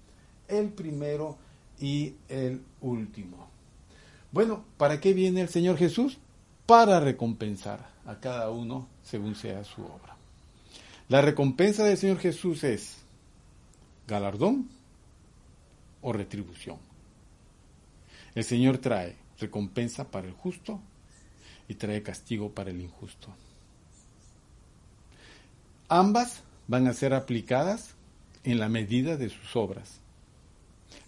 el 0.47 0.69
primero 0.69 1.37
y 1.79 2.13
el 2.29 2.61
último. 2.81 3.47
Bueno, 4.31 4.63
¿para 4.77 4.99
qué 4.99 5.13
viene 5.13 5.41
el 5.41 5.49
Señor 5.49 5.77
Jesús? 5.77 6.19
Para 6.67 6.99
recompensar 6.99 7.89
a 8.05 8.19
cada 8.19 8.51
uno 8.51 8.87
según 9.03 9.35
sea 9.35 9.63
su 9.63 9.81
obra. 9.81 10.15
La 11.09 11.21
recompensa 11.21 11.85
del 11.85 11.97
Señor 11.97 12.19
Jesús 12.19 12.63
es 12.63 12.97
galardón 14.07 14.69
o 16.01 16.13
retribución. 16.13 16.86
El 18.37 18.43
Señor 18.43 18.77
trae 18.77 19.15
recompensa 19.39 20.11
para 20.11 20.27
el 20.27 20.33
justo 20.33 20.79
y 21.67 21.73
trae 21.73 22.03
castigo 22.03 22.51
para 22.51 22.69
el 22.69 22.79
injusto. 22.79 23.33
Ambas 25.89 26.43
van 26.67 26.85
a 26.85 26.93
ser 26.93 27.15
aplicadas 27.15 27.95
en 28.43 28.59
la 28.59 28.69
medida 28.69 29.17
de 29.17 29.29
sus 29.29 29.55
obras. 29.55 30.01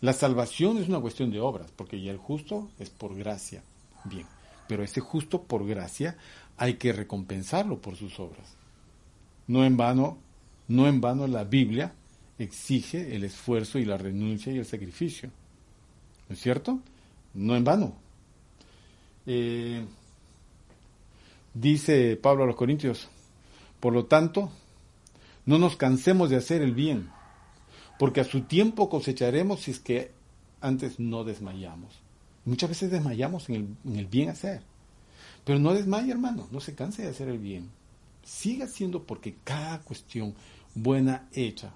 La 0.01 0.13
salvación 0.13 0.79
es 0.79 0.89
una 0.89 1.01
cuestión 1.01 1.29
de 1.29 1.39
obras, 1.39 1.71
porque 1.75 2.01
ya 2.01 2.09
el 2.09 2.17
justo 2.17 2.71
es 2.79 2.89
por 2.89 3.15
gracia. 3.15 3.61
Bien, 4.05 4.25
pero 4.67 4.81
ese 4.81 4.99
justo 4.99 5.43
por 5.43 5.67
gracia 5.67 6.17
hay 6.57 6.77
que 6.77 6.93
recompensarlo 6.93 7.79
por 7.79 7.95
sus 7.95 8.19
obras. 8.19 8.55
No 9.45 9.65
en 9.65 9.77
vano, 9.77 10.17
no 10.67 10.87
en 10.87 10.99
vano 10.99 11.27
la 11.27 11.43
Biblia 11.43 11.93
exige 12.39 13.15
el 13.15 13.23
esfuerzo 13.23 13.77
y 13.77 13.85
la 13.85 13.99
renuncia 13.99 14.51
y 14.51 14.57
el 14.57 14.65
sacrificio. 14.65 15.29
¿No 16.27 16.33
es 16.33 16.41
cierto? 16.41 16.81
No 17.33 17.55
en 17.55 17.63
vano. 17.63 17.93
Eh, 19.25 19.85
dice 21.53 22.15
Pablo 22.15 22.43
a 22.43 22.47
los 22.47 22.55
Corintios, 22.55 23.07
por 23.79 23.93
lo 23.93 24.05
tanto, 24.05 24.51
no 25.45 25.57
nos 25.57 25.75
cansemos 25.75 26.29
de 26.29 26.37
hacer 26.37 26.61
el 26.61 26.73
bien, 26.73 27.09
porque 27.97 28.21
a 28.21 28.25
su 28.25 28.41
tiempo 28.41 28.89
cosecharemos 28.89 29.61
si 29.61 29.71
es 29.71 29.79
que 29.79 30.11
antes 30.61 30.99
no 30.99 31.23
desmayamos. 31.23 31.93
Muchas 32.45 32.69
veces 32.69 32.91
desmayamos 32.91 33.49
en 33.49 33.55
el, 33.55 33.67
en 33.85 33.95
el 33.97 34.07
bien 34.07 34.29
hacer. 34.29 34.61
Pero 35.45 35.59
no 35.59 35.73
desmaye, 35.73 36.11
hermano, 36.11 36.47
no 36.51 36.59
se 36.59 36.75
canse 36.75 37.03
de 37.03 37.09
hacer 37.09 37.29
el 37.29 37.39
bien. 37.39 37.69
Siga 38.23 38.65
haciendo 38.65 39.03
porque 39.03 39.35
cada 39.43 39.79
cuestión 39.79 40.33
buena 40.75 41.27
hecha 41.33 41.71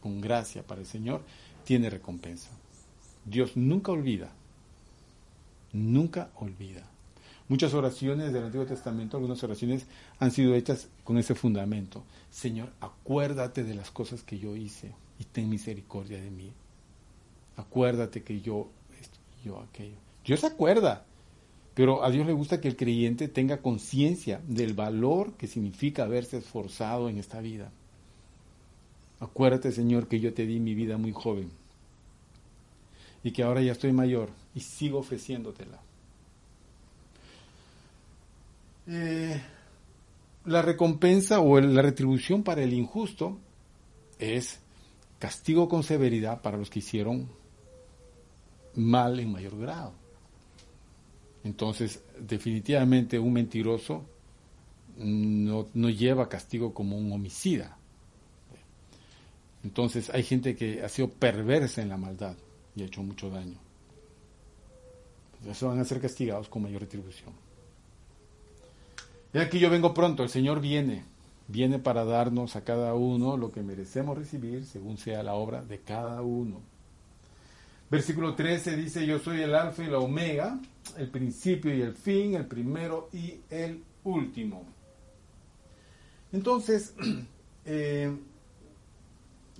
con 0.00 0.20
gracia 0.20 0.62
para 0.62 0.80
el 0.80 0.86
Señor 0.86 1.22
tiene 1.64 1.90
recompensa. 1.90 2.50
Dios 3.24 3.56
nunca 3.56 3.92
olvida, 3.92 4.32
nunca 5.76 6.30
olvida. 6.36 6.82
Muchas 7.48 7.74
oraciones 7.74 8.32
del 8.32 8.44
Antiguo 8.44 8.66
Testamento, 8.66 9.16
algunas 9.16 9.42
oraciones 9.44 9.86
han 10.18 10.32
sido 10.32 10.54
hechas 10.54 10.88
con 11.04 11.16
ese 11.16 11.36
fundamento. 11.36 12.02
Señor, 12.30 12.72
acuérdate 12.80 13.62
de 13.62 13.74
las 13.74 13.92
cosas 13.92 14.22
que 14.24 14.38
yo 14.38 14.56
hice 14.56 14.92
y 15.20 15.24
ten 15.24 15.48
misericordia 15.48 16.20
de 16.20 16.30
mí. 16.30 16.50
Acuérdate 17.56 18.24
que 18.24 18.40
yo, 18.40 18.68
yo 19.44 19.60
aquello. 19.60 19.96
Dios 20.24 20.40
se 20.40 20.48
acuerda, 20.48 21.04
pero 21.74 22.02
a 22.02 22.10
Dios 22.10 22.26
le 22.26 22.32
gusta 22.32 22.60
que 22.60 22.66
el 22.66 22.76
creyente 22.76 23.28
tenga 23.28 23.58
conciencia 23.58 24.40
del 24.48 24.74
valor 24.74 25.34
que 25.34 25.46
significa 25.46 26.02
haberse 26.02 26.38
esforzado 26.38 27.08
en 27.08 27.18
esta 27.18 27.40
vida. 27.40 27.70
Acuérdate, 29.20 29.70
Señor, 29.70 30.08
que 30.08 30.18
yo 30.18 30.34
te 30.34 30.46
di 30.46 30.58
mi 30.58 30.74
vida 30.74 30.98
muy 30.98 31.12
joven 31.12 31.50
y 33.22 33.30
que 33.30 33.44
ahora 33.44 33.62
ya 33.62 33.72
estoy 33.72 33.92
mayor 33.92 34.30
y 34.56 34.60
sigo 34.60 34.98
ofreciéndotela. 34.98 35.78
Eh, 38.88 39.40
la 40.46 40.62
recompensa 40.62 41.40
o 41.40 41.60
la 41.60 41.82
retribución 41.82 42.42
para 42.42 42.62
el 42.62 42.72
injusto 42.72 43.36
es 44.18 44.58
castigo 45.18 45.68
con 45.68 45.82
severidad 45.82 46.40
para 46.40 46.56
los 46.56 46.70
que 46.70 46.78
hicieron 46.78 47.28
mal 48.74 49.20
en 49.20 49.30
mayor 49.30 49.58
grado. 49.58 49.92
Entonces, 51.44 52.02
definitivamente 52.18 53.18
un 53.18 53.34
mentiroso 53.34 54.04
no, 54.96 55.66
no 55.74 55.90
lleva 55.90 56.30
castigo 56.30 56.72
como 56.72 56.96
un 56.96 57.12
homicida. 57.12 57.76
Entonces, 59.62 60.08
hay 60.10 60.22
gente 60.22 60.56
que 60.56 60.82
ha 60.82 60.88
sido 60.88 61.10
perversa 61.10 61.82
en 61.82 61.90
la 61.90 61.98
maldad 61.98 62.36
y 62.74 62.82
ha 62.82 62.86
hecho 62.86 63.02
mucho 63.02 63.28
daño. 63.28 63.65
Entonces 65.40 65.62
van 65.68 65.78
a 65.78 65.84
ser 65.84 66.00
castigados 66.00 66.48
con 66.48 66.62
mayor 66.62 66.82
retribución. 66.82 67.30
Y 69.32 69.38
aquí 69.38 69.58
yo 69.58 69.70
vengo 69.70 69.92
pronto, 69.92 70.22
el 70.22 70.30
Señor 70.30 70.60
viene, 70.60 71.04
viene 71.48 71.78
para 71.78 72.04
darnos 72.04 72.56
a 72.56 72.64
cada 72.64 72.94
uno 72.94 73.36
lo 73.36 73.52
que 73.52 73.62
merecemos 73.62 74.16
recibir 74.16 74.64
según 74.64 74.96
sea 74.96 75.22
la 75.22 75.34
obra 75.34 75.62
de 75.62 75.80
cada 75.80 76.22
uno. 76.22 76.60
Versículo 77.90 78.34
13 78.34 78.76
dice, 78.76 79.06
yo 79.06 79.18
soy 79.18 79.42
el 79.42 79.54
alfa 79.54 79.84
y 79.84 79.86
la 79.86 79.98
omega, 79.98 80.58
el 80.96 81.08
principio 81.08 81.74
y 81.74 81.82
el 81.82 81.92
fin, 81.92 82.34
el 82.34 82.46
primero 82.46 83.08
y 83.12 83.34
el 83.50 83.82
último. 84.02 84.64
Entonces, 86.32 86.94
eh, 87.64 88.10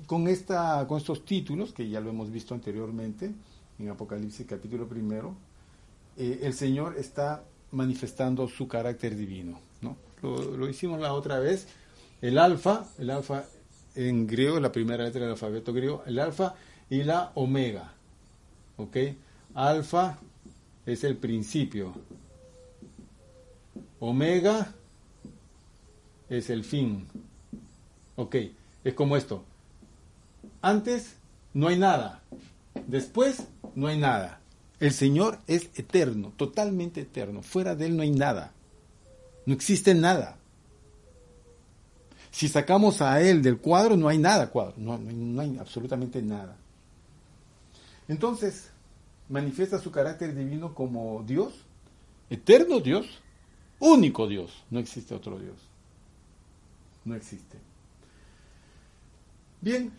con, 0.06 0.26
esta, 0.26 0.86
con 0.88 0.98
estos 0.98 1.24
títulos, 1.24 1.72
que 1.72 1.88
ya 1.88 2.00
lo 2.00 2.10
hemos 2.10 2.30
visto 2.30 2.54
anteriormente 2.54 3.30
en 3.78 3.88
Apocalipsis 3.88 4.46
capítulo 4.46 4.88
primero, 4.88 5.36
eh, 6.16 6.40
el 6.42 6.54
Señor 6.54 6.96
está 6.98 7.44
manifestando 7.72 8.48
su 8.48 8.68
carácter 8.68 9.16
divino. 9.16 9.60
¿no? 9.80 9.96
Lo, 10.22 10.68
hicimos 10.68 11.00
la 11.00 11.12
otra 11.12 11.38
vez. 11.38 11.68
El 12.22 12.38
alfa, 12.38 12.86
el 12.98 13.10
alfa 13.10 13.44
en 13.94 14.26
griego, 14.26 14.58
la 14.60 14.72
primera 14.72 15.04
letra 15.04 15.22
del 15.22 15.30
alfabeto 15.30 15.72
griego, 15.72 16.02
el 16.06 16.18
alfa 16.18 16.54
y 16.88 17.02
la 17.02 17.32
omega. 17.34 17.92
¿Ok? 18.76 18.96
Alfa 19.54 20.18
es 20.86 21.04
el 21.04 21.16
principio. 21.16 21.94
Omega 24.00 24.72
es 26.28 26.50
el 26.50 26.64
fin. 26.64 27.06
Ok, 28.16 28.36
es 28.84 28.94
como 28.94 29.16
esto. 29.16 29.44
Antes 30.62 31.16
no 31.54 31.68
hay 31.68 31.78
nada. 31.78 32.22
Después 32.86 33.46
no 33.74 33.86
hay 33.86 33.98
nada. 33.98 34.40
El 34.78 34.92
Señor 34.92 35.38
es 35.46 35.70
eterno, 35.76 36.32
totalmente 36.36 37.00
eterno. 37.00 37.42
Fuera 37.42 37.74
de 37.74 37.86
Él 37.86 37.96
no 37.96 38.02
hay 38.02 38.10
nada. 38.10 38.52
No 39.46 39.54
existe 39.54 39.94
nada. 39.94 40.36
Si 42.30 42.48
sacamos 42.48 43.00
a 43.00 43.22
Él 43.22 43.42
del 43.42 43.58
cuadro, 43.58 43.96
no 43.96 44.08
hay 44.08 44.18
nada 44.18 44.50
cuadro. 44.50 44.74
No, 44.76 44.98
no 44.98 45.40
hay 45.40 45.56
absolutamente 45.58 46.20
nada. 46.20 46.56
Entonces, 48.08 48.70
manifiesta 49.28 49.78
su 49.78 49.90
carácter 49.90 50.34
divino 50.34 50.74
como 50.74 51.22
Dios, 51.26 51.54
eterno 52.28 52.80
Dios, 52.80 53.06
único 53.78 54.26
Dios. 54.26 54.64
No 54.70 54.78
existe 54.78 55.14
otro 55.14 55.38
Dios. 55.38 55.56
No 57.04 57.14
existe. 57.14 57.58
Bien, 59.60 59.90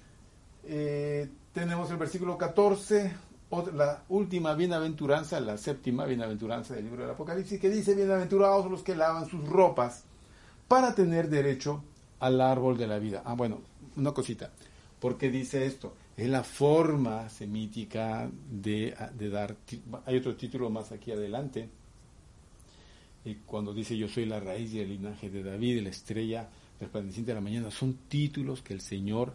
eh, 0.66 1.30
tenemos 1.54 1.90
el 1.90 1.98
versículo 1.98 2.38
14, 2.38 3.14
la 3.50 4.04
última 4.10 4.54
bienaventuranza, 4.56 5.40
la 5.40 5.58
séptima 5.58 6.06
bienaventuranza 6.06 6.76
del 6.76 6.86
libro 6.86 7.04
del 7.04 7.12
Apocalipsis, 7.12 7.60
que 7.60 7.70
dice, 7.70 7.96
bienaventurados 7.96 8.70
los 8.70 8.84
que 8.84 8.96
lavan 8.96 9.28
sus 9.28 9.48
ropas 9.48 10.04
para 10.68 10.94
tener 10.94 11.30
derecho 11.30 11.84
al 12.20 12.42
árbol 12.42 12.78
de 12.78 12.88
la 12.88 13.00
vida. 13.00 13.22
Ah, 13.26 13.36
bueno, 13.36 13.62
una 13.96 14.12
cosita. 14.12 14.52
¿Por 15.00 15.18
qué 15.18 15.30
dice 15.30 15.66
esto? 15.66 15.96
Es 16.18 16.28
la 16.28 16.44
forma 16.44 17.30
semítica 17.30 18.30
de, 18.52 18.96
de 19.14 19.30
dar... 19.30 19.56
Hay 20.06 20.18
otro 20.18 20.36
título 20.36 20.70
más 20.70 20.92
aquí 20.92 21.12
adelante, 21.12 21.70
y 23.24 23.36
cuando 23.46 23.74
dice 23.74 23.98
yo 23.98 24.08
soy 24.08 24.26
la 24.26 24.40
raíz 24.40 24.74
y 24.74 24.80
el 24.80 24.90
linaje 24.90 25.30
de 25.30 25.44
David, 25.44 25.84
la 25.84 25.90
estrella 25.90 26.50
resplandeciente 26.80 27.32
de 27.32 27.36
la 27.36 27.42
mañana, 27.42 27.72
son 27.72 27.94
títulos 28.08 28.62
que 28.62 28.74
el 28.74 28.82
Señor 28.82 29.34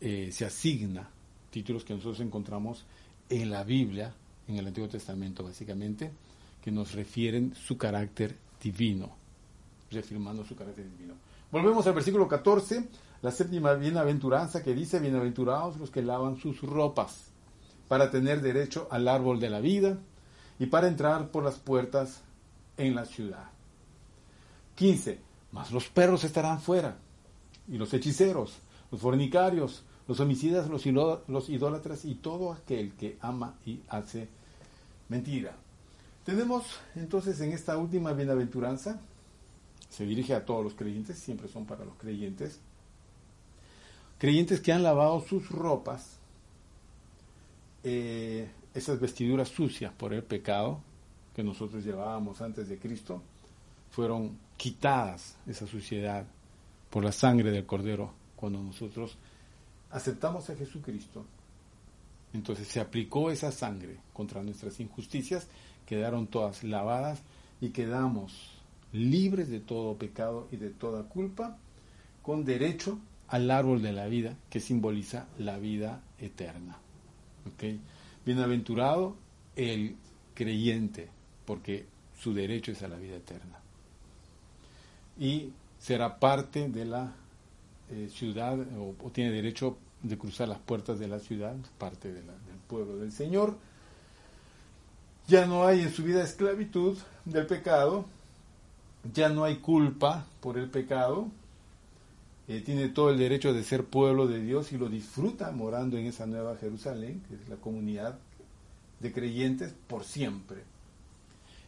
eh, 0.00 0.30
se 0.32 0.44
asigna 0.44 1.10
títulos 1.50 1.84
que 1.84 1.94
nosotros 1.94 2.20
encontramos 2.20 2.84
en 3.28 3.50
la 3.50 3.64
Biblia, 3.64 4.12
en 4.48 4.56
el 4.56 4.66
Antiguo 4.66 4.88
Testamento 4.88 5.44
básicamente, 5.44 6.10
que 6.62 6.70
nos 6.70 6.92
refieren 6.92 7.54
su 7.54 7.76
carácter 7.76 8.36
divino, 8.62 9.10
reafirmando 9.90 10.44
su 10.44 10.56
carácter 10.56 10.90
divino. 10.90 11.14
Volvemos 11.50 11.86
al 11.86 11.94
versículo 11.94 12.26
14, 12.26 12.88
la 13.22 13.30
séptima 13.30 13.74
bienaventuranza 13.74 14.62
que 14.62 14.74
dice, 14.74 14.98
bienaventurados 14.98 15.76
los 15.76 15.90
que 15.90 16.02
lavan 16.02 16.36
sus 16.36 16.60
ropas 16.62 17.30
para 17.88 18.10
tener 18.10 18.40
derecho 18.40 18.88
al 18.90 19.08
árbol 19.08 19.40
de 19.40 19.50
la 19.50 19.60
vida 19.60 19.98
y 20.58 20.66
para 20.66 20.88
entrar 20.88 21.30
por 21.30 21.44
las 21.44 21.56
puertas 21.56 22.22
en 22.76 22.94
la 22.94 23.04
ciudad. 23.04 23.50
15. 24.74 25.18
Mas 25.52 25.70
los 25.70 25.88
perros 25.88 26.24
estarán 26.24 26.60
fuera 26.60 26.96
y 27.68 27.78
los 27.78 27.94
hechiceros 27.94 28.58
los 28.94 29.00
fornicarios, 29.00 29.82
los 30.06 30.20
homicidas, 30.20 30.68
los, 30.68 31.48
idólatras 31.48 32.04
y 32.04 32.14
todo 32.14 32.52
aquel 32.52 32.92
que 32.92 33.16
ama 33.20 33.54
y 33.64 33.80
hace 33.88 34.28
mentira. 35.08 35.56
Tenemos 36.24 36.64
entonces 36.94 37.40
en 37.40 37.52
esta 37.52 37.76
última 37.76 38.12
bienaventuranza, 38.12 39.00
se 39.88 40.04
dirige 40.04 40.34
a 40.34 40.44
todos 40.44 40.64
los 40.64 40.74
creyentes, 40.74 41.18
siempre 41.18 41.48
son 41.48 41.64
para 41.66 41.84
los 41.84 41.94
creyentes, 41.96 42.60
creyentes 44.18 44.60
que 44.60 44.72
han 44.72 44.82
lavado 44.82 45.20
sus 45.20 45.48
ropas, 45.48 46.18
eh, 47.82 48.48
esas 48.74 48.98
vestiduras 48.98 49.48
sucias 49.48 49.92
por 49.92 50.12
el 50.12 50.22
pecado 50.22 50.80
que 51.34 51.42
nosotros 51.42 51.84
llevábamos 51.84 52.40
antes 52.40 52.68
de 52.68 52.78
Cristo, 52.78 53.22
fueron 53.90 54.38
quitadas 54.56 55.36
esa 55.46 55.66
suciedad 55.66 56.26
por 56.90 57.04
la 57.04 57.12
sangre 57.12 57.50
del 57.50 57.66
Cordero 57.66 58.12
cuando 58.36 58.62
nosotros 58.62 59.16
aceptamos 59.94 60.50
a 60.50 60.56
Jesucristo, 60.56 61.24
entonces 62.32 62.66
se 62.66 62.80
aplicó 62.80 63.30
esa 63.30 63.52
sangre 63.52 63.98
contra 64.12 64.42
nuestras 64.42 64.80
injusticias, 64.80 65.46
quedaron 65.86 66.26
todas 66.26 66.64
lavadas 66.64 67.22
y 67.60 67.68
quedamos 67.70 68.58
libres 68.92 69.48
de 69.48 69.60
todo 69.60 69.96
pecado 69.96 70.48
y 70.50 70.56
de 70.56 70.70
toda 70.70 71.04
culpa, 71.04 71.58
con 72.22 72.44
derecho 72.44 72.98
al 73.28 73.48
árbol 73.52 73.82
de 73.82 73.92
la 73.92 74.06
vida 74.06 74.36
que 74.50 74.58
simboliza 74.58 75.28
la 75.38 75.58
vida 75.58 76.02
eterna. 76.18 76.76
Bienaventurado 78.26 79.16
el 79.54 79.94
creyente, 80.34 81.08
porque 81.44 81.86
su 82.18 82.34
derecho 82.34 82.72
es 82.72 82.82
a 82.82 82.88
la 82.88 82.96
vida 82.96 83.14
eterna. 83.14 83.60
Y 85.20 85.52
será 85.78 86.18
parte 86.18 86.68
de 86.68 86.84
la 86.84 87.12
eh, 87.90 88.08
ciudad 88.12 88.58
o, 88.78 88.94
tiene 89.10 89.30
derecho 89.30 89.76
de 90.02 90.16
cruzar 90.16 90.48
las 90.48 90.58
puertas 90.58 90.98
de 90.98 91.08
la 91.08 91.18
ciudad, 91.18 91.54
parte 91.78 92.12
del 92.12 92.24
pueblo 92.68 92.96
del 92.96 93.12
Señor. 93.12 93.56
Ya 95.26 95.46
no 95.46 95.66
hay 95.66 95.80
en 95.80 95.92
su 95.92 96.02
vida 96.02 96.22
esclavitud 96.22 96.98
del 97.24 97.46
pecado, 97.46 98.04
ya 99.12 99.28
no 99.28 99.44
hay 99.44 99.56
culpa 99.56 100.26
por 100.40 100.58
el 100.58 100.68
pecado, 100.68 101.28
eh, 102.46 102.60
tiene 102.60 102.88
todo 102.88 103.10
el 103.10 103.18
derecho 103.18 103.54
de 103.54 103.64
ser 103.64 103.84
pueblo 103.84 104.26
de 104.26 104.40
Dios 104.40 104.72
y 104.72 104.78
lo 104.78 104.88
disfruta 104.88 105.50
morando 105.50 105.96
en 105.96 106.06
esa 106.06 106.26
nueva 106.26 106.56
Jerusalén, 106.56 107.22
que 107.28 107.36
es 107.36 107.48
la 107.48 107.56
comunidad 107.56 108.18
de 109.00 109.12
creyentes 109.12 109.74
por 109.86 110.04
siempre. 110.04 110.62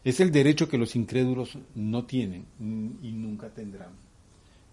Es 0.04 0.20
el 0.20 0.30
derecho 0.30 0.68
que 0.68 0.78
los 0.78 0.94
incrédulos 0.94 1.58
no 1.74 2.04
tienen 2.04 2.44
y 2.60 3.12
nunca 3.12 3.48
tendrán. 3.48 4.05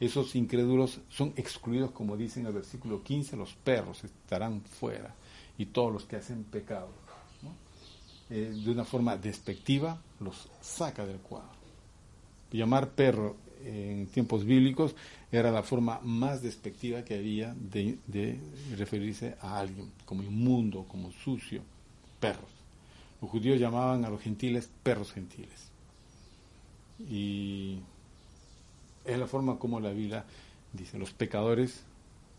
Esos 0.04 0.36
incrédulos 0.36 1.00
son 1.08 1.32
excluidos, 1.38 1.92
como 1.92 2.18
dice 2.18 2.42
en 2.42 2.48
el 2.48 2.52
versículo 2.52 3.02
15, 3.02 3.38
los 3.38 3.54
perros 3.54 4.04
estarán 4.04 4.60
fuera 4.60 5.16
y 5.58 5.68
todos 5.68 5.94
los 5.94 6.04
que 6.04 6.18
hacen 6.18 6.44
pecado. 6.44 6.90
Eh, 8.30 8.52
de 8.54 8.70
una 8.70 8.84
forma 8.84 9.16
despectiva 9.16 10.02
los 10.20 10.50
saca 10.60 11.06
del 11.06 11.20
cuadro. 11.20 11.56
Llamar 12.52 12.90
perro 12.90 13.38
en 13.64 14.08
tiempos 14.08 14.44
bíblicos 14.44 14.94
era 15.32 15.52
la 15.52 15.64
forma 15.64 16.02
más 16.04 16.42
despectiva 16.42 17.06
que 17.06 17.16
había 17.16 17.56
de, 17.58 17.98
de 18.06 18.40
referirse 18.76 19.38
a 19.40 19.58
alguien, 19.58 19.90
como 20.04 20.22
inmundo, 20.22 20.84
como 20.86 21.14
sucio, 21.14 21.62
perros. 22.20 22.52
Los 23.22 23.32
judíos 23.32 23.58
llamaban 23.58 24.04
a 24.04 24.10
los 24.10 24.20
gentiles 24.20 24.70
perros 24.84 25.14
gentiles. 25.14 25.70
Y 27.00 27.80
es 29.06 29.18
la 29.18 29.28
forma 29.28 29.60
como 29.60 29.80
la 29.80 29.92
Biblia 29.92 30.26
dice, 30.72 30.98
los 30.98 31.12
pecadores 31.12 31.84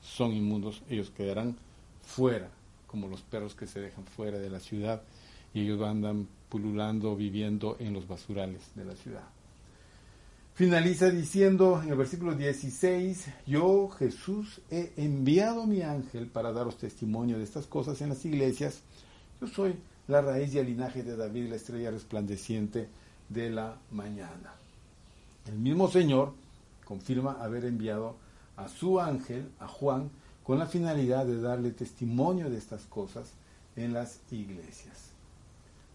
son 0.02 0.32
inmundos, 0.32 0.82
ellos 0.88 1.10
quedarán 1.10 1.56
fuera, 2.02 2.50
como 2.86 3.08
los 3.08 3.22
perros 3.22 3.54
que 3.54 3.66
se 3.66 3.80
dejan 3.80 4.04
fuera 4.04 4.38
de 4.38 4.50
la 4.50 4.60
ciudad 4.60 5.02
y 5.52 5.62
ellos 5.62 5.80
andan 5.82 6.28
pululando, 6.48 7.16
viviendo 7.16 7.76
en 7.78 7.92
los 7.92 8.06
basurales 8.06 8.60
de 8.74 8.84
la 8.84 8.94
ciudad. 8.94 9.24
Finaliza 10.54 11.10
diciendo 11.10 11.80
en 11.82 11.90
el 11.90 11.96
versículo 11.96 12.34
16, 12.34 13.26
yo 13.46 13.88
Jesús 13.88 14.60
he 14.70 14.92
enviado 14.96 15.66
mi 15.66 15.82
ángel 15.82 16.28
para 16.28 16.52
daros 16.52 16.76
testimonio 16.76 17.38
de 17.38 17.44
estas 17.44 17.66
cosas 17.66 18.00
en 18.02 18.10
las 18.10 18.24
iglesias. 18.24 18.82
Yo 19.40 19.48
soy 19.48 19.74
la 20.06 20.20
raíz 20.20 20.54
y 20.54 20.58
el 20.58 20.66
linaje 20.66 21.02
de 21.02 21.16
David, 21.16 21.48
la 21.48 21.56
estrella 21.56 21.90
resplandeciente 21.90 22.88
de 23.28 23.50
la 23.50 23.76
mañana. 23.90 24.54
El 25.48 25.58
mismo 25.58 25.90
Señor 25.90 26.34
confirma 26.84 27.38
haber 27.40 27.64
enviado 27.64 28.16
a 28.56 28.68
su 28.68 29.00
ángel, 29.00 29.50
a 29.58 29.66
Juan, 29.66 30.10
con 30.42 30.58
la 30.58 30.66
finalidad 30.66 31.26
de 31.26 31.40
darle 31.40 31.70
testimonio 31.70 32.50
de 32.50 32.58
estas 32.58 32.82
cosas 32.82 33.32
en 33.76 33.92
las 33.92 34.20
iglesias. 34.30 35.10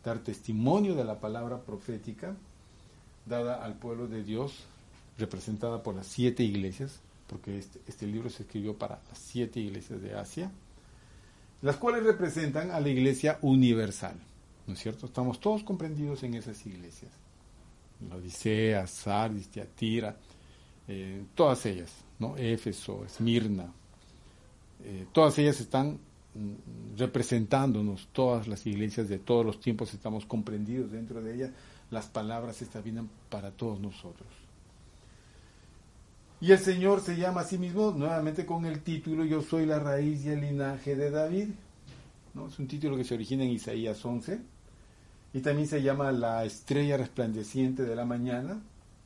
Dar 0.03 0.19
testimonio 0.19 0.95
de 0.95 1.03
la 1.03 1.19
palabra 1.19 1.61
profética 1.61 2.35
dada 3.25 3.63
al 3.63 3.75
pueblo 3.75 4.07
de 4.07 4.23
Dios, 4.23 4.65
representada 5.17 5.83
por 5.83 5.95
las 5.95 6.07
siete 6.07 6.43
iglesias, 6.43 6.99
porque 7.27 7.59
este, 7.59 7.79
este 7.87 8.07
libro 8.07 8.29
se 8.29 8.43
escribió 8.43 8.77
para 8.77 8.99
las 9.07 9.19
siete 9.19 9.59
iglesias 9.59 10.01
de 10.01 10.15
Asia, 10.15 10.51
las 11.61 11.77
cuales 11.77 12.03
representan 12.03 12.71
a 12.71 12.79
la 12.79 12.89
iglesia 12.89 13.37
universal. 13.41 14.15
¿No 14.65 14.73
es 14.73 14.79
cierto? 14.79 15.05
Estamos 15.05 15.39
todos 15.39 15.63
comprendidos 15.63 16.23
en 16.23 16.33
esas 16.33 16.65
iglesias. 16.65 17.11
La 18.07 18.15
Odisea, 18.15 18.87
Sardis, 18.87 19.49
Tiatira, 19.49 20.15
eh, 20.89 21.23
todas 21.35 21.65
ellas, 21.67 21.91
¿no? 22.17 22.35
Éfeso, 22.35 23.05
Esmirna, 23.05 23.71
eh, 24.83 25.05
todas 25.11 25.37
ellas 25.37 25.61
están 25.61 25.99
mm, 26.33 26.97
representándonos, 26.97 28.07
todas 28.11 28.47
las 28.47 28.65
iglesias 28.65 29.07
de 29.07 29.19
todos 29.19 29.45
los 29.45 29.59
tiempos 29.59 29.93
estamos 29.93 30.25
comprendidos 30.25 30.91
dentro 30.91 31.21
de 31.21 31.35
ellas, 31.35 31.51
las 31.91 32.07
palabras 32.07 32.63
estas 32.63 32.83
vienen 32.83 33.07
para 33.29 33.51
todos 33.51 33.79
nosotros. 33.79 34.27
Y 36.41 36.53
el 36.53 36.57
Señor 36.57 37.01
se 37.01 37.17
llama 37.17 37.41
a 37.41 37.43
sí 37.43 37.59
mismo 37.59 37.91
nuevamente 37.91 38.47
con 38.47 38.65
el 38.65 38.81
título 38.81 39.25
Yo 39.25 39.43
soy 39.43 39.67
la 39.67 39.77
raíz 39.77 40.25
y 40.25 40.29
el 40.29 40.41
linaje 40.41 40.95
de 40.95 41.11
David. 41.11 41.49
¿no? 42.33 42.47
Es 42.47 42.57
un 42.57 42.67
título 42.67 42.97
que 42.97 43.03
se 43.03 43.13
origina 43.13 43.43
en 43.43 43.51
Isaías 43.51 44.03
11. 44.03 44.39
Y 45.33 45.41
también 45.41 45.67
se 45.67 45.83
llama 45.83 46.11
La 46.11 46.45
estrella 46.45 46.97
resplandeciente 46.97 47.83
de 47.83 47.95
la 47.95 48.05
mañana. 48.05 48.59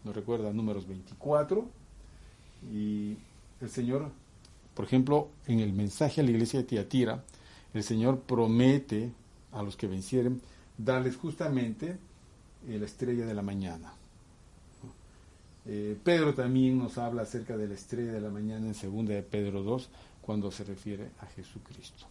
Nos 0.04 0.16
recuerda 0.16 0.52
números 0.52 0.88
24. 0.88 1.66
Y 2.72 3.18
el 3.62 3.70
Señor, 3.70 4.10
por 4.74 4.86
ejemplo, 4.86 5.30
en 5.48 5.60
el 5.60 5.74
mensaje 5.74 6.22
a 6.22 6.24
la 6.24 6.32
iglesia 6.32 6.60
de 6.60 6.66
Tiatira, 6.66 7.24
el 7.74 7.84
Señor 7.84 8.20
promete 8.20 9.12
a 9.52 9.64
los 9.64 9.76
que 9.76 9.88
vencieren 9.88 10.42
darles 10.78 11.18
justamente 11.18 11.98
la 12.68 12.86
estrella 12.86 13.26
de 13.26 13.34
la 13.34 13.42
mañana. 13.42 13.94
Eh, 15.66 15.98
Pedro 16.04 16.34
también 16.34 16.78
nos 16.78 16.98
habla 16.98 17.22
acerca 17.22 17.56
de 17.56 17.68
la 17.68 17.74
estrella 17.74 18.12
de 18.12 18.22
la 18.22 18.30
mañana 18.30 18.68
en 18.68 18.74
segunda 18.74 19.14
de 19.14 19.24
Pedro 19.24 19.64
2 19.64 19.90
cuando 20.22 20.52
se 20.52 20.64
refiere 20.64 21.10
a 21.20 21.26
Jesucristo. 21.28 22.06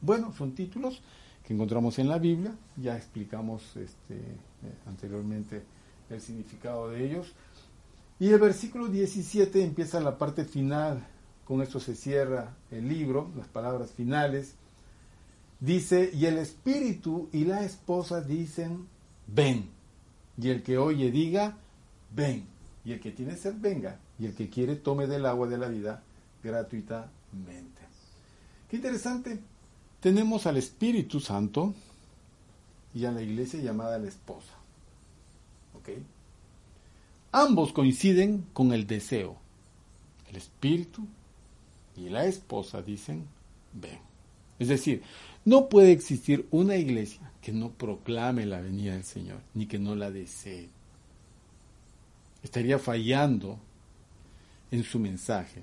Bueno, 0.00 0.32
son 0.36 0.52
títulos 0.52 1.02
que 1.46 1.52
encontramos 1.52 1.98
en 1.98 2.08
la 2.08 2.18
Biblia, 2.18 2.54
ya 2.76 2.96
explicamos 2.96 3.76
este, 3.76 4.14
eh, 4.14 4.74
anteriormente 4.86 5.62
el 6.10 6.20
significado 6.20 6.90
de 6.90 7.04
ellos. 7.04 7.32
Y 8.18 8.28
el 8.28 8.38
versículo 8.38 8.88
17 8.88 9.64
empieza 9.64 10.00
la 10.00 10.18
parte 10.18 10.44
final, 10.44 11.06
con 11.46 11.62
esto 11.62 11.80
se 11.80 11.94
cierra 11.96 12.54
el 12.70 12.88
libro, 12.88 13.30
las 13.36 13.48
palabras 13.48 13.90
finales. 13.92 14.54
Dice, 15.58 16.10
y 16.12 16.26
el 16.26 16.38
espíritu 16.38 17.28
y 17.32 17.44
la 17.44 17.64
esposa 17.64 18.20
dicen, 18.20 18.86
ven. 19.26 19.68
Y 20.40 20.48
el 20.48 20.62
que 20.62 20.78
oye 20.78 21.10
diga, 21.10 21.56
ven. 22.14 22.46
Y 22.84 22.92
el 22.92 23.00
que 23.00 23.10
tiene 23.10 23.36
sed, 23.36 23.54
venga. 23.58 23.98
Y 24.18 24.26
el 24.26 24.34
que 24.34 24.48
quiere, 24.48 24.76
tome 24.76 25.06
del 25.06 25.26
agua 25.26 25.48
de 25.48 25.58
la 25.58 25.68
vida 25.68 26.02
gratuitamente. 26.42 27.80
Qué 28.68 28.76
interesante. 28.76 29.40
Tenemos 30.00 30.46
al 30.46 30.56
Espíritu 30.56 31.20
Santo 31.20 31.74
y 32.94 33.04
a 33.04 33.12
la 33.12 33.22
iglesia 33.22 33.60
llamada 33.60 33.98
la 33.98 34.08
esposa. 34.08 34.59
Ambos 37.32 37.72
coinciden 37.72 38.46
con 38.52 38.72
el 38.72 38.86
deseo. 38.86 39.36
El 40.28 40.36
Espíritu 40.36 41.06
y 41.96 42.08
la 42.08 42.24
esposa 42.24 42.82
dicen, 42.82 43.26
ven. 43.72 43.98
Es 44.58 44.68
decir, 44.68 45.02
no 45.44 45.68
puede 45.68 45.92
existir 45.92 46.46
una 46.50 46.76
iglesia 46.76 47.30
que 47.40 47.52
no 47.52 47.70
proclame 47.70 48.46
la 48.46 48.60
venida 48.60 48.92
del 48.92 49.04
Señor, 49.04 49.40
ni 49.54 49.66
que 49.66 49.78
no 49.78 49.94
la 49.94 50.10
desee 50.10 50.68
estaría 52.42 52.78
fallando 52.78 53.58
en 54.70 54.84
su 54.84 54.98
mensaje. 54.98 55.62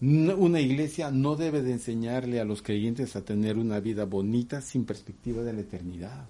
Una 0.00 0.60
iglesia 0.60 1.10
no 1.10 1.36
debe 1.36 1.62
de 1.62 1.72
enseñarle 1.72 2.38
a 2.38 2.44
los 2.44 2.62
creyentes 2.62 3.16
a 3.16 3.24
tener 3.24 3.56
una 3.56 3.80
vida 3.80 4.04
bonita 4.04 4.60
sin 4.60 4.84
perspectiva 4.84 5.42
de 5.42 5.54
la 5.54 5.60
eternidad. 5.60 6.28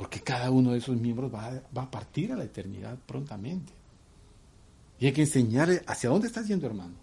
Porque 0.00 0.20
cada 0.20 0.50
uno 0.50 0.72
de 0.72 0.78
esos 0.78 0.96
miembros 0.96 1.30
va, 1.32 1.60
a 1.74 1.90
partir 1.90 2.32
a 2.32 2.36
la 2.36 2.44
eternidad 2.44 2.96
prontamente. 3.06 3.70
Y 4.98 5.06
hay 5.06 5.12
que 5.12 5.20
enseñarle 5.20 5.82
hacia 5.86 6.08
dónde 6.08 6.28
estás 6.28 6.48
yendo, 6.48 6.66
hermano. 6.66 6.94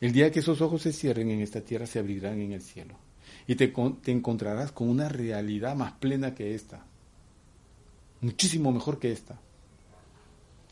El 0.00 0.12
día 0.12 0.30
que 0.30 0.38
esos 0.38 0.60
ojos 0.60 0.82
se 0.82 0.92
cierren 0.92 1.30
en 1.30 1.40
esta 1.40 1.60
tierra, 1.60 1.86
se 1.86 1.98
abrirán 1.98 2.40
en 2.40 2.52
el 2.52 2.62
cielo. 2.62 2.94
Y 3.48 3.56
te, 3.56 3.68
te 4.02 4.12
encontrarás 4.12 4.70
con 4.70 4.88
una 4.88 5.08
realidad 5.08 5.74
más 5.74 5.92
plena 5.94 6.34
que 6.34 6.54
esta 6.54 6.84
muchísimo 8.20 8.72
mejor 8.72 8.98
que 8.98 9.12
esta, 9.12 9.38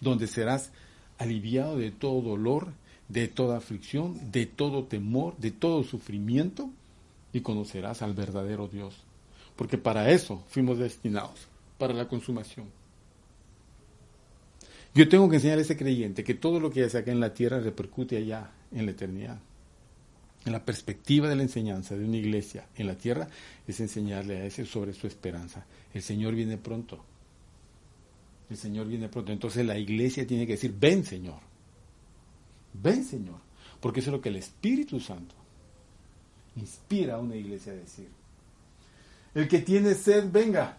donde 0.00 0.26
serás 0.26 0.70
aliviado 1.18 1.76
de 1.76 1.90
todo 1.90 2.20
dolor, 2.20 2.72
de 3.08 3.28
toda 3.28 3.58
aflicción, 3.58 4.32
de 4.32 4.46
todo 4.46 4.84
temor, 4.84 5.36
de 5.38 5.50
todo 5.50 5.84
sufrimiento, 5.84 6.70
y 7.32 7.40
conocerás 7.40 8.02
al 8.02 8.14
verdadero 8.14 8.68
Dios. 8.68 9.04
Porque 9.56 9.78
para 9.78 10.10
eso 10.10 10.44
fuimos 10.48 10.78
destinados, 10.78 11.48
para 11.78 11.94
la 11.94 12.08
consumación. 12.08 12.66
Yo 14.94 15.08
tengo 15.08 15.28
que 15.28 15.36
enseñar 15.36 15.58
a 15.58 15.62
ese 15.62 15.76
creyente 15.76 16.24
que 16.24 16.34
todo 16.34 16.60
lo 16.60 16.70
que 16.70 16.84
hace 16.84 16.98
acá 16.98 17.10
en 17.10 17.20
la 17.20 17.34
tierra 17.34 17.60
repercute 17.60 18.16
allá 18.16 18.50
en 18.72 18.86
la 18.86 18.92
eternidad. 18.92 19.38
En 20.44 20.52
la 20.52 20.64
perspectiva 20.64 21.28
de 21.28 21.36
la 21.36 21.42
enseñanza 21.42 21.96
de 21.96 22.04
una 22.04 22.16
iglesia 22.16 22.68
en 22.76 22.86
la 22.86 22.96
tierra 22.96 23.28
es 23.66 23.80
enseñarle 23.80 24.36
a 24.36 24.46
ese 24.46 24.64
sobre 24.64 24.92
su 24.92 25.06
esperanza. 25.06 25.66
El 25.92 26.02
Señor 26.02 26.34
viene 26.34 26.56
pronto 26.56 27.04
el 28.48 28.56
Señor 28.56 28.86
viene 28.86 29.08
pronto. 29.08 29.32
Entonces 29.32 29.64
la 29.66 29.78
iglesia 29.78 30.26
tiene 30.26 30.46
que 30.46 30.52
decir, 30.52 30.74
ven 30.78 31.04
Señor, 31.04 31.40
ven 32.74 33.04
Señor, 33.04 33.40
porque 33.80 34.00
eso 34.00 34.10
es 34.10 34.12
lo 34.12 34.20
que 34.20 34.28
el 34.28 34.36
Espíritu 34.36 35.00
Santo 35.00 35.34
inspira 36.56 37.16
a 37.16 37.18
una 37.18 37.36
iglesia 37.36 37.72
a 37.72 37.76
decir. 37.76 38.08
El 39.36 39.48
que 39.48 39.58
tiene 39.58 39.94
sed, 39.94 40.30
venga. 40.32 40.78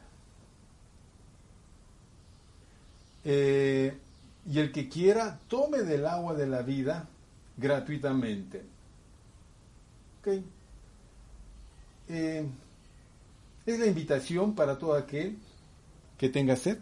Eh, 3.23 3.95
y 4.49 4.57
el 4.57 4.71
que 4.71 4.89
quiera, 4.89 5.39
tome 5.47 5.83
del 5.83 6.07
agua 6.07 6.33
de 6.33 6.47
la 6.47 6.63
vida 6.63 7.07
gratuitamente. 7.55 8.63
Eh, 12.09 12.47
es 13.67 13.79
la 13.79 13.85
invitación 13.85 14.55
para 14.55 14.79
todo 14.79 14.95
aquel 14.95 15.37
que 16.17 16.29
tenga 16.29 16.55
sed, 16.55 16.79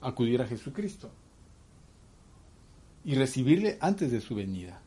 acudir 0.00 0.40
a 0.40 0.46
Jesucristo 0.46 1.10
y 3.04 3.14
recibirle 3.14 3.76
antes 3.82 4.10
de 4.10 4.22
su 4.22 4.34
venida. 4.34 4.80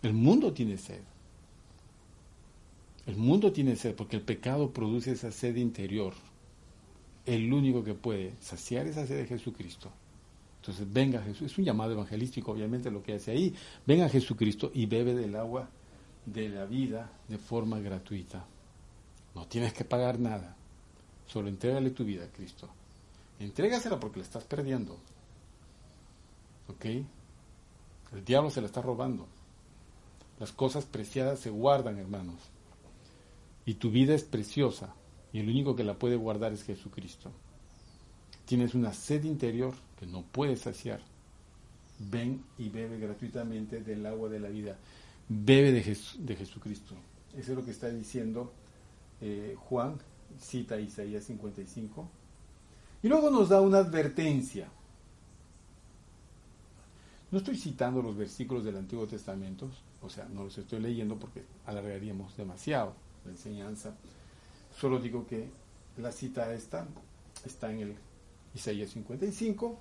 El 0.00 0.14
mundo 0.14 0.54
tiene 0.54 0.78
sed. 0.78 1.02
El 3.06 3.16
mundo 3.16 3.52
tiene 3.52 3.76
sed 3.76 3.94
porque 3.94 4.16
el 4.16 4.22
pecado 4.22 4.72
produce 4.72 5.12
esa 5.12 5.30
sed 5.30 5.56
interior. 5.56 6.14
El 7.24 7.52
único 7.52 7.84
que 7.84 7.94
puede 7.94 8.34
saciar 8.40 8.86
esa 8.86 9.06
sed 9.06 9.16
de 9.16 9.26
Jesucristo. 9.26 9.90
Entonces, 10.60 10.92
venga 10.92 11.22
Jesús, 11.22 11.52
es 11.52 11.58
un 11.58 11.64
llamado 11.64 11.92
evangelístico, 11.92 12.50
obviamente, 12.50 12.90
lo 12.90 13.02
que 13.02 13.14
hace 13.14 13.30
ahí. 13.30 13.54
Venga 13.86 14.08
Jesucristo 14.08 14.72
y 14.74 14.86
bebe 14.86 15.14
del 15.14 15.36
agua 15.36 15.68
de 16.24 16.48
la 16.48 16.64
vida 16.64 17.12
de 17.28 17.38
forma 17.38 17.78
gratuita. 17.78 18.44
No 19.34 19.46
tienes 19.46 19.72
que 19.72 19.84
pagar 19.84 20.18
nada. 20.18 20.56
Solo 21.28 21.48
entrégale 21.48 21.90
tu 21.90 22.04
vida 22.04 22.24
a 22.24 22.28
Cristo. 22.28 22.68
Entrégasela 23.38 24.00
porque 24.00 24.18
la 24.18 24.24
estás 24.24 24.42
perdiendo. 24.42 24.96
¿Ok? 26.68 26.84
El 28.12 28.24
diablo 28.24 28.50
se 28.50 28.60
la 28.60 28.66
está 28.66 28.82
robando. 28.82 29.28
Las 30.40 30.50
cosas 30.52 30.84
preciadas 30.84 31.38
se 31.38 31.50
guardan, 31.50 31.98
hermanos. 31.98 32.40
Y 33.66 33.74
tu 33.74 33.90
vida 33.90 34.14
es 34.14 34.22
preciosa. 34.22 34.94
Y 35.32 35.40
el 35.40 35.50
único 35.50 35.74
que 35.74 35.84
la 35.84 35.98
puede 35.98 36.16
guardar 36.16 36.52
es 36.52 36.62
Jesucristo. 36.62 37.32
Tienes 38.46 38.74
una 38.74 38.94
sed 38.94 39.24
interior 39.24 39.74
que 39.98 40.06
no 40.06 40.22
puedes 40.22 40.60
saciar. 40.60 41.00
Ven 41.98 42.44
y 42.56 42.68
bebe 42.68 42.98
gratuitamente 42.98 43.80
del 43.80 44.06
agua 44.06 44.28
de 44.28 44.40
la 44.40 44.48
vida. 44.48 44.78
Bebe 45.28 45.72
de, 45.72 45.82
Jesucristo. 45.82 46.94
Eso 47.36 47.52
es 47.52 47.58
lo 47.58 47.64
que 47.64 47.72
está 47.72 47.90
diciendo 47.90 48.52
eh, 49.20 49.56
Juan, 49.58 49.98
cita 50.40 50.78
Isaías 50.78 51.24
55. 51.24 52.08
Y 53.02 53.08
luego 53.08 53.30
nos 53.30 53.48
da 53.48 53.60
una 53.60 53.78
advertencia. 53.78 54.68
No 57.32 57.38
estoy 57.38 57.56
citando 57.56 58.00
los 58.00 58.16
versículos 58.16 58.64
del 58.64 58.76
Antiguo 58.76 59.06
Testamento, 59.08 59.68
o 60.00 60.08
sea, 60.08 60.28
no 60.32 60.44
los 60.44 60.56
estoy 60.56 60.78
leyendo 60.78 61.16
porque 61.16 61.42
alargaríamos 61.66 62.36
demasiado 62.36 62.94
la 63.26 63.32
enseñanza. 63.32 63.94
Solo 64.78 64.98
digo 64.98 65.26
que 65.26 65.48
la 65.98 66.12
cita 66.12 66.52
esta 66.52 66.86
está 67.44 67.70
en 67.70 67.80
el 67.80 67.94
Isaías 68.54 68.90
55, 68.90 69.78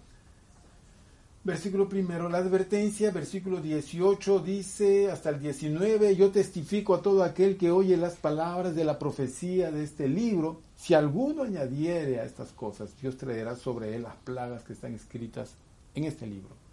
Versículo 1.46 1.88
primero, 1.88 2.28
la 2.28 2.40
advertencia, 2.40 3.12
versículo 3.12 3.62
18 3.62 4.40
dice 4.40 5.12
hasta 5.12 5.30
el 5.30 5.40
19, 5.40 6.16
yo 6.16 6.32
testifico 6.32 6.96
a 6.96 7.04
todo 7.04 7.24
aquel 7.24 7.56
que 7.56 7.70
oye 7.70 7.98
las 7.98 8.16
palabras 8.16 8.74
de 8.76 8.84
la 8.84 8.98
profecía 8.98 9.70
de 9.70 9.84
este 9.84 10.08
libro, 10.08 10.62
si 10.76 10.96
alguno 10.96 11.44
añadiere 11.44 12.20
a 12.20 12.26
estas 12.26 12.52
cosas, 12.52 13.00
Dios 13.00 13.18
traerá 13.18 13.56
sobre 13.56 13.96
él 13.96 14.02
las 14.02 14.16
plagas 14.16 14.64
que 14.64 14.74
están 14.74 14.96
escritas 14.96 15.52
en 15.94 16.06
este 16.06 16.26
libro. 16.26 16.65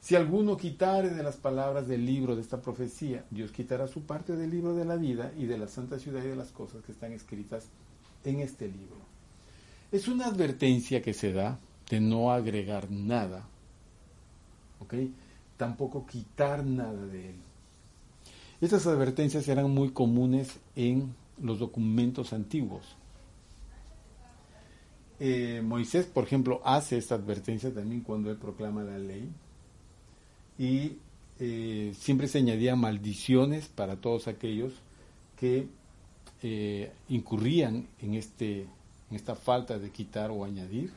Si 0.00 0.16
alguno 0.16 0.56
quitare 0.56 1.10
de 1.10 1.22
las 1.22 1.36
palabras 1.36 1.86
del 1.86 2.06
libro 2.06 2.34
de 2.34 2.42
esta 2.42 2.60
profecía, 2.60 3.24
Dios 3.30 3.52
quitará 3.52 3.86
su 3.86 4.02
parte 4.02 4.34
del 4.34 4.50
libro 4.50 4.74
de 4.74 4.84
la 4.84 4.96
vida 4.96 5.32
y 5.36 5.44
de 5.46 5.58
la 5.58 5.68
santa 5.68 5.98
ciudad 5.98 6.24
y 6.24 6.28
de 6.28 6.36
las 6.36 6.52
cosas 6.52 6.82
que 6.82 6.92
están 6.92 7.12
escritas 7.12 7.68
en 8.24 8.40
este 8.40 8.66
libro. 8.66 8.96
Es 9.92 10.08
una 10.08 10.26
advertencia 10.26 11.02
que 11.02 11.12
se 11.12 11.32
da 11.32 11.58
de 11.90 12.00
no 12.00 12.32
agregar 12.32 12.90
nada 12.90 13.44
¿ok? 14.80 14.94
Tampoco 15.56 16.06
quitar 16.06 16.64
nada 16.64 17.06
de 17.06 17.30
él. 17.30 17.36
Estas 18.60 18.86
advertencias 18.86 19.46
eran 19.48 19.70
muy 19.70 19.90
comunes 19.90 20.58
en 20.74 21.14
los 21.40 21.58
documentos 21.58 22.32
antiguos. 22.32 22.96
Eh, 25.18 25.62
Moisés, 25.62 26.06
por 26.06 26.24
ejemplo, 26.24 26.60
hace 26.64 26.96
esta 26.98 27.14
advertencia 27.14 27.72
también 27.72 28.02
cuando 28.02 28.30
él 28.30 28.36
proclama 28.36 28.82
la 28.82 28.98
ley 28.98 29.30
y 30.60 30.98
eh, 31.38 31.94
siempre 31.98 32.28
se 32.28 32.36
añadían 32.36 32.78
maldiciones 32.78 33.66
para 33.66 33.96
todos 33.96 34.28
aquellos 34.28 34.74
que 35.38 35.66
eh, 36.42 36.92
incurrían 37.08 37.88
en, 38.02 38.12
este, 38.12 38.66
en 39.10 39.16
esta 39.16 39.34
falta 39.34 39.78
de 39.78 39.88
quitar 39.90 40.30
o 40.30 40.44
añadir, 40.44 40.92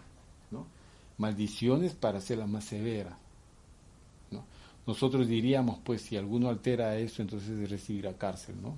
¿no? 0.51 0.67
maldiciones 1.17 1.93
para 1.93 2.17
hacerla 2.17 2.45
más 2.45 2.65
severa. 2.65 3.17
Nosotros 4.85 5.29
diríamos, 5.29 5.79
pues, 5.81 6.01
si 6.01 6.17
alguno 6.17 6.49
altera 6.49 6.97
eso, 6.97 7.21
entonces 7.21 7.69
recibirá 7.69 8.17
cárcel, 8.17 8.55
¿no? 8.61 8.77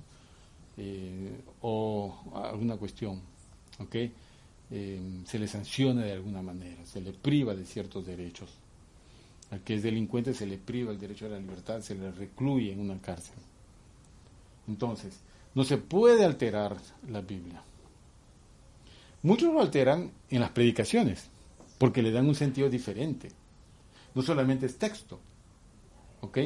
Eh, 0.76 1.36
o 1.62 2.14
alguna 2.32 2.76
cuestión, 2.76 3.20
¿ok? 3.80 3.96
Eh, 4.70 5.00
se 5.24 5.38
le 5.40 5.48
sanciona 5.48 6.02
de 6.02 6.12
alguna 6.12 6.42
manera, 6.42 6.86
se 6.86 7.00
le 7.00 7.12
priva 7.12 7.56
de 7.56 7.66
ciertos 7.66 8.06
derechos. 8.06 8.50
Al 9.50 9.60
que 9.60 9.74
es 9.74 9.82
delincuente 9.82 10.34
se 10.34 10.46
le 10.46 10.58
priva 10.58 10.90
el 10.90 10.98
derecho 10.98 11.26
a 11.26 11.30
la 11.30 11.38
libertad, 11.38 11.80
se 11.80 11.94
le 11.94 12.10
recluye 12.10 12.72
en 12.72 12.80
una 12.80 13.00
cárcel. 13.00 13.36
Entonces, 14.66 15.20
no 15.54 15.64
se 15.64 15.78
puede 15.78 16.24
alterar 16.24 16.76
la 17.08 17.20
Biblia. 17.20 17.62
Muchos 19.22 19.52
lo 19.52 19.60
alteran 19.60 20.10
en 20.30 20.40
las 20.40 20.50
predicaciones, 20.50 21.28
porque 21.78 22.02
le 22.02 22.10
dan 22.10 22.26
un 22.26 22.34
sentido 22.34 22.68
diferente. 22.68 23.30
No 24.14 24.22
solamente 24.22 24.66
es 24.66 24.78
texto, 24.78 25.20
¿ok? 26.20 26.38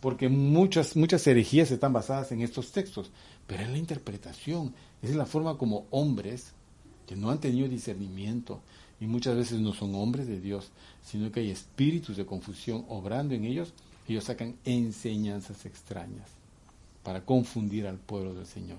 Porque 0.00 0.28
muchas, 0.28 0.96
muchas 0.96 1.26
herejías 1.26 1.70
están 1.70 1.92
basadas 1.92 2.30
en 2.32 2.42
estos 2.42 2.72
textos, 2.72 3.10
pero 3.46 3.62
en 3.62 3.72
la 3.72 3.78
interpretación, 3.78 4.74
es 5.02 5.14
la 5.14 5.26
forma 5.26 5.56
como 5.56 5.86
hombres 5.90 6.52
que 7.06 7.16
no 7.16 7.30
han 7.30 7.40
tenido 7.40 7.68
discernimiento 7.68 8.60
y 9.00 9.06
muchas 9.06 9.36
veces 9.36 9.60
no 9.60 9.72
son 9.72 9.94
hombres 9.94 10.26
de 10.26 10.40
Dios, 10.40 10.70
sino 11.02 11.30
que 11.30 11.40
hay 11.40 11.50
espíritus 11.50 12.16
de 12.16 12.26
confusión 12.26 12.84
obrando 12.88 13.34
en 13.34 13.44
ellos, 13.44 13.72
ellos 14.08 14.24
sacan 14.24 14.56
enseñanzas 14.64 15.66
extrañas 15.66 16.28
para 17.02 17.24
confundir 17.24 17.86
al 17.86 17.98
pueblo 17.98 18.34
del 18.34 18.46
Señor. 18.46 18.78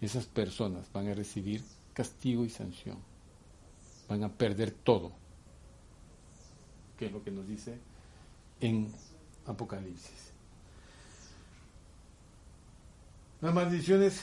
Esas 0.00 0.26
personas 0.26 0.86
van 0.92 1.08
a 1.08 1.14
recibir 1.14 1.62
castigo 1.92 2.44
y 2.44 2.50
sanción, 2.50 2.96
van 4.08 4.22
a 4.22 4.32
perder 4.32 4.70
todo, 4.70 5.12
que 6.98 7.06
es 7.06 7.12
lo 7.12 7.22
que 7.22 7.30
nos 7.30 7.46
dice 7.46 7.76
en 8.60 8.88
Apocalipsis. 9.46 10.32
Las 13.40 13.54
maldiciones 13.54 14.22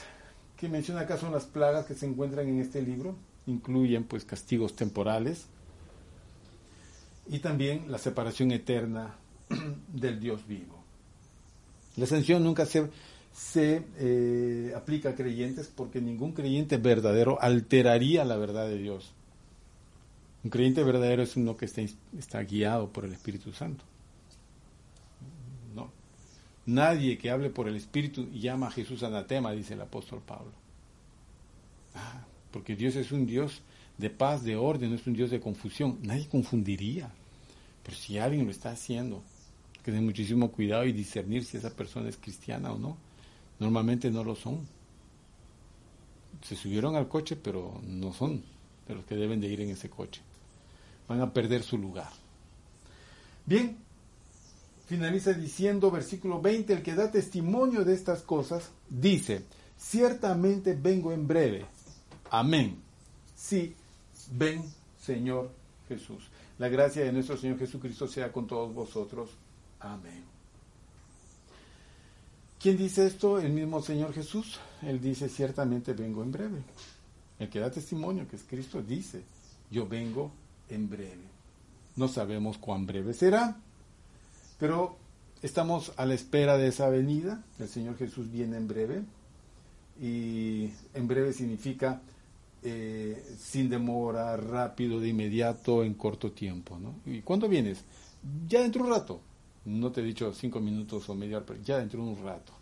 que 0.56 0.68
menciona 0.68 1.02
acá 1.02 1.16
son 1.16 1.32
las 1.32 1.44
plagas 1.44 1.86
que 1.86 1.94
se 1.94 2.06
encuentran 2.06 2.48
en 2.48 2.60
este 2.60 2.82
libro, 2.82 3.16
incluyen 3.46 4.04
pues 4.04 4.24
castigos 4.24 4.74
temporales 4.76 5.46
y 7.28 7.38
también 7.40 7.90
la 7.90 7.98
separación 7.98 8.52
eterna 8.52 9.16
del 9.92 10.20
Dios 10.20 10.46
vivo. 10.46 10.82
La 11.96 12.06
sanción 12.06 12.44
nunca 12.44 12.66
se, 12.66 12.90
se 13.32 13.82
eh, 13.98 14.72
aplica 14.76 15.10
a 15.10 15.14
creyentes 15.14 15.70
porque 15.74 16.00
ningún 16.00 16.32
creyente 16.32 16.76
verdadero 16.76 17.40
alteraría 17.40 18.24
la 18.24 18.36
verdad 18.36 18.66
de 18.66 18.78
Dios. 18.78 19.12
Un 20.44 20.50
creyente 20.50 20.84
verdadero 20.84 21.22
es 21.22 21.36
uno 21.36 21.56
que 21.56 21.64
está, 21.64 21.82
está 22.16 22.42
guiado 22.42 22.92
por 22.92 23.04
el 23.04 23.12
Espíritu 23.12 23.52
Santo. 23.52 23.84
Nadie 26.66 27.16
que 27.16 27.30
hable 27.30 27.48
por 27.48 27.68
el 27.68 27.76
Espíritu 27.76 28.28
llama 28.32 28.66
a 28.66 28.70
Jesús 28.72 29.04
anatema, 29.04 29.52
dice 29.52 29.74
el 29.74 29.80
apóstol 29.80 30.20
Pablo. 30.26 30.50
Ah, 31.94 32.24
porque 32.56 32.74
Dios 32.74 32.96
es 32.96 33.12
un 33.12 33.26
Dios 33.26 33.60
de 33.98 34.08
paz, 34.08 34.42
de 34.42 34.56
orden, 34.56 34.88
no 34.88 34.96
es 34.96 35.06
un 35.06 35.12
Dios 35.12 35.30
de 35.30 35.40
confusión. 35.40 35.98
Nadie 36.00 36.26
confundiría. 36.26 37.10
Pero 37.82 37.94
si 37.98 38.16
alguien 38.16 38.46
lo 38.46 38.50
está 38.50 38.70
haciendo, 38.70 39.22
que 39.74 39.90
tener 39.90 40.00
muchísimo 40.00 40.50
cuidado 40.50 40.86
y 40.86 40.92
discernir 40.92 41.44
si 41.44 41.58
esa 41.58 41.68
persona 41.68 42.08
es 42.08 42.16
cristiana 42.16 42.72
o 42.72 42.78
no. 42.78 42.96
Normalmente 43.58 44.10
no 44.10 44.24
lo 44.24 44.34
son. 44.34 44.66
Se 46.40 46.56
subieron 46.56 46.96
al 46.96 47.08
coche, 47.08 47.36
pero 47.36 47.78
no 47.86 48.14
son 48.14 48.42
de 48.88 48.94
los 48.94 49.04
que 49.04 49.16
deben 49.16 49.38
de 49.38 49.48
ir 49.48 49.60
en 49.60 49.68
ese 49.68 49.90
coche. 49.90 50.22
Van 51.08 51.20
a 51.20 51.34
perder 51.34 51.62
su 51.62 51.76
lugar. 51.76 52.08
Bien, 53.44 53.76
finaliza 54.86 55.34
diciendo, 55.34 55.90
versículo 55.90 56.40
20, 56.40 56.72
el 56.72 56.82
que 56.82 56.94
da 56.94 57.10
testimonio 57.10 57.84
de 57.84 57.92
estas 57.92 58.22
cosas, 58.22 58.70
dice, 58.88 59.42
ciertamente 59.76 60.74
vengo 60.74 61.12
en 61.12 61.26
breve. 61.26 61.75
Amén. 62.30 62.76
Sí, 63.34 63.74
ven, 64.32 64.62
Señor 65.00 65.50
Jesús. 65.88 66.28
La 66.58 66.68
gracia 66.68 67.04
de 67.04 67.12
nuestro 67.12 67.36
Señor 67.36 67.58
Jesucristo 67.58 68.06
sea 68.08 68.32
con 68.32 68.46
todos 68.46 68.72
vosotros. 68.72 69.30
Amén. 69.80 70.24
¿Quién 72.58 72.78
dice 72.78 73.06
esto? 73.06 73.38
El 73.38 73.52
mismo 73.52 73.82
Señor 73.82 74.12
Jesús. 74.12 74.58
Él 74.82 75.00
dice, 75.00 75.28
ciertamente 75.28 75.92
vengo 75.92 76.22
en 76.22 76.32
breve. 76.32 76.62
El 77.38 77.50
que 77.50 77.60
da 77.60 77.70
testimonio, 77.70 78.26
que 78.26 78.36
es 78.36 78.44
Cristo, 78.44 78.82
dice, 78.82 79.22
yo 79.70 79.86
vengo 79.86 80.32
en 80.70 80.88
breve. 80.88 81.36
No 81.96 82.08
sabemos 82.08 82.58
cuán 82.58 82.86
breve 82.86 83.12
será, 83.14 83.56
pero 84.58 84.96
estamos 85.42 85.92
a 85.96 86.06
la 86.06 86.14
espera 86.14 86.56
de 86.56 86.68
esa 86.68 86.88
venida. 86.88 87.42
El 87.58 87.68
Señor 87.68 87.96
Jesús 87.98 88.30
viene 88.30 88.56
en 88.56 88.68
breve 88.68 89.02
y 90.00 90.70
en 90.94 91.08
breve 91.08 91.32
significa 91.32 92.00
eh, 92.68 93.36
sin 93.38 93.70
demora, 93.70 94.36
rápido, 94.36 94.98
de 94.98 95.08
inmediato, 95.08 95.84
en 95.84 95.94
corto 95.94 96.32
tiempo. 96.32 96.78
¿no? 96.78 96.96
¿Y 97.06 97.22
cuándo 97.22 97.48
vienes? 97.48 97.84
Ya 98.48 98.62
dentro 98.62 98.82
de 98.82 98.90
un 98.90 98.96
rato. 98.96 99.20
No 99.64 99.92
te 99.92 100.00
he 100.00 100.04
dicho 100.04 100.32
cinco 100.32 100.58
minutos 100.60 101.08
o 101.08 101.14
media 101.14 101.36
hora, 101.36 101.46
pero 101.46 101.62
ya 101.62 101.78
dentro 101.78 102.04
de 102.04 102.10
un 102.10 102.24
rato. 102.24 102.52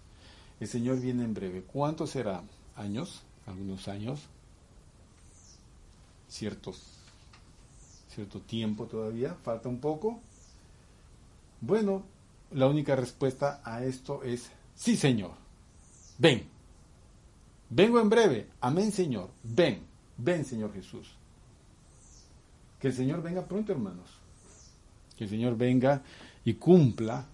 El 0.60 0.68
Señor 0.68 1.00
viene 1.00 1.24
en 1.24 1.32
breve. 1.32 1.62
¿Cuánto 1.62 2.06
será? 2.06 2.42
¿Años? 2.76 3.22
¿Algunos 3.46 3.88
años? 3.88 4.20
¿Ciertos, 6.28 6.82
¿Cierto 8.14 8.40
tiempo 8.40 8.84
todavía? 8.84 9.34
¿Falta 9.42 9.68
un 9.68 9.78
poco? 9.78 10.20
Bueno, 11.60 12.02
la 12.50 12.66
única 12.66 12.94
respuesta 12.94 13.60
a 13.64 13.84
esto 13.84 14.22
es 14.22 14.50
sí, 14.74 14.96
Señor. 14.96 15.32
Ven. 16.18 16.46
Vengo 17.70 18.00
en 18.00 18.08
breve. 18.10 18.48
Amén, 18.60 18.92
Señor. 18.92 19.30
Ven. 19.42 19.93
Ven, 20.16 20.44
Señor 20.44 20.72
Jesús. 20.72 21.14
Que 22.78 22.88
el 22.88 22.94
Señor 22.94 23.22
venga 23.22 23.44
pronto, 23.44 23.72
hermanos. 23.72 24.10
Que 25.16 25.24
el 25.24 25.30
Señor 25.30 25.56
venga 25.56 26.02
y 26.44 26.54
cumpla 26.54 27.24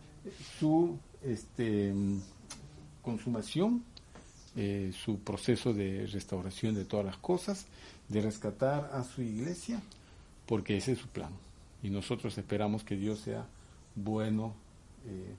su 0.58 0.98
este, 1.22 1.92
consumación, 3.02 3.82
eh, 4.56 4.92
su 5.04 5.18
proceso 5.20 5.72
de 5.72 6.06
restauración 6.06 6.74
de 6.74 6.84
todas 6.84 7.06
las 7.06 7.16
cosas, 7.16 7.66
de 8.08 8.20
rescatar 8.20 8.90
a 8.92 9.04
su 9.04 9.22
iglesia, 9.22 9.80
porque 10.46 10.76
ese 10.76 10.92
es 10.92 10.98
su 10.98 11.08
plan. 11.08 11.32
Y 11.82 11.90
nosotros 11.90 12.36
esperamos 12.36 12.84
que 12.84 12.96
Dios 12.96 13.20
sea 13.20 13.46
bueno, 13.94 14.54
eh, 15.06 15.34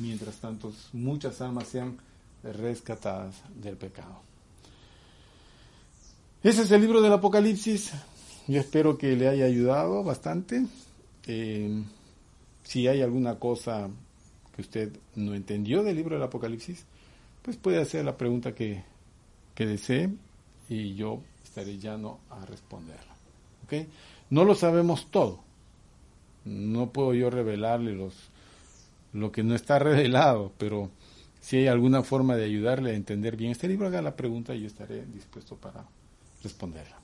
mientras 0.00 0.36
tanto 0.36 0.72
muchas 0.92 1.40
almas 1.40 1.68
sean 1.68 1.98
rescatadas 2.42 3.42
del 3.60 3.76
pecado. 3.76 4.20
Ese 6.42 6.62
es 6.62 6.70
el 6.70 6.80
libro 6.80 7.00
del 7.00 7.12
Apocalipsis. 7.12 7.92
Yo 8.46 8.60
espero 8.60 8.96
que 8.96 9.16
le 9.16 9.28
haya 9.28 9.46
ayudado 9.46 10.04
bastante. 10.04 10.64
Eh, 11.26 11.82
si 12.62 12.86
hay 12.86 13.02
alguna 13.02 13.38
cosa 13.38 13.88
que 14.54 14.62
usted 14.62 14.92
no 15.16 15.34
entendió 15.34 15.82
del 15.82 15.96
libro 15.96 16.14
del 16.14 16.24
Apocalipsis, 16.24 16.84
pues 17.42 17.56
puede 17.56 17.80
hacer 17.80 18.04
la 18.04 18.16
pregunta 18.16 18.54
que, 18.54 18.84
que 19.54 19.66
desee 19.66 20.10
y 20.68 20.94
yo 20.94 21.20
estaré 21.42 21.78
llano 21.78 22.20
a 22.30 22.44
responderla. 22.44 23.14
¿okay? 23.64 23.88
No 24.30 24.44
lo 24.44 24.54
sabemos 24.54 25.10
todo. 25.10 25.40
No 26.44 26.90
puedo 26.90 27.14
yo 27.14 27.30
revelarle 27.30 27.92
los, 27.94 28.14
lo 29.12 29.32
que 29.32 29.42
no 29.42 29.54
está 29.54 29.78
revelado, 29.80 30.52
pero 30.58 30.90
si 31.40 31.56
hay 31.56 31.66
alguna 31.66 32.02
forma 32.02 32.36
de 32.36 32.44
ayudarle 32.44 32.90
a 32.90 32.94
entender 32.94 33.36
bien 33.36 33.52
este 33.52 33.68
libro, 33.68 33.86
haga 33.88 34.02
la 34.02 34.14
pregunta 34.14 34.54
y 34.54 34.60
yo 34.60 34.66
estaré 34.66 35.04
dispuesto 35.06 35.56
para 35.56 35.84
responderla. 36.46 36.96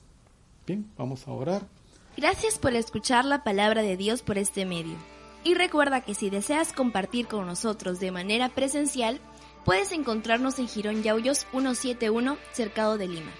Bien, 0.65 0.89
vamos 0.97 1.27
a 1.27 1.31
orar. 1.31 1.67
Gracias 2.15 2.57
por 2.57 2.73
escuchar 2.73 3.25
la 3.25 3.43
palabra 3.43 3.81
de 3.81 3.97
Dios 3.97 4.21
por 4.21 4.37
este 4.37 4.65
medio. 4.65 4.95
Y 5.43 5.55
recuerda 5.55 6.01
que 6.01 6.15
si 6.15 6.29
deseas 6.29 6.71
compartir 6.71 7.27
con 7.27 7.45
nosotros 7.45 7.99
de 7.99 8.11
manera 8.11 8.49
presencial, 8.49 9.19
puedes 9.65 9.91
encontrarnos 9.91 10.57
en 10.59 10.67
Girón 10.67 11.03
Yauyos 11.03 11.45
171, 11.51 12.37
cercado 12.53 12.97
de 12.97 13.07
Lima. 13.07 13.31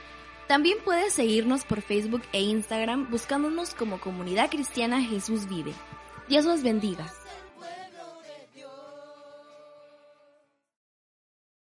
También 0.47 0.77
puedes 0.83 1.13
seguirnos 1.13 1.63
por 1.63 1.81
Facebook 1.81 2.23
e 2.33 2.41
Instagram 2.41 3.09
buscándonos 3.09 3.73
como 3.73 4.01
Comunidad 4.01 4.49
Cristiana 4.49 5.01
Jesús 5.01 5.47
Vive. 5.47 5.73
Dios 6.27 6.43
los 6.43 6.63
bendiga. 6.63 7.09